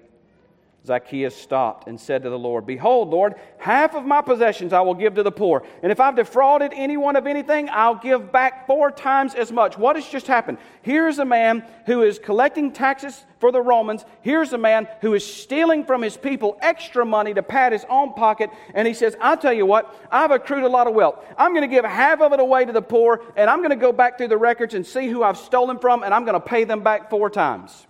Zacchaeus 0.85 1.35
stopped 1.35 1.87
and 1.87 1.99
said 1.99 2.23
to 2.23 2.29
the 2.29 2.39
Lord, 2.39 2.65
Behold, 2.65 3.09
Lord, 3.09 3.35
half 3.57 3.95
of 3.95 4.05
my 4.05 4.21
possessions 4.21 4.71
I 4.71 4.79
will 4.81 4.93
give 4.93 5.15
to 5.15 5.23
the 5.23 5.31
poor. 5.31 5.63
And 5.83 5.91
if 5.91 5.99
I've 5.99 6.15
defrauded 6.15 6.71
anyone 6.73 7.15
of 7.15 7.27
anything, 7.27 7.69
I'll 7.69 7.95
give 7.95 8.31
back 8.31 8.65
four 8.65 8.89
times 8.89 9.35
as 9.35 9.51
much. 9.51 9.77
What 9.77 9.97
has 9.97 10.07
just 10.07 10.25
happened? 10.25 10.57
Here's 10.81 11.19
a 11.19 11.25
man 11.25 11.65
who 11.85 12.03
is 12.03 12.17
collecting 12.17 12.71
taxes 12.71 13.25
for 13.39 13.51
the 13.51 13.61
Romans. 13.61 14.05
Here's 14.21 14.53
a 14.53 14.57
man 14.57 14.87
who 15.01 15.13
is 15.13 15.25
stealing 15.25 15.85
from 15.85 16.01
his 16.01 16.15
people 16.15 16.57
extra 16.61 17.05
money 17.05 17.33
to 17.33 17.43
pad 17.43 17.73
his 17.73 17.85
own 17.89 18.13
pocket. 18.13 18.49
And 18.73 18.87
he 18.87 18.93
says, 18.93 19.17
I'll 19.19 19.37
tell 19.37 19.53
you 19.53 19.65
what, 19.65 19.93
I've 20.09 20.31
accrued 20.31 20.63
a 20.63 20.69
lot 20.69 20.87
of 20.87 20.93
wealth. 20.93 21.23
I'm 21.37 21.51
going 21.53 21.69
to 21.69 21.75
give 21.75 21.83
half 21.83 22.21
of 22.21 22.31
it 22.31 22.39
away 22.39 22.63
to 22.63 22.71
the 22.71 22.81
poor, 22.81 23.21
and 23.35 23.49
I'm 23.49 23.59
going 23.59 23.71
to 23.71 23.75
go 23.75 23.91
back 23.91 24.17
through 24.17 24.29
the 24.29 24.37
records 24.37 24.73
and 24.73 24.85
see 24.85 25.07
who 25.07 25.23
I've 25.23 25.37
stolen 25.37 25.77
from, 25.77 26.03
and 26.03 26.13
I'm 26.13 26.23
going 26.23 26.39
to 26.39 26.39
pay 26.39 26.63
them 26.63 26.83
back 26.83 27.09
four 27.09 27.29
times. 27.29 27.85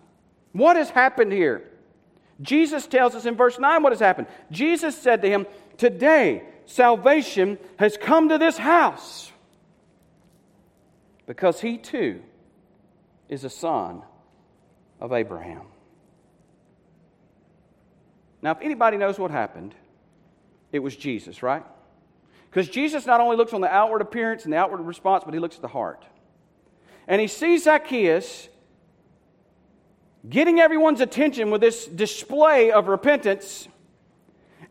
What 0.54 0.76
has 0.76 0.90
happened 0.90 1.32
here? 1.32 1.64
Jesus 2.42 2.88
tells 2.88 3.16
us 3.16 3.26
in 3.26 3.36
verse 3.36 3.60
9 3.60 3.84
what 3.84 3.92
has 3.92 4.00
happened. 4.00 4.28
Jesus 4.52 4.98
said 4.98 5.22
to 5.22 5.30
him, 5.30 5.46
Today 5.78 6.44
salvation 6.66 7.58
has 7.78 7.98
come 7.98 8.30
to 8.30 8.38
this 8.38 8.58
house 8.58 9.32
because 11.26 11.60
he 11.62 11.78
too 11.78 12.22
is 13.28 13.44
a 13.44 13.50
son 13.50 14.04
of 15.00 15.14
Abraham. 15.14 15.64
Now, 18.42 18.52
if 18.52 18.62
anybody 18.62 18.98
knows 18.98 19.20
what 19.20 19.32
happened, 19.32 19.76
it 20.72 20.80
was 20.80 20.96
Jesus, 20.96 21.44
right? 21.44 21.64
Because 22.50 22.70
Jesus 22.70 23.06
not 23.06 23.20
only 23.20 23.36
looks 23.36 23.54
on 23.54 23.62
the 23.62 23.72
outward 23.72 24.02
appearance 24.02 24.46
and 24.46 24.54
the 24.54 24.58
outward 24.58 24.82
response, 24.82 25.24
but 25.24 25.34
he 25.34 25.40
looks 25.40 25.56
at 25.56 25.62
the 25.62 25.68
heart. 25.68 26.06
And 27.08 27.20
he 27.20 27.28
sees 27.28 27.66
Zacchaeus 27.66 28.50
getting 30.28 30.60
everyone's 30.60 31.02
attention 31.02 31.52
with 31.52 31.62
this 31.62 31.86
display 31.86 32.72
of 32.72 32.88
repentance. 32.88 33.68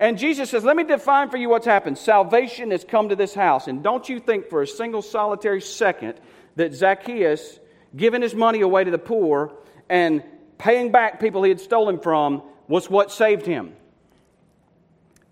And 0.01 0.19
Jesus 0.19 0.51
says, 0.51 0.65
Let 0.65 0.77
me 0.77 0.85
define 0.85 1.31
for 1.31 1.37
you 1.37 1.49
what's 1.49 1.67
happened. 1.67 1.99
Salvation 1.99 2.71
has 2.71 2.85
come 2.85 3.09
to 3.09 3.17
this 3.17 3.35
house. 3.35 3.69
And 3.69 3.83
don't 3.83 4.09
you 4.09 4.21
think 4.21 4.49
for 4.49 4.63
a 4.63 4.67
single 4.67 5.03
solitary 5.03 5.61
second 5.61 6.15
that 6.57 6.75
Zacchaeus 6.75 7.59
giving 7.97 8.23
his 8.23 8.35
money 8.35 8.61
away 8.61 8.85
to 8.85 8.91
the 8.91 8.99
poor 8.99 9.53
and 9.89 10.23
paying 10.59 10.93
back 10.93 11.21
people 11.21 11.43
he 11.43 11.49
had 11.49 11.61
stolen 11.61 11.99
from 11.99 12.43
was 12.67 12.91
what 12.91 13.11
saved 13.11 13.47
him. 13.47 13.75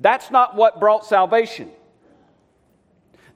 That's 0.01 0.31
not 0.31 0.57
what 0.57 0.81
brought 0.81 1.05
salvation. 1.05 1.71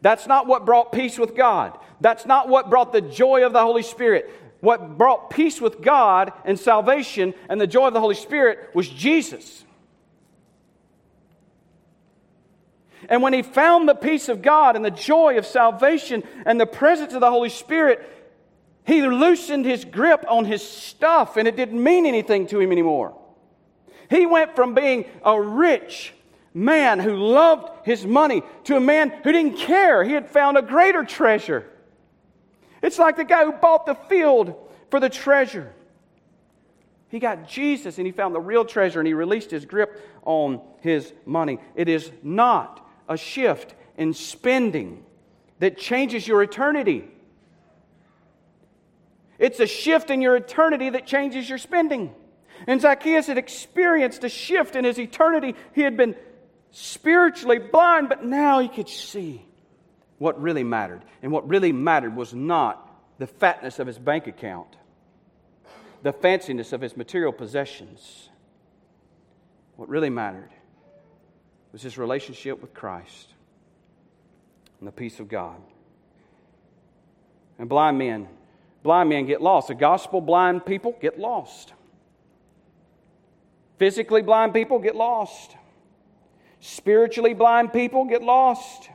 That's 0.02 0.26
not 0.26 0.46
what 0.46 0.64
brought 0.64 0.92
peace 0.92 1.18
with 1.18 1.36
God. 1.36 1.78
That's 2.00 2.24
not 2.24 2.48
what 2.48 2.70
brought 2.70 2.92
the 2.92 3.02
joy 3.02 3.44
of 3.44 3.52
the 3.52 3.60
Holy 3.60 3.82
Spirit. 3.82 4.30
What 4.60 4.98
brought 4.98 5.30
peace 5.30 5.60
with 5.60 5.80
God 5.80 6.32
and 6.44 6.58
salvation 6.58 7.34
and 7.48 7.60
the 7.60 7.66
joy 7.66 7.88
of 7.88 7.94
the 7.94 8.00
Holy 8.00 8.14
Spirit 8.14 8.70
was 8.74 8.88
Jesus. 8.88 9.64
And 13.08 13.22
when 13.22 13.32
he 13.32 13.42
found 13.42 13.88
the 13.88 13.94
peace 13.94 14.28
of 14.28 14.42
God 14.42 14.76
and 14.76 14.84
the 14.84 14.90
joy 14.90 15.38
of 15.38 15.46
salvation 15.46 16.22
and 16.44 16.60
the 16.60 16.66
presence 16.66 17.14
of 17.14 17.20
the 17.20 17.30
Holy 17.30 17.48
Spirit, 17.48 18.06
he 18.84 19.02
loosened 19.02 19.64
his 19.64 19.84
grip 19.84 20.24
on 20.28 20.44
his 20.44 20.62
stuff 20.62 21.36
and 21.36 21.48
it 21.48 21.56
didn't 21.56 21.82
mean 21.82 22.04
anything 22.04 22.46
to 22.48 22.60
him 22.60 22.70
anymore. 22.70 23.16
He 24.10 24.26
went 24.26 24.56
from 24.56 24.74
being 24.74 25.06
a 25.24 25.40
rich 25.40 26.12
man 26.52 26.98
who 26.98 27.14
loved 27.14 27.86
his 27.86 28.04
money 28.04 28.42
to 28.64 28.76
a 28.76 28.80
man 28.80 29.10
who 29.22 29.32
didn't 29.32 29.56
care. 29.56 30.02
He 30.04 30.12
had 30.12 30.28
found 30.28 30.58
a 30.58 30.62
greater 30.62 31.04
treasure. 31.04 31.69
It's 32.82 32.98
like 32.98 33.16
the 33.16 33.24
guy 33.24 33.44
who 33.44 33.52
bought 33.52 33.86
the 33.86 33.94
field 33.94 34.54
for 34.90 35.00
the 35.00 35.08
treasure. 35.08 35.72
He 37.08 37.18
got 37.18 37.48
Jesus 37.48 37.98
and 37.98 38.06
he 38.06 38.12
found 38.12 38.34
the 38.34 38.40
real 38.40 38.64
treasure 38.64 39.00
and 39.00 39.06
he 39.06 39.14
released 39.14 39.50
his 39.50 39.64
grip 39.64 40.00
on 40.22 40.60
his 40.80 41.12
money. 41.26 41.58
It 41.74 41.88
is 41.88 42.10
not 42.22 42.86
a 43.08 43.16
shift 43.16 43.74
in 43.96 44.14
spending 44.14 45.04
that 45.58 45.76
changes 45.76 46.26
your 46.26 46.42
eternity. 46.42 47.08
It's 49.38 49.58
a 49.58 49.66
shift 49.66 50.10
in 50.10 50.22
your 50.22 50.36
eternity 50.36 50.90
that 50.90 51.06
changes 51.06 51.48
your 51.48 51.58
spending. 51.58 52.14
And 52.66 52.80
Zacchaeus 52.80 53.26
had 53.26 53.38
experienced 53.38 54.22
a 54.22 54.28
shift 54.28 54.76
in 54.76 54.84
his 54.84 54.98
eternity. 54.98 55.54
He 55.74 55.80
had 55.80 55.96
been 55.96 56.14
spiritually 56.70 57.58
blind, 57.58 58.08
but 58.08 58.24
now 58.24 58.60
he 58.60 58.68
could 58.68 58.88
see 58.88 59.44
what 60.20 60.38
really 60.38 60.62
mattered. 60.62 61.02
And 61.22 61.32
what 61.32 61.48
really 61.48 61.72
mattered 61.72 62.14
was 62.14 62.34
not 62.34 62.94
the 63.18 63.26
fatness 63.26 63.78
of 63.78 63.86
his 63.86 63.98
bank 63.98 64.26
account, 64.26 64.76
the 66.02 66.12
fanciness 66.12 66.74
of 66.74 66.82
his 66.82 66.94
material 66.94 67.32
possessions. 67.32 68.28
What 69.76 69.88
really 69.88 70.10
mattered 70.10 70.50
was 71.72 71.80
his 71.80 71.96
relationship 71.96 72.60
with 72.60 72.74
Christ 72.74 73.32
and 74.78 74.86
the 74.86 74.92
peace 74.92 75.20
of 75.20 75.28
God. 75.28 75.56
And 77.58 77.66
blind 77.66 77.96
men, 77.96 78.28
blind 78.82 79.08
men 79.08 79.24
get 79.24 79.40
lost. 79.40 79.68
The 79.68 79.74
gospel 79.74 80.20
blind 80.20 80.66
people 80.66 80.94
get 81.00 81.18
lost. 81.18 81.72
Physically 83.78 84.20
blind 84.20 84.52
people 84.52 84.80
get 84.80 84.94
lost. 84.94 85.56
Spiritually 86.60 87.32
blind 87.32 87.72
people 87.72 88.04
get 88.04 88.22
lost. 88.22 88.90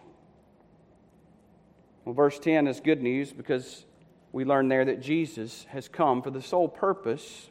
Well, 2.06 2.14
verse 2.14 2.38
10 2.38 2.68
is 2.68 2.80
good 2.80 3.02
news 3.02 3.34
because 3.34 3.84
we 4.32 4.46
learn 4.46 4.68
there 4.68 4.86
that 4.86 5.02
Jesus 5.02 5.66
has 5.70 5.88
come 5.88 6.22
for 6.22 6.30
the 6.30 6.42
sole 6.42 6.68
purpose 6.68 7.50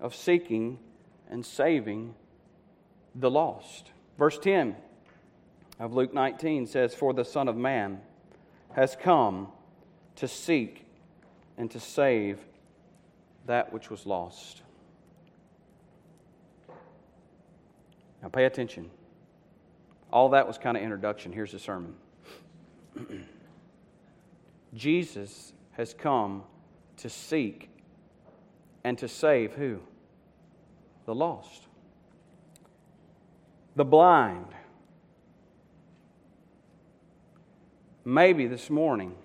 of 0.00 0.14
seeking 0.14 0.78
and 1.28 1.44
saving 1.44 2.14
the 3.16 3.30
lost. 3.30 3.90
Verse 4.16 4.38
10 4.38 4.76
of 5.80 5.94
Luke 5.94 6.14
19 6.14 6.66
says, 6.68 6.94
For 6.94 7.12
the 7.12 7.24
Son 7.24 7.48
of 7.48 7.56
Man 7.56 8.00
has 8.74 8.96
come 8.96 9.48
to 10.16 10.28
seek 10.28 10.86
and 11.58 11.68
to 11.72 11.80
save 11.80 12.38
that 13.46 13.72
which 13.72 13.90
was 13.90 14.06
lost. 14.06 14.62
Now 18.22 18.28
pay 18.28 18.44
attention. 18.44 18.90
All 20.12 20.30
that 20.30 20.46
was 20.46 20.56
kind 20.56 20.76
of 20.76 20.82
introduction. 20.82 21.32
Here's 21.32 21.52
the 21.52 21.58
sermon. 21.58 21.94
Jesus 24.74 25.52
has 25.72 25.94
come 25.94 26.42
to 26.98 27.08
seek 27.10 27.70
and 28.84 28.96
to 28.98 29.08
save 29.08 29.54
who? 29.54 29.80
The 31.06 31.14
lost. 31.14 31.66
The 33.74 33.84
blind. 33.84 34.46
Maybe 38.04 38.46
this 38.46 38.70
morning 38.70 39.16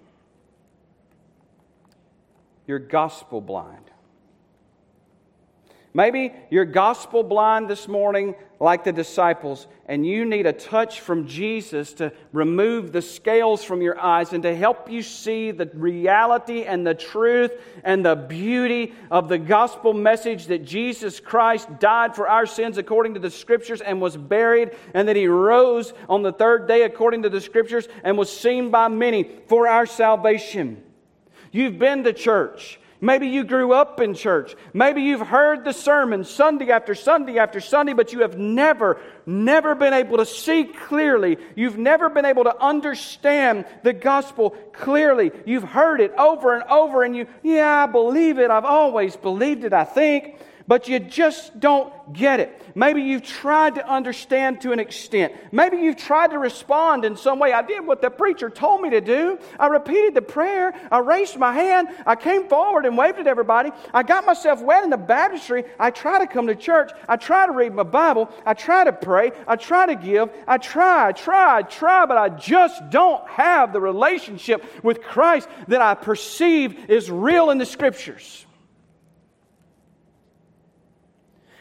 you're 2.66 2.80
gospel 2.80 3.42
blind. 3.42 3.91
Maybe 5.94 6.32
you're 6.50 6.64
gospel 6.64 7.22
blind 7.22 7.70
this 7.70 7.86
morning, 7.86 8.36
like 8.62 8.86
the 8.86 8.94
disciples, 8.94 9.68
and 9.88 10.06
you 10.06 10.24
need 10.24 10.46
a 10.46 10.54
touch 10.54 11.02
from 11.02 11.28
Jesus 11.28 11.92
to 11.96 12.14
remove 12.32 12.94
the 12.94 13.02
scales 13.02 13.62
from 13.62 13.82
your 13.82 14.00
eyes 14.00 14.32
and 14.32 14.42
to 14.44 14.56
help 14.56 14.90
you 14.90 15.02
see 15.02 15.52
the 15.52 15.70
reality 15.74 16.64
and 16.64 16.88
the 16.88 16.94
truth 16.94 17.52
and 17.84 18.06
the 18.06 18.16
beauty 18.16 18.94
of 19.10 19.28
the 19.28 19.38
gospel 19.38 19.94
message 19.94 20.46
that 20.46 20.64
Jesus 20.64 21.20
Christ 21.20 21.68
died 21.80 22.16
for 22.16 22.30
our 22.30 22.46
sins 22.46 22.78
according 22.78 23.16
to 23.16 23.20
the 23.20 23.32
scriptures 23.32 23.82
and 23.82 24.00
was 24.00 24.16
buried, 24.16 24.72
and 24.94 25.10
that 25.10 25.18
he 25.18 25.28
rose 25.28 25.94
on 26.08 26.22
the 26.22 26.32
third 26.32 26.70
day 26.70 26.84
according 26.84 27.24
to 27.24 27.30
the 27.30 27.42
scriptures 27.42 27.90
and 28.06 28.18
was 28.18 28.36
seen 28.36 28.72
by 28.72 28.88
many 28.88 29.30
for 29.48 29.68
our 29.68 29.86
salvation. 29.86 30.82
You've 31.52 31.78
been 31.78 32.06
to 32.06 32.14
church. 32.14 32.80
Maybe 33.04 33.28
you 33.28 33.44
grew 33.44 33.74
up 33.74 34.00
in 34.00 34.14
church. 34.14 34.56
Maybe 34.74 35.02
you've 35.02 35.28
heard 35.28 35.66
the 35.66 35.74
sermon 35.74 36.24
Sunday 36.24 36.70
after 36.70 36.94
Sunday 36.94 37.40
after 37.40 37.60
Sunday, 37.60 37.94
but 37.94 38.14
you 38.14 38.22
have 38.22 38.38
never, 38.38 39.02
never 39.26 39.74
been 39.74 39.94
able 39.94 40.18
to 40.18 40.26
see 40.26 40.66
clearly. 40.66 41.38
You've 41.56 41.80
never 41.80 42.10
been 42.10 42.26
able 42.26 42.44
to 42.44 42.56
understand 42.62 43.66
the 43.82 43.94
gospel 43.94 44.52
clearly. 44.72 45.32
You've 45.46 45.64
heard 45.64 46.00
it 46.00 46.14
over 46.16 46.54
and 46.54 46.64
over, 46.70 47.02
and 47.04 47.16
you, 47.16 47.26
yeah, 47.42 47.84
I 47.84 47.92
believe 47.92 48.38
it. 48.38 48.52
I've 48.52 48.66
always 48.66 49.16
believed 49.16 49.64
it, 49.64 49.74
I 49.74 49.84
think 49.84 50.38
but 50.68 50.88
you 50.88 51.00
just 51.00 51.60
don't 51.60 51.92
get 52.14 52.40
it. 52.40 52.62
Maybe 52.76 53.02
you've 53.02 53.24
tried 53.24 53.76
to 53.76 53.88
understand 53.88 54.62
to 54.62 54.72
an 54.72 54.80
extent. 54.80 55.34
Maybe 55.52 55.78
you've 55.78 55.98
tried 55.98 56.32
to 56.32 56.40
respond 56.40 57.06
in 57.06 57.18
some 57.18 57.40
way. 57.40 57.54
I 57.54 57.62
did 57.62 57.86
what 57.86 58.02
the 58.02 58.10
preacher 58.10 58.50
told 58.50 58.82
me 58.82 58.90
to 58.92 59.02
do. 59.02 59.40
I 59.60 59.68
repeated 59.68 60.14
the 60.14 60.22
prayer. 60.22 60.74
I 60.92 61.00
raised 61.00 61.38
my 61.38 61.54
hand. 61.54 61.90
I 62.06 62.16
came 62.16 62.48
forward 62.48 62.86
and 62.86 62.98
waved 62.98 63.20
at 63.20 63.28
everybody. 63.28 63.72
I 63.94 64.04
got 64.04 64.26
myself 64.26 64.62
wet 64.62 64.84
in 64.84 64.90
the 64.90 64.98
baptistry. 64.98 65.66
I 65.80 65.92
try 65.92 66.20
to 66.20 66.28
come 66.28 66.48
to 66.48 66.56
church. 66.56 66.92
I 67.08 67.18
try 67.18 67.46
to 67.46 67.52
read 67.52 67.74
my 67.74 67.84
Bible. 67.84 68.30
I 68.46 68.54
try 68.54 68.84
to 68.84 68.94
pray. 68.94 69.32
I 69.48 69.56
try 69.56 69.86
to 69.88 69.96
give. 69.96 70.30
I 70.48 70.58
try, 70.58 71.10
I 71.10 71.12
try, 71.12 71.58
I 71.58 71.62
try, 71.64 72.06
but 72.06 72.18
I 72.18 72.30
just 72.30 72.90
don't 72.90 73.28
have 73.30 73.74
the 73.74 73.82
relationship 73.82 74.64
with 74.84 75.02
Christ 75.02 75.48
that 75.68 75.82
I 75.82 75.94
perceive 75.96 76.90
is 76.90 77.10
real 77.10 77.50
in 77.50 77.58
the 77.58 77.66
scriptures. 77.66 78.46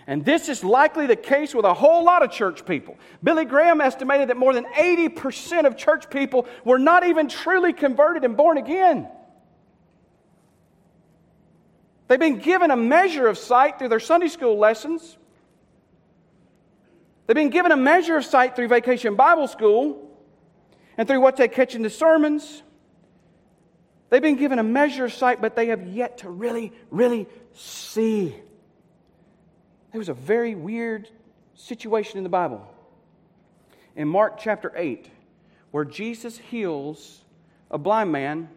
And 0.07 0.25
this 0.25 0.49
is 0.49 0.65
likely 0.65 1.07
the 1.07 1.17
case 1.17 1.55
with 1.55 1.65
a 1.65 1.75
whole 1.75 2.05
lot 2.05 2.23
of 2.23 2.31
church 2.31 2.65
people. 2.65 2.99
Billy 3.23 3.45
Graham 3.45 3.81
estimated 3.81 4.29
that 4.29 4.37
more 4.37 4.55
than 4.55 4.65
80% 4.65 5.67
of 5.67 5.77
church 5.77 6.11
people 6.11 6.47
were 6.65 6.79
not 6.79 7.07
even 7.07 7.29
truly 7.29 7.73
converted 7.73 8.25
and 8.25 8.37
born 8.37 8.59
again. 8.59 9.09
They've 12.09 12.19
been 12.19 12.39
given 12.39 12.71
a 12.71 12.77
measure 12.77 13.29
of 13.29 13.39
sight 13.39 13.79
through 13.79 13.91
their 13.91 14.01
Sunday 14.01 14.29
school 14.29 14.59
lessons. 14.59 15.17
They've 17.27 17.37
been 17.37 17.51
given 17.51 17.71
a 17.71 17.77
measure 17.77 18.17
of 18.17 18.25
sight 18.25 18.57
through 18.57 18.67
vacation 18.67 19.15
Bible 19.15 19.47
school 19.47 20.11
and 20.97 21.07
through 21.07 21.21
what 21.21 21.37
they 21.37 21.47
catch 21.47 21.77
in 21.77 21.83
the 21.83 21.91
sermons. 21.91 22.65
They've 24.09 24.21
been 24.21 24.35
given 24.35 24.59
a 24.59 24.65
measure 24.65 25.05
of 25.05 25.13
sight, 25.13 25.41
but 25.41 25.55
they 25.55 25.67
have 25.67 25.87
yet 25.87 26.19
to 26.19 26.31
really, 26.31 26.73
really 26.91 27.29
see. 27.53 28.35
There 29.93 29.99
was 29.99 30.09
a 30.09 30.15
very 30.15 30.55
weird 30.55 31.09
situation 31.55 32.19
in 32.19 32.25
the 32.25 32.31
Bible. 32.31 32.67
In 33.97 34.09
Mark 34.09 34.39
chapter 34.39 34.73
8, 34.77 35.11
where 35.73 35.85
Jesus 35.85 36.39
heals 36.39 37.25
a 37.71 37.79
blind 37.79 38.13
man, 38.13 38.49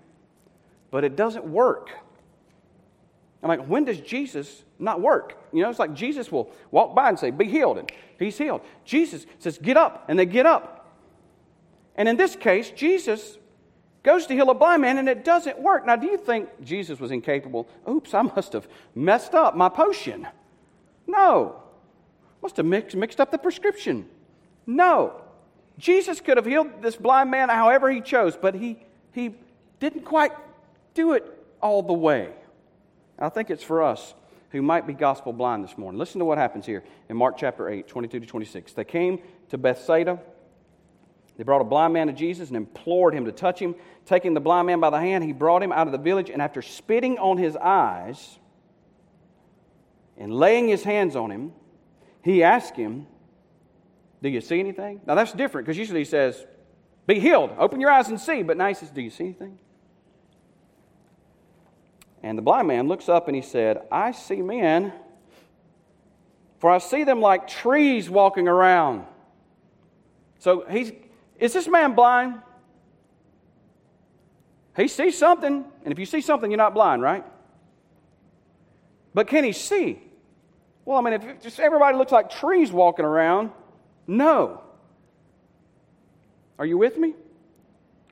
but 0.92 1.04
it 1.04 1.16
doesn't 1.16 1.46
work. 1.46 1.90
I'm 3.42 3.50
like, 3.50 3.66
when 3.66 3.84
does 3.84 4.00
Jesus 4.00 4.64
not 4.80 5.02
work? 5.02 5.38
You 5.52 5.64
know, 5.64 5.70
it's 5.70 5.80
like 5.80 5.94
Jesus 5.94 6.32
will 6.32 6.52
walk 6.72 6.96
by 6.96 7.10
and 7.10 7.20
say, 7.20 7.32
Be 7.32 7.46
healed, 7.46 7.78
and 7.78 7.92
he's 8.18 8.38
healed. 8.38 8.62
Jesus 8.86 9.26
says, 9.40 9.58
Get 9.58 9.76
up, 9.76 10.06
and 10.08 10.18
they 10.18 10.26
get 10.26 10.46
up. 10.46 10.98
And 11.96 12.08
in 12.08 12.16
this 12.16 12.36
case, 12.36 12.72
Jesus 12.72 13.38
goes 14.02 14.26
to 14.28 14.34
heal 14.34 14.50
a 14.50 14.54
blind 14.54 14.82
man, 14.82 14.98
and 14.98 15.10
it 15.10 15.26
doesn't 15.26 15.60
work. 15.60 15.86
Now, 15.86 15.96
do 15.96 16.08
you 16.08 16.18
think 16.18 16.50
Jesus 16.64 17.00
was 17.00 17.12
incapable? 17.12 17.68
Oops, 17.90 18.14
I 18.14 18.22
must 18.22 18.54
have 18.54 18.68
messed 18.96 19.34
up 19.34 19.56
my 19.56 19.70
potion. 19.70 20.28
No. 21.08 21.62
Must 22.42 22.58
have 22.58 22.66
mixed, 22.66 22.96
mixed 22.96 23.20
up 23.20 23.32
the 23.32 23.38
prescription. 23.38 24.08
No. 24.66 25.22
Jesus 25.78 26.22
could 26.22 26.38
have 26.38 26.46
healed 26.46 26.82
this 26.82 26.96
blind 26.96 27.32
man 27.32 27.50
however 27.50 27.90
he 27.90 28.02
chose, 28.02 28.38
but 28.38 28.54
he, 28.54 28.78
he 29.12 29.36
didn't 29.80 30.04
quite 30.04 30.32
do 30.94 31.14
it 31.14 31.26
all 31.62 31.82
the 31.82 31.94
way. 31.94 32.30
I 33.18 33.30
think 33.30 33.50
it's 33.50 33.64
for 33.64 33.82
us 33.82 34.14
who 34.52 34.62
might 34.62 34.86
be 34.86 34.94
gospel 34.94 35.34
blind 35.34 35.64
this 35.64 35.78
morning. 35.78 35.98
Listen 35.98 36.20
to 36.20 36.26
what 36.26 36.38
happens 36.38 36.66
here 36.66 36.84
in 37.10 37.18
Mark 37.18 37.38
chapter 37.38 37.70
8, 37.70 37.88
22 37.88 38.20
to 38.20 38.26
26. 38.26 38.74
They 38.74 38.84
came 38.84 39.20
to 39.50 39.58
Bethsaida. 39.58 40.20
They 41.38 41.44
brought 41.44 41.62
a 41.62 41.66
blind 41.66 41.94
man 41.94 42.08
to 42.08 42.14
Jesus 42.14 42.50
and 42.50 42.58
implored 42.58 43.16
him 43.16 43.26
to 43.26 43.32
touch 43.32 43.60
him. 43.60 43.74
Taking 44.06 44.36
the 44.36 44.40
blind 44.40 44.68
man 44.68 44.80
by 44.80 44.92
the 44.92 45.00
hand, 45.00 45.24
he 45.24 45.34
brought 45.34 45.64
him 45.64 45.72
out 45.72 45.88
of 45.88 45.92
the 45.92 45.98
village, 45.98 46.30
and 46.30 46.42
after 46.42 46.62
spitting 46.62 47.18
on 47.18 47.38
his 47.38 47.56
eyes, 47.56 48.38
and 50.18 50.34
laying 50.34 50.68
his 50.68 50.84
hands 50.84 51.16
on 51.16 51.32
him, 51.32 51.52
he 52.24 52.44
asked 52.44 52.76
him, 52.76 53.08
Do 54.22 54.30
you 54.30 54.42
see 54.42 54.60
anything? 54.60 55.02
Now 55.06 55.16
that's 55.16 55.34
different 55.34 55.66
because 55.66 55.78
usually 55.78 56.00
he 56.00 56.06
says, 56.06 56.46
Be 57.08 57.20
healed, 57.20 57.52
open 57.58 57.80
your 57.80 57.92
eyes 57.92 58.10
and 58.10 58.20
see. 58.20 58.44
But 58.44 58.58
now 58.58 58.68
he 58.68 58.74
says, 58.74 58.90
Do 58.90 59.02
you 59.02 59.10
see 59.10 59.26
anything? 59.26 59.58
And 62.24 62.38
the 62.38 62.42
blind 62.42 62.68
man 62.68 62.88
looks 62.88 63.10
up 63.10 63.28
and 63.28 63.36
he 63.36 63.42
said, 63.42 63.82
I 63.92 64.12
see 64.12 64.42
men, 64.42 64.94
for 66.60 66.72
I 66.72 66.78
see 66.78 67.04
them 67.04 67.20
like 67.20 67.48
trees 67.50 68.10
walking 68.10 68.48
around. 68.48 69.06
So 70.40 70.66
he's, 70.70 70.94
is 71.38 71.52
this 71.52 71.68
man 71.68 71.94
blind? 71.96 72.42
He 74.76 74.88
sees 74.88 75.18
something, 75.18 75.66
and 75.84 75.92
if 75.92 76.00
you 76.00 76.06
see 76.06 76.22
something, 76.22 76.50
you're 76.50 76.58
not 76.58 76.74
blind, 76.74 77.02
right? 77.02 77.26
But 79.14 79.28
can 79.28 79.44
he 79.44 79.52
see? 79.52 80.02
Well, 80.86 80.98
I 80.98 81.02
mean, 81.02 81.14
if 81.14 81.42
just 81.42 81.60
everybody 81.60 81.98
looks 81.98 82.12
like 82.12 82.30
trees 82.30 82.72
walking 82.72 83.06
around, 83.06 83.52
no. 84.08 84.62
Are 86.60 86.66
you 86.66 86.78
with 86.78 86.98
me? 86.98 87.14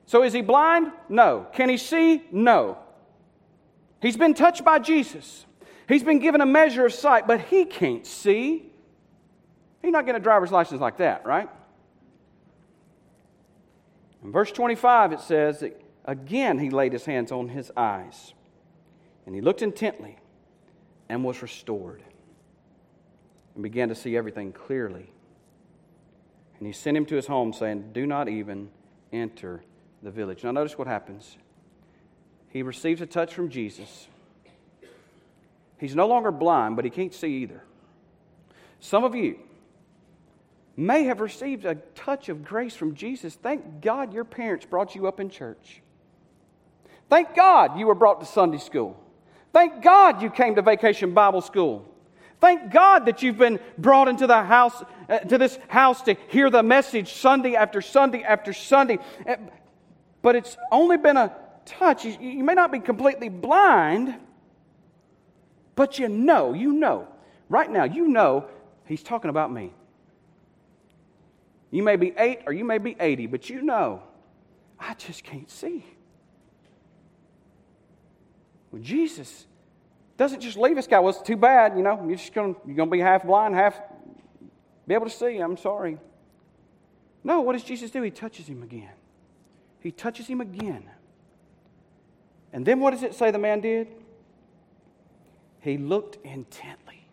So 0.06 0.22
is 0.22 0.32
he 0.32 0.42
blind? 0.42 0.92
No. 1.08 1.46
Can 1.52 1.68
he 1.68 1.76
see? 1.76 2.22
No. 2.30 2.78
He's 4.00 4.16
been 4.16 4.34
touched 4.34 4.64
by 4.64 4.78
Jesus. 4.78 5.46
He's 5.88 6.02
been 6.02 6.18
given 6.18 6.40
a 6.40 6.46
measure 6.46 6.86
of 6.86 6.92
sight, 6.92 7.26
but 7.26 7.40
he 7.40 7.64
can't 7.64 8.06
see. 8.06 8.70
He's 9.80 9.92
not 9.92 10.06
getting 10.06 10.20
a 10.20 10.24
driver's 10.24 10.52
license 10.52 10.80
like 10.80 10.98
that, 10.98 11.26
right? 11.26 11.48
In 14.24 14.32
verse 14.32 14.52
25, 14.52 15.12
it 15.12 15.20
says 15.20 15.60
that 15.60 15.80
again 16.04 16.58
he 16.58 16.70
laid 16.70 16.92
his 16.92 17.04
hands 17.04 17.32
on 17.32 17.48
his 17.48 17.72
eyes, 17.76 18.32
and 19.26 19.34
he 19.34 19.40
looked 19.40 19.62
intently 19.62 20.16
and 21.12 21.22
was 21.22 21.42
restored 21.42 22.02
and 23.52 23.62
began 23.62 23.90
to 23.90 23.94
see 23.94 24.16
everything 24.16 24.50
clearly. 24.50 25.12
And 26.56 26.66
he 26.66 26.72
sent 26.72 26.96
him 26.96 27.04
to 27.04 27.16
his 27.16 27.26
home, 27.26 27.52
saying, 27.52 27.90
Do 27.92 28.06
not 28.06 28.30
even 28.30 28.70
enter 29.12 29.62
the 30.02 30.10
village. 30.10 30.42
Now, 30.42 30.52
notice 30.52 30.78
what 30.78 30.86
happens. 30.86 31.36
He 32.48 32.62
receives 32.62 33.02
a 33.02 33.06
touch 33.06 33.34
from 33.34 33.50
Jesus. 33.50 34.08
He's 35.78 35.94
no 35.94 36.08
longer 36.08 36.32
blind, 36.32 36.76
but 36.76 36.86
he 36.86 36.90
can't 36.90 37.12
see 37.12 37.42
either. 37.42 37.62
Some 38.80 39.04
of 39.04 39.14
you 39.14 39.38
may 40.78 41.04
have 41.04 41.20
received 41.20 41.66
a 41.66 41.74
touch 41.94 42.30
of 42.30 42.42
grace 42.42 42.74
from 42.74 42.94
Jesus. 42.94 43.34
Thank 43.34 43.82
God 43.82 44.14
your 44.14 44.24
parents 44.24 44.64
brought 44.64 44.94
you 44.94 45.06
up 45.06 45.20
in 45.20 45.28
church. 45.28 45.82
Thank 47.10 47.34
God 47.34 47.78
you 47.78 47.86
were 47.86 47.94
brought 47.94 48.20
to 48.20 48.26
Sunday 48.26 48.56
school. 48.56 48.98
Thank 49.52 49.82
God 49.82 50.22
you 50.22 50.30
came 50.30 50.54
to 50.54 50.62
vacation 50.62 51.12
Bible 51.12 51.40
school. 51.40 51.86
Thank 52.40 52.72
God 52.72 53.06
that 53.06 53.22
you've 53.22 53.38
been 53.38 53.60
brought 53.78 54.08
into 54.08 54.26
the 54.26 54.42
house, 54.42 54.82
uh, 55.08 55.20
to 55.20 55.38
this 55.38 55.58
house 55.68 56.02
to 56.02 56.16
hear 56.28 56.50
the 56.50 56.62
message 56.62 57.12
Sunday 57.12 57.54
after 57.54 57.80
Sunday 57.80 58.22
after 58.24 58.52
Sunday. 58.52 58.98
Uh, 59.26 59.36
but 60.22 60.34
it's 60.34 60.56
only 60.72 60.96
been 60.96 61.16
a 61.16 61.32
touch. 61.64 62.04
You, 62.04 62.16
you 62.20 62.42
may 62.42 62.54
not 62.54 62.72
be 62.72 62.80
completely 62.80 63.28
blind, 63.28 64.16
but 65.76 65.98
you 65.98 66.08
know, 66.08 66.52
you 66.52 66.72
know, 66.72 67.06
right 67.48 67.70
now, 67.70 67.84
you 67.84 68.08
know 68.08 68.48
he's 68.86 69.02
talking 69.02 69.30
about 69.30 69.52
me. 69.52 69.72
You 71.70 71.82
may 71.82 71.96
be 71.96 72.12
eight 72.18 72.40
or 72.46 72.52
you 72.52 72.64
may 72.64 72.78
be 72.78 72.96
80, 72.98 73.26
but 73.26 73.48
you 73.48 73.62
know, 73.62 74.02
I 74.78 74.94
just 74.94 75.24
can't 75.24 75.50
see. 75.50 75.84
Well, 78.72 78.82
Jesus 78.82 79.46
doesn't 80.16 80.40
just 80.40 80.56
leave 80.56 80.78
us, 80.78 80.86
guy. 80.86 80.98
Well, 80.98 81.10
it's 81.10 81.22
too 81.22 81.36
bad, 81.36 81.76
you 81.76 81.82
know, 81.82 82.02
you're 82.06 82.16
just 82.16 82.32
going 82.32 82.56
you're 82.66 82.84
to 82.84 82.90
be 82.90 82.98
half 82.98 83.24
blind, 83.24 83.54
half 83.54 83.80
be 84.86 84.94
able 84.94 85.06
to 85.06 85.10
see. 85.10 85.38
I'm 85.38 85.56
sorry. 85.56 85.98
No, 87.22 87.42
what 87.42 87.52
does 87.52 87.62
Jesus 87.62 87.90
do? 87.90 88.02
He 88.02 88.10
touches 88.10 88.48
him 88.48 88.62
again. 88.62 88.90
He 89.80 89.92
touches 89.92 90.26
him 90.26 90.40
again. 90.40 90.88
And 92.52 92.66
then 92.66 92.80
what 92.80 92.90
does 92.90 93.02
it 93.02 93.14
say 93.14 93.30
the 93.30 93.38
man 93.38 93.60
did? 93.60 93.88
He 95.60 95.78
looked 95.78 96.18
intently. 96.24 97.06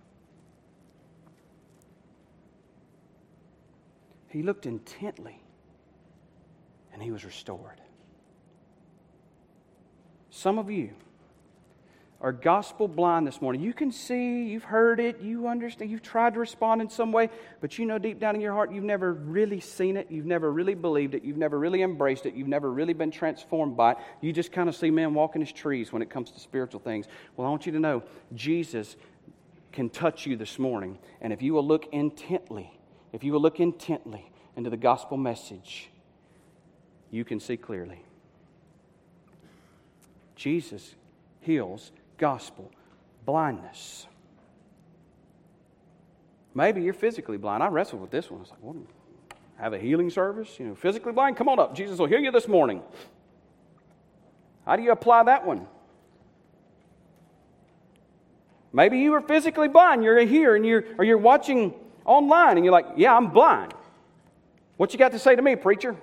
He 4.29 4.43
looked 4.43 4.65
intently 4.65 5.39
and 6.93 7.01
he 7.01 7.11
was 7.11 7.23
restored. 7.25 7.81
Some 10.29 10.59
of 10.59 10.69
you, 10.69 10.91
are 12.21 12.33
gospel 12.33 12.89
blind 12.89 13.25
this 13.25 13.41
morning. 13.41 13.61
You 13.61 13.71
can 13.73 13.93
see, 13.93 14.43
you've 14.43 14.65
heard 14.65 14.99
it, 14.99 15.21
you 15.21 15.47
understand, 15.47 15.89
you've 15.89 16.01
tried 16.01 16.33
to 16.33 16.39
respond 16.39 16.81
in 16.81 16.89
some 16.89 17.13
way, 17.13 17.29
but 17.61 17.79
you 17.79 17.85
know 17.85 17.97
deep 17.97 18.19
down 18.19 18.35
in 18.35 18.41
your 18.41 18.53
heart 18.53 18.73
you've 18.73 18.83
never 18.83 19.13
really 19.13 19.61
seen 19.61 19.95
it, 19.95 20.07
you've 20.09 20.25
never 20.25 20.51
really 20.51 20.73
believed 20.73 21.15
it, 21.15 21.23
you've 21.23 21.37
never 21.37 21.57
really 21.57 21.81
embraced 21.81 22.25
it, 22.25 22.33
you've 22.33 22.47
never 22.47 22.69
really 22.69 22.91
been 22.91 23.09
transformed 23.09 23.77
by 23.77 23.93
it. 23.93 23.97
You 24.19 24.33
just 24.33 24.51
kind 24.51 24.67
of 24.67 24.75
see 24.75 24.91
men 24.91 25.13
walking 25.13 25.41
as 25.41 25.51
trees 25.51 25.93
when 25.93 26.01
it 26.01 26.09
comes 26.09 26.31
to 26.31 26.39
spiritual 26.41 26.81
things. 26.81 27.05
Well, 27.37 27.47
I 27.47 27.49
want 27.49 27.65
you 27.65 27.71
to 27.71 27.79
know 27.79 28.03
Jesus 28.35 28.97
can 29.71 29.89
touch 29.89 30.25
you 30.25 30.35
this 30.35 30.59
morning, 30.59 30.99
and 31.21 31.31
if 31.31 31.41
you 31.41 31.53
will 31.53 31.65
look 31.65 31.87
intently, 31.93 32.73
if 33.13 33.23
you 33.23 33.31
will 33.31 33.41
look 33.41 33.61
intently 33.61 34.29
into 34.57 34.69
the 34.69 34.77
gospel 34.77 35.15
message, 35.15 35.89
you 37.11 37.23
can 37.23 37.39
see 37.39 37.55
clearly. 37.55 38.03
Jesus 40.35 40.95
heals 41.39 41.91
gospel 42.19 42.71
blindness. 43.25 44.05
Maybe 46.53 46.81
you're 46.81 46.93
physically 46.93 47.37
blind. 47.37 47.63
I 47.63 47.67
wrestled 47.67 48.01
with 48.01 48.11
this 48.11 48.29
one. 48.29 48.39
I 48.39 48.41
was 48.41 48.51
like, 48.51 48.61
what? 48.61 48.75
Have 49.57 49.73
a 49.73 49.77
healing 49.77 50.09
service? 50.09 50.59
You 50.59 50.67
know, 50.67 50.75
physically 50.75 51.11
blind? 51.11 51.37
Come 51.37 51.49
on 51.49 51.59
up. 51.59 51.75
Jesus 51.75 51.99
will 51.99 52.07
heal 52.07 52.19
you 52.19 52.31
this 52.31 52.47
morning. 52.47 52.81
How 54.65 54.75
do 54.75 54.83
you 54.83 54.91
apply 54.91 55.23
that 55.23 55.45
one? 55.45 55.67
Maybe 58.71 58.99
you 58.99 59.13
are 59.13 59.21
physically 59.21 59.67
blind. 59.67 60.03
You're 60.03 60.19
here 60.25 60.55
and 60.55 60.65
you're, 60.65 60.85
or 60.97 61.03
you're 61.03 61.17
watching 61.17 61.73
online 62.05 62.57
and 62.57 62.65
you're 62.65 62.71
like, 62.71 62.87
yeah, 62.95 63.15
I'm 63.15 63.27
blind. 63.27 63.73
What 64.77 64.93
you 64.93 64.99
got 64.99 65.11
to 65.11 65.19
say 65.19 65.35
to 65.35 65.41
me, 65.41 65.55
preacher? 65.55 65.95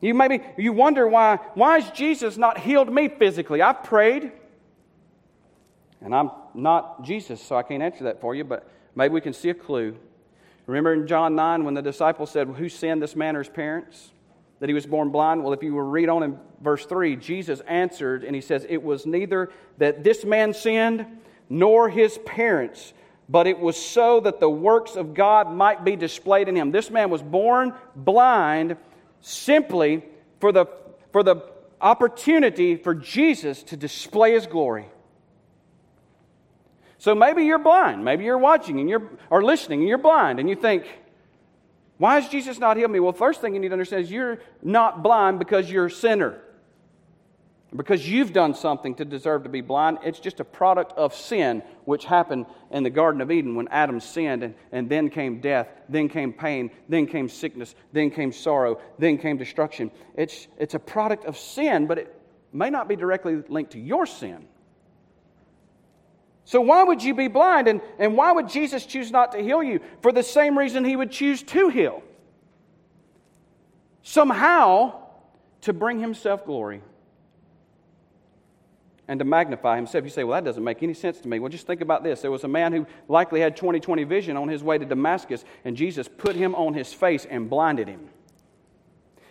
You 0.00 0.14
maybe 0.14 0.40
you 0.56 0.72
wonder 0.72 1.06
why 1.06 1.36
why 1.54 1.78
has 1.78 1.90
Jesus 1.90 2.36
not 2.36 2.58
healed 2.58 2.92
me 2.92 3.08
physically? 3.08 3.60
I've 3.60 3.82
prayed. 3.84 4.32
And 6.00 6.14
I'm 6.14 6.30
not 6.54 7.04
Jesus, 7.04 7.42
so 7.42 7.56
I 7.56 7.62
can't 7.62 7.82
answer 7.82 8.04
that 8.04 8.20
for 8.20 8.34
you, 8.34 8.44
but 8.44 8.68
maybe 8.94 9.12
we 9.12 9.20
can 9.20 9.34
see 9.34 9.50
a 9.50 9.54
clue. 9.54 9.96
Remember 10.66 10.92
in 10.92 11.06
John 11.06 11.34
9 11.34 11.64
when 11.64 11.74
the 11.74 11.82
disciples 11.82 12.30
said, 12.30 12.48
Who 12.48 12.68
sinned 12.68 13.02
this 13.02 13.16
man 13.16 13.36
or 13.36 13.40
his 13.40 13.48
parents? 13.48 14.12
That 14.60 14.68
he 14.68 14.74
was 14.74 14.86
born 14.86 15.10
blind? 15.10 15.42
Well, 15.42 15.52
if 15.52 15.62
you 15.62 15.74
will 15.74 15.82
read 15.82 16.08
on 16.08 16.22
in 16.22 16.38
verse 16.62 16.86
3, 16.86 17.16
Jesus 17.16 17.60
answered 17.60 18.24
and 18.24 18.34
he 18.34 18.40
says, 18.40 18.66
It 18.68 18.82
was 18.82 19.04
neither 19.04 19.50
that 19.78 20.04
this 20.04 20.24
man 20.24 20.54
sinned 20.54 21.06
nor 21.48 21.88
his 21.88 22.18
parents, 22.18 22.92
but 23.28 23.46
it 23.46 23.58
was 23.58 23.76
so 23.76 24.20
that 24.20 24.38
the 24.38 24.50
works 24.50 24.96
of 24.96 25.12
God 25.12 25.52
might 25.52 25.84
be 25.84 25.96
displayed 25.96 26.48
in 26.48 26.56
him. 26.56 26.70
This 26.70 26.90
man 26.90 27.10
was 27.10 27.22
born 27.22 27.74
blind 27.96 28.76
simply 29.20 30.02
for 30.40 30.52
the, 30.52 30.66
for 31.12 31.22
the 31.22 31.36
opportunity 31.80 32.76
for 32.76 32.94
Jesus 32.94 33.62
to 33.64 33.76
display 33.76 34.32
his 34.32 34.46
glory. 34.46 34.86
So 36.98 37.14
maybe 37.14 37.44
you're 37.44 37.58
blind. 37.58 38.04
Maybe 38.04 38.24
you're 38.24 38.38
watching 38.38 38.78
and 38.78 38.88
you're 38.88 39.10
or 39.30 39.42
listening 39.42 39.80
and 39.80 39.88
you're 39.88 39.98
blind 39.98 40.38
and 40.38 40.48
you 40.48 40.54
think, 40.54 40.86
why 41.96 42.20
has 42.20 42.28
Jesus 42.28 42.58
not 42.58 42.76
healed 42.76 42.90
me? 42.90 43.00
Well, 43.00 43.12
first 43.12 43.40
thing 43.40 43.54
you 43.54 43.60
need 43.60 43.68
to 43.68 43.74
understand 43.74 44.04
is 44.04 44.10
you're 44.10 44.40
not 44.62 45.02
blind 45.02 45.38
because 45.38 45.70
you're 45.70 45.86
a 45.86 45.90
sinner. 45.90 46.40
Because 47.74 48.08
you've 48.08 48.32
done 48.32 48.54
something 48.54 48.96
to 48.96 49.04
deserve 49.04 49.44
to 49.44 49.48
be 49.48 49.60
blind. 49.60 49.98
It's 50.02 50.18
just 50.18 50.40
a 50.40 50.44
product 50.44 50.92
of 50.98 51.14
sin, 51.14 51.62
which 51.84 52.04
happened 52.04 52.46
in 52.72 52.82
the 52.82 52.90
Garden 52.90 53.20
of 53.20 53.30
Eden 53.30 53.54
when 53.54 53.68
Adam 53.68 54.00
sinned, 54.00 54.42
and, 54.42 54.54
and 54.72 54.88
then 54.88 55.08
came 55.08 55.40
death, 55.40 55.68
then 55.88 56.08
came 56.08 56.32
pain, 56.32 56.70
then 56.88 57.06
came 57.06 57.28
sickness, 57.28 57.76
then 57.92 58.10
came 58.10 58.32
sorrow, 58.32 58.80
then 58.98 59.18
came 59.18 59.36
destruction. 59.36 59.92
It's, 60.16 60.48
it's 60.58 60.74
a 60.74 60.80
product 60.80 61.26
of 61.26 61.38
sin, 61.38 61.86
but 61.86 61.98
it 61.98 62.20
may 62.52 62.70
not 62.70 62.88
be 62.88 62.96
directly 62.96 63.42
linked 63.48 63.72
to 63.72 63.78
your 63.78 64.04
sin. 64.04 64.46
So, 66.44 66.60
why 66.60 66.82
would 66.82 67.00
you 67.00 67.14
be 67.14 67.28
blind? 67.28 67.68
And, 67.68 67.80
and 68.00 68.16
why 68.16 68.32
would 68.32 68.48
Jesus 68.48 68.84
choose 68.84 69.12
not 69.12 69.30
to 69.32 69.38
heal 69.38 69.62
you? 69.62 69.78
For 70.02 70.10
the 70.10 70.24
same 70.24 70.58
reason 70.58 70.84
he 70.84 70.96
would 70.96 71.12
choose 71.12 71.44
to 71.44 71.68
heal. 71.68 72.02
Somehow, 74.02 74.94
to 75.60 75.72
bring 75.72 76.00
himself 76.00 76.44
glory 76.44 76.82
and 79.10 79.18
to 79.18 79.24
magnify 79.24 79.74
himself. 79.74 80.04
You 80.04 80.10
say, 80.10 80.22
well, 80.22 80.36
that 80.36 80.44
doesn't 80.44 80.62
make 80.62 80.84
any 80.84 80.94
sense 80.94 81.18
to 81.18 81.28
me. 81.28 81.40
Well, 81.40 81.48
just 81.48 81.66
think 81.66 81.80
about 81.80 82.04
this. 82.04 82.22
There 82.22 82.30
was 82.30 82.44
a 82.44 82.48
man 82.48 82.72
who 82.72 82.86
likely 83.08 83.40
had 83.40 83.56
20 83.56 83.80
20 83.80 84.04
vision 84.04 84.36
on 84.36 84.46
his 84.46 84.62
way 84.62 84.78
to 84.78 84.84
Damascus, 84.84 85.44
and 85.64 85.76
Jesus 85.76 86.06
put 86.06 86.36
him 86.36 86.54
on 86.54 86.74
his 86.74 86.92
face 86.92 87.26
and 87.28 87.50
blinded 87.50 87.88
him. 87.88 88.08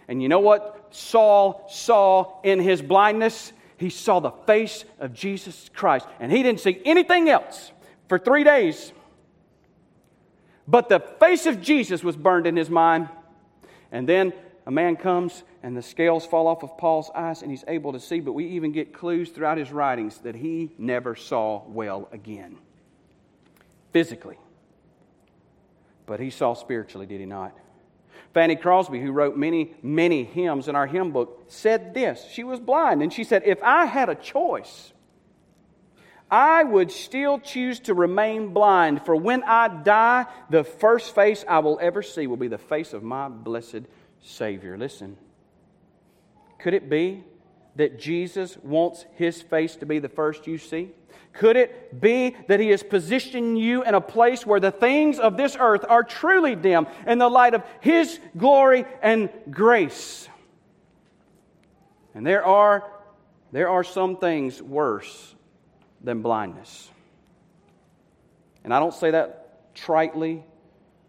And 0.09 0.21
you 0.21 0.27
know 0.27 0.41
what 0.41 0.87
Saul 0.89 1.65
saw 1.69 2.41
in 2.43 2.59
his 2.59 2.81
blindness? 2.81 3.53
He 3.77 3.89
saw 3.89 4.19
the 4.19 4.31
face 4.31 4.83
of 4.99 5.13
Jesus 5.13 5.69
Christ, 5.73 6.05
and 6.19 6.29
he 6.29 6.43
didn't 6.43 6.59
see 6.59 6.81
anything 6.83 7.29
else 7.29 7.71
for 8.09 8.19
three 8.19 8.43
days. 8.43 8.91
But 10.67 10.89
the 10.89 10.99
face 10.99 11.45
of 11.45 11.61
Jesus 11.61 12.03
was 12.03 12.17
burned 12.17 12.47
in 12.47 12.57
his 12.57 12.69
mind. 12.69 13.07
And 13.93 14.09
then 14.09 14.33
a 14.65 14.71
man 14.71 14.97
comes 14.97 15.41
and 15.61 15.75
the 15.75 15.81
scales 15.81 16.25
fall 16.25 16.47
off 16.47 16.63
of 16.63 16.77
Paul's 16.77 17.11
eyes 17.13 17.41
and 17.41 17.51
he's 17.51 17.65
able 17.67 17.93
to 17.93 17.99
see, 17.99 18.19
but 18.19 18.33
we 18.33 18.47
even 18.47 18.71
get 18.71 18.93
clues 18.93 19.29
throughout 19.29 19.57
his 19.57 19.71
writings 19.71 20.17
that 20.19 20.35
he 20.35 20.71
never 20.77 21.15
saw 21.15 21.63
well 21.67 22.07
again. 22.11 22.57
Physically. 23.91 24.37
But 26.05 26.19
he 26.19 26.29
saw 26.29 26.53
spiritually, 26.53 27.05
did 27.05 27.19
he 27.19 27.25
not? 27.25 27.55
Fanny 28.33 28.55
Crosby, 28.55 29.01
who 29.01 29.11
wrote 29.11 29.37
many, 29.37 29.73
many 29.81 30.23
hymns 30.23 30.67
in 30.67 30.75
our 30.75 30.87
hymn 30.87 31.11
book, 31.11 31.45
said 31.47 31.93
this. 31.93 32.25
She 32.31 32.43
was 32.43 32.59
blind, 32.59 33.01
and 33.01 33.11
she 33.11 33.23
said, 33.23 33.43
If 33.45 33.61
I 33.63 33.85
had 33.85 34.07
a 34.07 34.15
choice, 34.15 34.93
I 36.29 36.63
would 36.63 36.91
still 36.91 37.39
choose 37.39 37.79
to 37.81 37.93
remain 37.95 38.53
blind, 38.53 39.03
for 39.03 39.15
when 39.15 39.43
I 39.43 39.67
die, 39.67 40.27
the 40.49 40.63
first 40.63 41.15
face 41.15 41.43
I 41.47 41.59
will 41.59 41.79
ever 41.81 42.03
see 42.03 42.27
will 42.27 42.37
be 42.37 42.47
the 42.47 42.59
face 42.59 42.93
of 42.93 43.01
my 43.01 43.29
blessed 43.29 43.81
Savior. 44.21 44.77
Listen, 44.77 45.17
could 46.59 46.73
it 46.73 46.89
be 46.89 47.23
that 47.75 47.99
Jesus 47.99 48.57
wants 48.57 49.05
his 49.15 49.41
face 49.41 49.77
to 49.77 49.85
be 49.85 49.99
the 49.99 50.09
first 50.09 50.47
you 50.47 50.57
see? 50.57 50.91
Could 51.31 51.55
it 51.55 52.01
be 52.01 52.35
that 52.47 52.59
he 52.59 52.69
has 52.69 52.83
positioned 52.83 53.57
you 53.57 53.83
in 53.83 53.93
a 53.95 54.01
place 54.01 54.45
where 54.45 54.59
the 54.59 54.71
things 54.71 55.19
of 55.19 55.37
this 55.37 55.55
earth 55.59 55.85
are 55.87 56.03
truly 56.03 56.55
dim 56.55 56.87
in 57.07 57.19
the 57.19 57.29
light 57.29 57.53
of 57.53 57.63
his 57.79 58.19
glory 58.37 58.85
and 59.01 59.29
grace? 59.49 60.27
And 62.13 62.25
there 62.25 62.43
are, 62.43 62.91
there 63.51 63.69
are 63.69 63.83
some 63.83 64.17
things 64.17 64.61
worse 64.61 65.35
than 66.01 66.21
blindness. 66.21 66.89
And 68.63 68.73
I 68.73 68.79
don't 68.79 68.93
say 68.93 69.11
that 69.11 69.73
tritely 69.75 70.43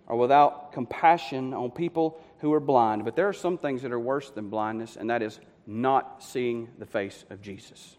or 0.07 0.17
without 0.17 0.73
compassion 0.73 1.55
on 1.55 1.71
people 1.71 2.23
who 2.41 2.53
are 2.53 2.61
blind, 2.61 3.05
but 3.05 3.17
there 3.17 3.29
are 3.29 3.33
some 3.33 3.59
things 3.59 3.83
that 3.83 3.93
are 3.93 4.01
worse 4.01 4.31
than 4.31 4.49
blindness, 4.49 4.97
and 4.97 5.11
that 5.11 5.23
is 5.23 5.41
not 5.67 6.23
seeing 6.23 6.69
the 6.79 6.87
face 6.87 7.25
of 7.31 7.41
Jesus. 7.43 7.97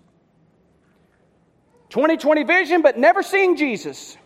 2020 1.90 2.44
vision, 2.44 2.82
but 2.82 2.98
never 2.98 3.22
seeing 3.22 3.58
Jesus 3.58 4.18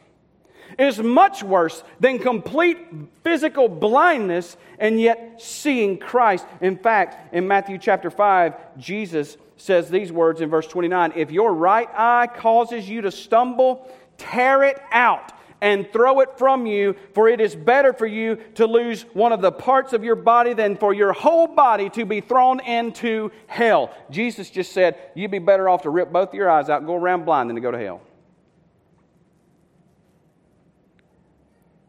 is 0.77 0.99
much 0.99 1.43
worse 1.43 1.83
than 1.99 2.19
complete 2.19 2.77
physical 3.23 3.67
blindness 3.67 4.57
and 4.79 4.99
yet 4.99 5.41
seeing 5.41 5.97
Christ. 5.97 6.45
In 6.61 6.77
fact, 6.77 7.33
in 7.33 7.47
Matthew 7.47 7.77
chapter 7.77 8.09
5, 8.09 8.77
Jesus 8.77 9.37
says 9.57 9.89
these 9.89 10.11
words 10.11 10.41
in 10.41 10.49
verse 10.49 10.67
29 10.67 11.13
If 11.15 11.31
your 11.31 11.53
right 11.53 11.89
eye 11.93 12.27
causes 12.27 12.87
you 12.87 13.01
to 13.01 13.11
stumble, 13.11 13.89
tear 14.17 14.63
it 14.63 14.79
out 14.91 15.31
and 15.65 15.91
throw 15.91 16.19
it 16.19 16.37
from 16.37 16.67
you, 16.67 16.95
for 17.15 17.27
it 17.27 17.41
is 17.41 17.55
better 17.55 17.91
for 17.91 18.05
you 18.05 18.35
to 18.53 18.67
lose 18.67 19.01
one 19.13 19.31
of 19.31 19.41
the 19.41 19.51
parts 19.51 19.93
of 19.93 20.03
your 20.03 20.15
body 20.15 20.53
than 20.53 20.77
for 20.77 20.93
your 20.93 21.11
whole 21.11 21.47
body 21.47 21.89
to 21.89 22.05
be 22.05 22.21
thrown 22.21 22.59
into 22.59 23.31
hell. 23.47 23.91
Jesus 24.11 24.51
just 24.51 24.73
said, 24.73 24.95
You'd 25.15 25.31
be 25.31 25.39
better 25.39 25.67
off 25.67 25.81
to 25.81 25.89
rip 25.89 26.11
both 26.11 26.35
your 26.35 26.51
eyes 26.51 26.69
out 26.69 26.81
and 26.81 26.87
go 26.87 26.93
around 26.93 27.25
blind 27.25 27.49
than 27.49 27.55
to 27.55 27.63
go 27.63 27.71
to 27.71 27.79
hell. 27.79 28.01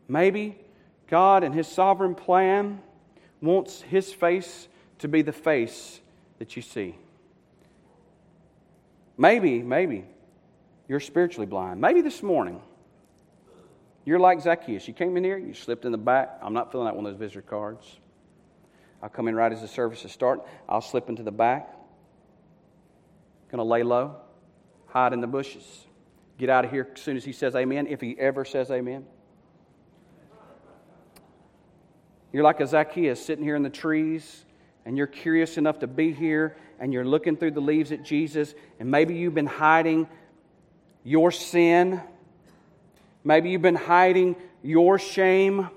Maybe 0.08 0.58
God, 1.08 1.44
and 1.44 1.54
His 1.54 1.68
sovereign 1.68 2.14
plan, 2.14 2.80
wants 3.42 3.82
His 3.82 4.10
face 4.10 4.68
to 5.00 5.08
be 5.08 5.20
the 5.20 5.34
face 5.34 6.00
that 6.38 6.56
you 6.56 6.62
see. 6.62 6.96
Maybe, 9.18 9.62
maybe 9.62 10.06
you're 10.88 10.98
spiritually 10.98 11.46
blind. 11.46 11.78
Maybe 11.78 12.00
this 12.00 12.22
morning 12.22 12.62
you're 14.06 14.18
like 14.18 14.40
Zacchaeus. 14.40 14.88
You 14.88 14.94
came 14.94 15.18
in 15.18 15.24
here, 15.24 15.36
you 15.36 15.52
slipped 15.52 15.84
in 15.84 15.92
the 15.92 15.98
back. 15.98 16.38
I'm 16.40 16.54
not 16.54 16.72
filling 16.72 16.88
out 16.88 16.96
one 16.96 17.04
of 17.04 17.12
those 17.12 17.18
visitor 17.18 17.42
cards. 17.42 17.98
I'll 19.02 19.10
come 19.10 19.28
in 19.28 19.34
right 19.34 19.52
as 19.52 19.60
the 19.60 19.68
service 19.68 20.02
is 20.06 20.12
starting. 20.12 20.42
I'll 20.66 20.80
slip 20.80 21.10
into 21.10 21.22
the 21.22 21.32
back. 21.32 21.72
To 23.52 23.62
lay 23.62 23.84
low, 23.84 24.16
hide 24.84 25.14
in 25.14 25.22
the 25.22 25.26
bushes, 25.26 25.64
get 26.36 26.50
out 26.50 26.66
of 26.66 26.70
here 26.70 26.86
as 26.94 27.00
soon 27.00 27.16
as 27.16 27.24
he 27.24 27.32
says 27.32 27.54
amen, 27.54 27.86
if 27.86 28.02
he 28.02 28.14
ever 28.18 28.44
says 28.44 28.70
amen. 28.70 29.06
You're 32.34 32.44
like 32.44 32.60
a 32.60 32.66
Zacchaeus 32.66 33.24
sitting 33.24 33.42
here 33.42 33.56
in 33.56 33.62
the 33.62 33.70
trees, 33.70 34.44
and 34.84 34.98
you're 34.98 35.06
curious 35.06 35.56
enough 35.56 35.78
to 35.78 35.86
be 35.86 36.12
here, 36.12 36.54
and 36.78 36.92
you're 36.92 37.06
looking 37.06 37.38
through 37.38 37.52
the 37.52 37.62
leaves 37.62 37.92
at 37.92 38.02
Jesus, 38.02 38.54
and 38.78 38.90
maybe 38.90 39.14
you've 39.14 39.32
been 39.32 39.46
hiding 39.46 40.06
your 41.02 41.30
sin. 41.30 42.02
Maybe 43.26 43.50
you've 43.50 43.60
been 43.60 43.74
hiding 43.74 44.36
your 44.62 45.00
shame. 45.00 45.68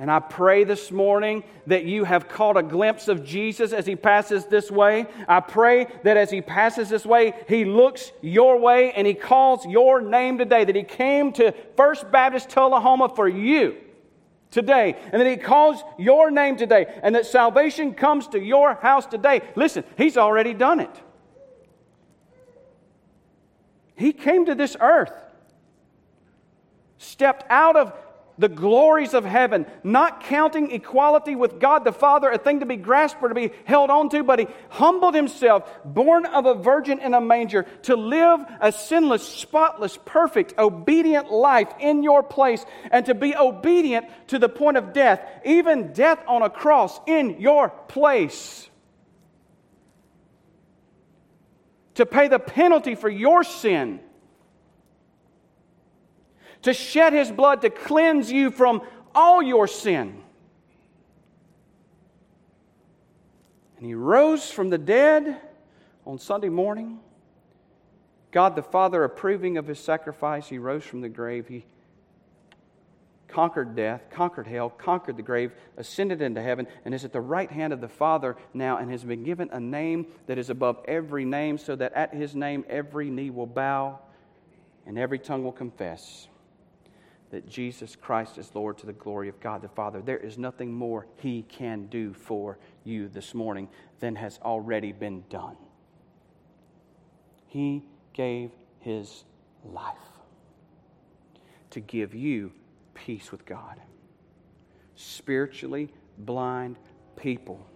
And 0.00 0.10
I 0.10 0.18
pray 0.18 0.64
this 0.64 0.90
morning 0.90 1.44
that 1.68 1.84
you 1.84 2.02
have 2.02 2.28
caught 2.28 2.56
a 2.56 2.62
glimpse 2.62 3.06
of 3.06 3.24
Jesus 3.24 3.72
as 3.72 3.86
he 3.86 3.94
passes 3.94 4.46
this 4.46 4.68
way. 4.68 5.06
I 5.28 5.38
pray 5.38 5.86
that 6.02 6.16
as 6.16 6.28
he 6.28 6.42
passes 6.42 6.88
this 6.88 7.06
way, 7.06 7.34
he 7.48 7.64
looks 7.64 8.10
your 8.20 8.58
way 8.58 8.90
and 8.90 9.06
he 9.06 9.14
calls 9.14 9.64
your 9.64 10.00
name 10.00 10.38
today. 10.38 10.64
That 10.64 10.74
he 10.74 10.82
came 10.82 11.32
to 11.34 11.54
First 11.76 12.10
Baptist 12.10 12.50
Tullahoma 12.50 13.10
for 13.14 13.28
you 13.28 13.76
today. 14.50 14.96
And 15.12 15.22
that 15.22 15.30
he 15.30 15.36
calls 15.36 15.84
your 16.00 16.32
name 16.32 16.56
today. 16.56 16.92
And 17.00 17.14
that 17.14 17.26
salvation 17.26 17.94
comes 17.94 18.26
to 18.28 18.40
your 18.40 18.74
house 18.74 19.06
today. 19.06 19.40
Listen, 19.54 19.84
he's 19.96 20.16
already 20.16 20.52
done 20.52 20.80
it. 20.80 21.00
He 23.94 24.12
came 24.12 24.46
to 24.46 24.56
this 24.56 24.76
earth 24.80 25.12
stepped 26.98 27.44
out 27.50 27.76
of 27.76 27.92
the 28.38 28.48
glories 28.48 29.14
of 29.14 29.24
heaven, 29.24 29.66
not 29.82 30.24
counting 30.24 30.70
equality 30.70 31.34
with 31.34 31.58
God 31.58 31.84
the 31.84 31.92
Father 31.92 32.30
a 32.30 32.38
thing 32.38 32.60
to 32.60 32.66
be 32.66 32.76
grasped 32.76 33.22
or 33.22 33.28
to 33.28 33.34
be 33.34 33.50
held 33.64 33.90
on 33.90 34.08
to, 34.10 34.22
but 34.22 34.38
he 34.38 34.46
humbled 34.68 35.14
himself, 35.14 35.70
born 35.84 36.26
of 36.26 36.46
a 36.46 36.54
virgin 36.54 36.98
in 36.98 37.14
a 37.14 37.20
manger, 37.20 37.64
to 37.82 37.96
live 37.96 38.40
a 38.60 38.72
sinless, 38.72 39.26
spotless, 39.26 39.98
perfect, 40.04 40.54
obedient 40.58 41.32
life 41.32 41.72
in 41.80 42.02
your 42.02 42.22
place, 42.22 42.64
and 42.90 43.06
to 43.06 43.14
be 43.14 43.34
obedient 43.34 44.06
to 44.28 44.38
the 44.38 44.48
point 44.48 44.76
of 44.76 44.92
death, 44.92 45.20
even 45.44 45.92
death 45.92 46.22
on 46.26 46.42
a 46.42 46.50
cross 46.50 47.00
in 47.06 47.40
your 47.40 47.70
place. 47.70 48.68
To 51.94 52.04
pay 52.04 52.28
the 52.28 52.38
penalty 52.38 52.94
for 52.94 53.08
your 53.08 53.42
sin 53.42 54.00
to 56.66 56.74
shed 56.74 57.12
his 57.12 57.30
blood 57.30 57.60
to 57.60 57.70
cleanse 57.70 58.30
you 58.30 58.50
from 58.50 58.82
all 59.14 59.40
your 59.40 59.68
sin. 59.68 60.20
And 63.76 63.86
he 63.86 63.94
rose 63.94 64.50
from 64.50 64.70
the 64.70 64.76
dead 64.76 65.40
on 66.04 66.18
Sunday 66.18 66.48
morning. 66.48 66.98
God 68.32 68.56
the 68.56 68.64
Father, 68.64 69.04
approving 69.04 69.56
of 69.58 69.68
his 69.68 69.78
sacrifice, 69.78 70.48
he 70.48 70.58
rose 70.58 70.82
from 70.82 71.02
the 71.02 71.08
grave. 71.08 71.46
He 71.46 71.64
conquered 73.28 73.76
death, 73.76 74.02
conquered 74.10 74.48
hell, 74.48 74.68
conquered 74.68 75.16
the 75.16 75.22
grave, 75.22 75.52
ascended 75.76 76.20
into 76.20 76.42
heaven, 76.42 76.66
and 76.84 76.92
is 76.92 77.04
at 77.04 77.12
the 77.12 77.20
right 77.20 77.50
hand 77.50 77.72
of 77.72 77.80
the 77.80 77.88
Father 77.88 78.36
now, 78.52 78.78
and 78.78 78.90
has 78.90 79.04
been 79.04 79.22
given 79.22 79.48
a 79.52 79.60
name 79.60 80.06
that 80.26 80.36
is 80.36 80.50
above 80.50 80.80
every 80.88 81.24
name, 81.24 81.58
so 81.58 81.76
that 81.76 81.92
at 81.92 82.12
his 82.12 82.34
name 82.34 82.64
every 82.68 83.08
knee 83.08 83.30
will 83.30 83.46
bow 83.46 84.00
and 84.84 84.98
every 84.98 85.20
tongue 85.20 85.44
will 85.44 85.52
confess 85.52 86.26
that 87.30 87.48
Jesus 87.48 87.96
Christ 87.96 88.38
is 88.38 88.54
Lord 88.54 88.78
to 88.78 88.86
the 88.86 88.92
glory 88.92 89.28
of 89.28 89.40
God 89.40 89.62
the 89.62 89.68
Father. 89.68 90.00
There 90.00 90.18
is 90.18 90.38
nothing 90.38 90.72
more 90.72 91.06
He 91.16 91.42
can 91.42 91.86
do 91.86 92.12
for 92.12 92.58
you 92.84 93.08
this 93.08 93.34
morning 93.34 93.68
than 94.00 94.16
has 94.16 94.38
already 94.42 94.92
been 94.92 95.24
done. 95.28 95.56
He 97.46 97.84
gave 98.12 98.50
His 98.80 99.24
life 99.64 99.96
to 101.70 101.80
give 101.80 102.14
you 102.14 102.52
peace 102.94 103.32
with 103.32 103.44
God. 103.44 103.80
Spiritually 104.94 105.90
blind 106.18 106.78
people 107.16 107.66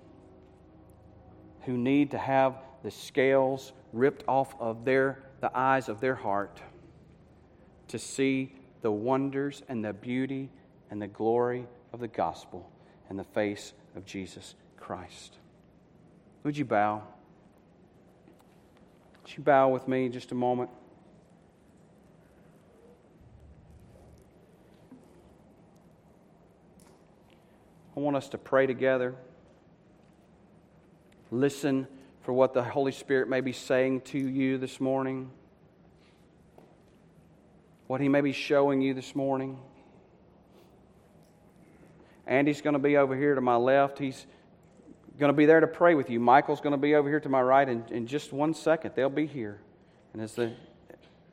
who 1.63 1.77
need 1.77 2.13
to 2.13 2.19
have 2.19 2.57
the 2.83 2.91
scales 2.91 3.73
ripped 3.93 4.25
off 4.27 4.55
of 4.61 4.85
their, 4.85 5.25
the 5.41 5.51
eyes 5.57 5.89
of 5.89 6.01
their 6.01 6.15
heart 6.15 6.61
to 7.89 7.99
see 7.99 8.55
the 8.83 8.91
wonders 8.91 9.62
and 9.68 9.85
the 9.85 9.93
beauty 9.93 10.51
and 10.91 11.01
the 11.01 11.07
glory 11.07 11.66
of 11.93 12.01
the 12.01 12.09
gospel 12.09 12.70
and 13.09 13.18
the 13.18 13.24
face 13.24 13.72
of 13.97 14.05
Jesus 14.05 14.55
Christ. 14.76 15.37
Would 16.45 16.57
you 16.57 16.64
bow? 16.64 17.03
Would 19.22 19.37
you 19.37 19.43
bow 19.43 19.68
with 19.68 19.87
me 19.87 20.09
just 20.09 20.33
a 20.33 20.35
moment? 20.35 20.70
I 27.97 28.01
want 28.01 28.16
us 28.16 28.31
to 28.31 28.39
pray 28.39 28.66
together. 28.66 29.14
Listen 31.31 31.87
for 32.22 32.33
what 32.33 32.55
the 32.55 32.62
Holy 32.62 32.93
Spirit 32.93 33.28
may 33.28 33.41
be 33.41 33.53
saying 33.53 34.01
to 34.03 34.18
you 34.18 34.57
this 34.59 34.81
morning 34.81 35.31
what 37.91 38.01
He 38.01 38.09
may 38.09 38.20
be 38.20 38.30
showing 38.30 38.80
you 38.80 38.95
this 38.95 39.16
morning. 39.16 39.59
Andy's 42.24 42.61
going 42.61 42.74
to 42.74 42.78
be 42.78 42.97
over 42.97 43.16
here 43.16 43.34
to 43.34 43.41
my 43.41 43.57
left. 43.57 43.99
He's 43.99 44.28
going 45.18 45.32
to 45.32 45.36
be 45.36 45.45
there 45.45 45.59
to 45.59 45.66
pray 45.66 45.97
with 45.97 46.09
you. 46.09 46.20
Michael's 46.20 46.61
going 46.61 46.70
to 46.70 46.78
be 46.78 46.95
over 46.95 47.09
here 47.09 47.18
to 47.18 47.28
my 47.28 47.43
right 47.43 47.68
in, 47.68 47.84
in 47.91 48.07
just 48.07 48.32
one 48.32 48.55
second. 48.55 48.93
They'll 48.95 49.11
be 49.11 49.26
here. 49.26 49.61
And 50.12 50.22
as, 50.22 50.34
the, 50.34 50.53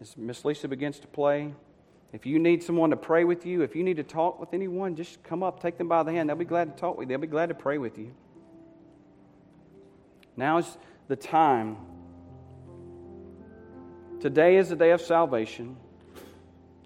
as 0.01 0.17
Miss 0.17 0.43
Lisa 0.45 0.67
begins 0.67 0.97
to 1.01 1.07
play, 1.07 1.53
if 2.11 2.25
you 2.25 2.39
need 2.39 2.63
someone 2.63 2.89
to 2.89 2.97
pray 2.97 3.23
with 3.23 3.45
you, 3.45 3.61
if 3.61 3.75
you 3.75 3.83
need 3.83 3.97
to 3.97 4.03
talk 4.03 4.39
with 4.39 4.51
anyone, 4.51 4.95
just 4.95 5.21
come 5.21 5.43
up, 5.43 5.61
take 5.61 5.77
them 5.77 5.87
by 5.87 6.01
the 6.01 6.11
hand. 6.11 6.27
They'll 6.27 6.37
be 6.37 6.43
glad 6.43 6.75
to 6.75 6.81
talk 6.81 6.97
with 6.97 7.07
you, 7.07 7.09
they'll 7.09 7.21
be 7.21 7.27
glad 7.27 7.49
to 7.49 7.55
pray 7.55 7.77
with 7.77 7.99
you. 7.99 8.15
Now 10.35 10.57
is 10.57 10.77
the 11.07 11.17
time. 11.17 11.77
Today 14.21 14.57
is 14.57 14.69
the 14.69 14.75
day 14.75 14.89
of 14.89 15.01
salvation. 15.01 15.77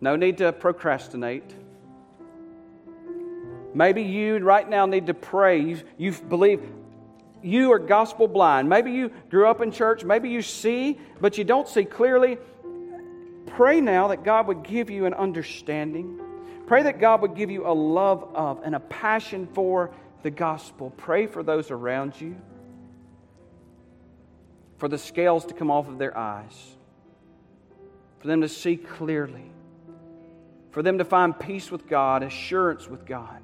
No 0.01 0.15
need 0.15 0.39
to 0.39 0.51
procrastinate. 0.51 1.55
Maybe 3.73 4.01
you 4.03 4.39
right 4.39 4.67
now 4.67 4.85
need 4.85 5.07
to 5.07 5.13
pray. 5.13 5.61
You, 5.61 5.79
you 5.97 6.11
believe 6.11 6.61
you 7.41 7.71
are 7.71 7.79
gospel 7.79 8.27
blind. 8.27 8.67
Maybe 8.67 8.91
you 8.91 9.11
grew 9.29 9.47
up 9.47 9.61
in 9.61 9.71
church. 9.71 10.03
Maybe 10.03 10.29
you 10.29 10.41
see, 10.41 10.99
but 11.19 11.37
you 11.37 11.43
don't 11.43 11.67
see 11.67 11.85
clearly. 11.85 12.37
Pray 13.47 13.81
now 13.81 14.09
that 14.09 14.23
God 14.23 14.47
would 14.47 14.63
give 14.63 14.89
you 14.89 15.05
an 15.05 15.13
understanding. 15.13 16.19
Pray 16.67 16.83
that 16.83 16.99
God 16.99 17.21
would 17.21 17.35
give 17.35 17.49
you 17.49 17.67
a 17.67 17.73
love 17.73 18.23
of 18.35 18.61
and 18.63 18.75
a 18.75 18.79
passion 18.79 19.47
for 19.53 19.91
the 20.23 20.31
gospel. 20.31 20.91
Pray 20.91 21.27
for 21.27 21.43
those 21.43 21.71
around 21.71 22.19
you, 22.19 22.35
for 24.77 24.87
the 24.87 24.97
scales 24.97 25.45
to 25.45 25.53
come 25.53 25.71
off 25.71 25.87
of 25.87 25.97
their 25.97 26.15
eyes, 26.17 26.75
for 28.19 28.27
them 28.27 28.41
to 28.41 28.49
see 28.49 28.77
clearly, 28.77 29.51
for 30.71 30.81
them 30.81 30.97
to 30.97 31.05
find 31.05 31.37
peace 31.37 31.69
with 31.69 31.87
God, 31.87 32.23
assurance 32.23 32.87
with 32.87 33.05
God. 33.05 33.41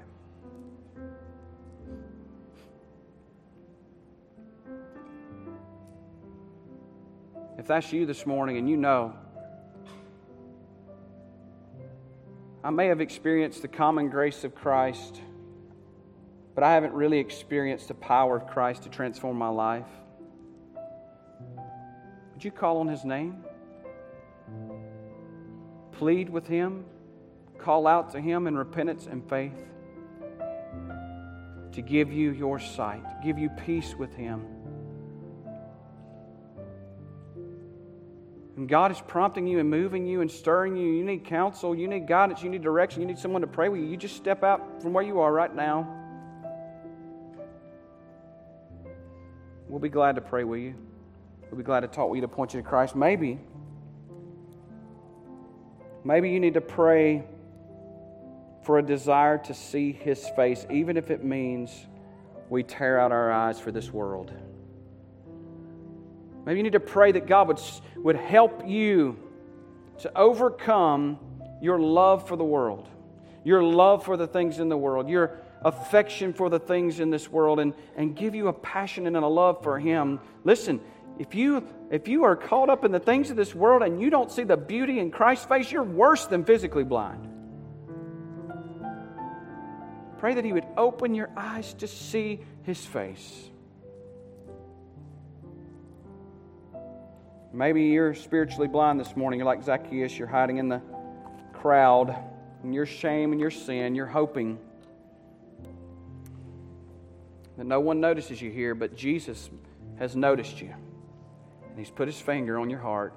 If 7.57 7.67
that's 7.67 7.91
you 7.91 8.05
this 8.05 8.25
morning 8.25 8.57
and 8.57 8.69
you 8.69 8.78
know, 8.78 9.13
I 12.63 12.69
may 12.69 12.88
have 12.88 13.01
experienced 13.01 13.61
the 13.61 13.67
common 13.67 14.09
grace 14.09 14.43
of 14.43 14.55
Christ, 14.55 15.21
but 16.55 16.63
I 16.63 16.73
haven't 16.73 16.93
really 16.93 17.19
experienced 17.19 17.89
the 17.89 17.93
power 17.93 18.38
of 18.38 18.47
Christ 18.47 18.84
to 18.84 18.89
transform 18.89 19.38
my 19.38 19.49
life. 19.49 19.86
Would 22.34 22.43
you 22.43 22.51
call 22.51 22.78
on 22.78 22.88
His 22.88 23.03
name? 23.03 23.43
Plead 25.93 26.30
with 26.30 26.47
Him? 26.47 26.86
Call 27.58 27.88
out 27.88 28.12
to 28.12 28.22
Him 28.22 28.47
in 28.47 28.58
repentance 28.58 29.08
and 29.08 29.28
faith 29.30 29.66
to 31.72 31.82
give 31.82 32.12
you 32.12 32.32
your 32.32 32.60
sight, 32.60 33.03
give 33.24 33.38
you 33.38 33.49
peace 33.49 33.95
with 33.95 34.14
Him. 34.14 34.45
and 38.58 38.68
God 38.68 38.91
is 38.91 38.99
prompting 39.08 39.45
you 39.45 39.60
and 39.60 39.70
moving 39.70 40.08
you 40.08 40.22
and 40.22 40.30
stirring 40.30 40.76
you, 40.76 40.91
you 40.91 41.03
need 41.03 41.24
counsel, 41.24 41.76
you 41.76 41.88
need 41.88 42.08
guidance, 42.08 42.41
you 42.41 42.49
need 42.49 42.64
direction, 42.64 43.01
you 43.01 43.08
need 43.08 43.20
someone 43.20 43.41
to 43.41 43.47
pray 43.47 43.70
with 43.70 43.80
you, 43.80 43.86
you 43.86 43.95
just 43.95 44.16
step 44.16 44.43
out 44.43 44.82
from 44.82 44.93
where 44.93 45.03
you 45.03 45.20
are 45.20 45.32
right 45.32 45.55
now. 45.55 45.88
We'll 49.70 49.80
be 49.80 49.89
glad 49.89 50.16
to 50.16 50.22
pray 50.22 50.43
with 50.43 50.60
you. 50.60 50.74
We'll 51.51 51.60
be 51.60 51.64
glad 51.64 51.82
to 51.82 51.88
talk 51.88 52.10
with 52.10 52.18
you 52.18 52.22
to 52.22 52.28
point 52.28 52.55
you 52.55 52.62
to 52.62 52.68
Christ. 52.68 52.95
Maybe, 52.95 53.39
maybe 56.03 56.32
you 56.32 56.39
need 56.39 56.55
to 56.55 56.62
pray 56.62 57.26
for 58.68 58.80
a 58.80 58.84
desire 58.84 59.38
to 59.38 59.53
see 59.53 59.93
His 59.93 60.28
face, 60.36 60.68
even 60.70 60.97
if 60.97 61.09
it 61.09 61.24
means 61.24 61.88
we 62.49 62.63
tear 62.63 62.99
out 62.99 63.13
our 63.13 63.32
eyes 63.32 63.57
for 63.61 63.72
this 63.72 63.93
world. 63.93 64.30
Maybe 66.45 66.59
you 66.59 66.63
need 66.63 66.74
to 66.74 66.82
pray 66.82 67.13
that 67.13 67.28
God 67.28 67.47
would, 67.47 67.61
would 67.95 68.18
help 68.18 68.68
you 68.68 69.18
to 69.99 70.11
overcome 70.18 71.18
your 71.61 71.80
love 71.80 72.28
for 72.28 72.36
the 72.36 72.43
world, 72.43 72.89
your 73.45 73.63
love 73.63 74.03
for 74.03 74.18
the 74.18 74.28
things 74.28 74.59
in 74.59 74.68
the 74.68 74.78
world, 74.78 75.07
your 75.07 75.39
affection 75.61 76.34
for 76.34 76.49
the 76.49 76.59
things 76.59 76.99
in 76.99 77.09
this 77.09 77.32
world, 77.32 77.61
and, 77.61 77.74
and 77.95 78.18
give 78.18 78.36
you 78.36 78.49
a 78.49 78.53
passion 78.53 79.07
and 79.07 79.15
a 79.15 79.28
love 79.28 79.63
for 79.63 79.80
Him. 79.80 80.20
Listen, 80.43 80.82
if 81.20 81.34
you, 81.34 81.65
if 81.89 82.09
you 82.09 82.26
are 82.26 82.36
caught 82.36 82.70
up 82.70 82.84
in 82.84 82.91
the 82.91 82.99
things 82.99 83.30
of 83.30 83.38
this 83.38 83.55
world 83.55 83.82
and 83.82 84.01
you 84.01 84.09
don't 84.09 84.30
see 84.30 84.43
the 84.43 84.57
beauty 84.57 84.99
in 84.99 85.09
Christ's 85.09 85.45
face, 85.45 85.72
you're 85.72 85.84
worse 85.84 86.26
than 86.26 86.43
physically 86.43 86.84
blind. 86.84 87.36
Pray 90.28 90.34
that 90.34 90.43
He 90.43 90.51
would 90.51 90.67
open 90.75 91.15
your 91.15 91.30
eyes 91.38 91.73
to 91.75 91.88
see 91.88 92.41
His 92.63 92.86
face. 92.86 93.49
Maybe 97.53 97.84
you're 97.84 98.13
spiritually 98.13 98.67
blind 98.67 98.99
this 98.99 99.15
morning. 99.15 99.39
You're 99.39 99.45
like 99.45 99.63
Zacchaeus. 99.63 100.17
You're 100.17 100.28
hiding 100.28 100.57
in 100.57 100.67
the 100.67 100.82
crowd. 101.53 102.13
In 102.65 102.73
your 102.73 102.86
shame 102.86 103.32
and 103.32 103.39
your 103.39 103.49
sin, 103.49 103.95
you're 103.95 104.05
hoping 104.05 104.59
that 107.57 107.65
no 107.65 107.80
one 107.80 108.01
notices 108.01 108.41
you 108.41 108.51
here, 108.51 108.75
but 108.75 108.97
Jesus 108.97 109.49
has 109.97 110.13
noticed 110.17 110.59
you. 110.59 110.73
And 111.69 111.80
He's 111.80 111.89
put 111.89 112.05
His 112.05 112.19
finger 112.19 112.59
on 112.59 112.69
your 112.69 112.82
heart. 112.82 113.13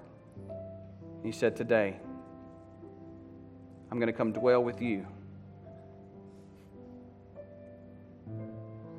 He 1.25 1.33
said, 1.33 1.57
Today, 1.57 1.99
I'm 3.91 3.99
going 3.99 4.07
to 4.07 4.17
come 4.17 4.31
dwell 4.31 4.63
with 4.63 4.81
you. 4.81 5.09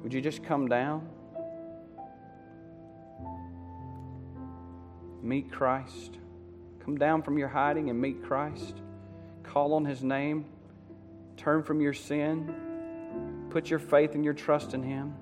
Would 0.04 0.14
you 0.14 0.22
just 0.22 0.44
come 0.44 0.68
down? 0.68 1.08
meet 5.22 5.52
Christ. 5.52 6.18
Come 6.84 6.98
down 6.98 7.22
from 7.22 7.38
your 7.38 7.48
hiding 7.48 7.90
and 7.90 8.00
meet 8.00 8.24
Christ. 8.24 8.82
Call 9.44 9.74
on 9.74 9.86
His 9.86 10.04
name. 10.04 10.46
Turn 11.38 11.64
from 11.64 11.80
your 11.82 11.94
sin. 11.94 12.54
Put 13.50 13.70
your 13.70 13.80
faith 13.80 14.16
and 14.16 14.24
your 14.24 14.34
trust 14.34 14.74
in 14.74 14.84
Him. 14.84 15.14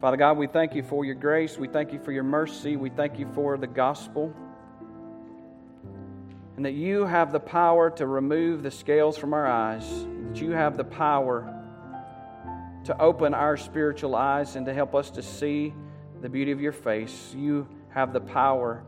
Father 0.00 0.18
God, 0.18 0.36
we 0.36 0.46
thank 0.46 0.74
you 0.74 0.82
for 0.82 1.04
your 1.04 1.14
grace. 1.14 1.56
We 1.56 1.68
thank 1.68 1.92
you 1.92 1.98
for 1.98 2.12
your 2.12 2.24
mercy. 2.24 2.76
We 2.76 2.90
thank 2.90 3.18
you 3.18 3.26
for 3.34 3.56
the 3.56 3.66
gospel. 3.66 4.34
And 6.56 6.64
that 6.64 6.74
you 6.74 7.04
have 7.04 7.32
the 7.32 7.40
power 7.40 7.90
to 7.90 8.06
remove 8.06 8.62
the 8.62 8.70
scales 8.70 9.18
from 9.18 9.34
our 9.34 9.46
eyes. 9.46 9.84
That 10.28 10.40
you 10.40 10.52
have 10.52 10.76
the 10.76 10.84
power 10.84 11.52
to 12.84 13.00
open 13.00 13.34
our 13.34 13.56
spiritual 13.56 14.14
eyes 14.14 14.56
and 14.56 14.66
to 14.66 14.74
help 14.74 14.94
us 14.94 15.10
to 15.10 15.22
see 15.22 15.74
the 16.20 16.28
beauty 16.28 16.52
of 16.52 16.60
your 16.60 16.72
face. 16.72 17.34
You 17.36 17.66
have 17.88 18.12
the 18.12 18.20
power 18.20 18.84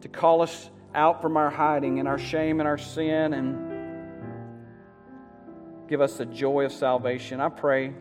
to 0.00 0.08
call 0.08 0.42
us 0.42 0.70
out 0.94 1.20
from 1.20 1.36
our 1.36 1.50
hiding 1.50 1.98
and 1.98 2.08
our 2.08 2.18
shame 2.18 2.60
and 2.60 2.68
our 2.68 2.78
sin 2.78 3.34
and 3.34 3.76
give 5.88 6.00
us 6.00 6.16
the 6.16 6.26
joy 6.26 6.64
of 6.64 6.72
salvation. 6.72 7.40
I 7.40 7.50
pray, 7.50 7.92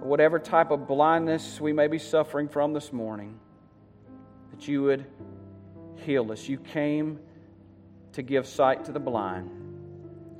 whatever 0.00 0.38
type 0.38 0.70
of 0.70 0.86
blindness 0.86 1.60
we 1.60 1.72
may 1.72 1.86
be 1.86 1.98
suffering 1.98 2.48
from 2.48 2.72
this 2.72 2.92
morning, 2.92 3.38
that 4.50 4.66
you 4.68 4.82
would 4.82 5.06
heal 5.96 6.30
us. 6.32 6.48
You 6.48 6.58
came 6.58 7.20
to 8.12 8.22
give 8.22 8.46
sight 8.46 8.84
to 8.86 8.92
the 8.92 9.00
blind 9.00 9.50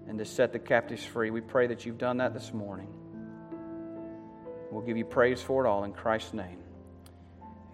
and 0.08 0.18
to 0.18 0.24
set 0.24 0.52
the 0.52 0.58
captives 0.58 1.04
free. 1.04 1.30
We 1.30 1.40
pray 1.40 1.66
that 1.68 1.84
you've 1.84 1.98
done 1.98 2.18
that 2.18 2.32
this 2.34 2.52
morning. 2.52 2.88
We'll 4.70 4.82
give 4.82 4.96
you 4.96 5.04
praise 5.04 5.40
for 5.40 5.64
it 5.64 5.68
all 5.68 5.84
in 5.84 5.92
Christ's 5.92 6.34
name. 6.34 6.58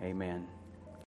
Amen. 0.03 0.47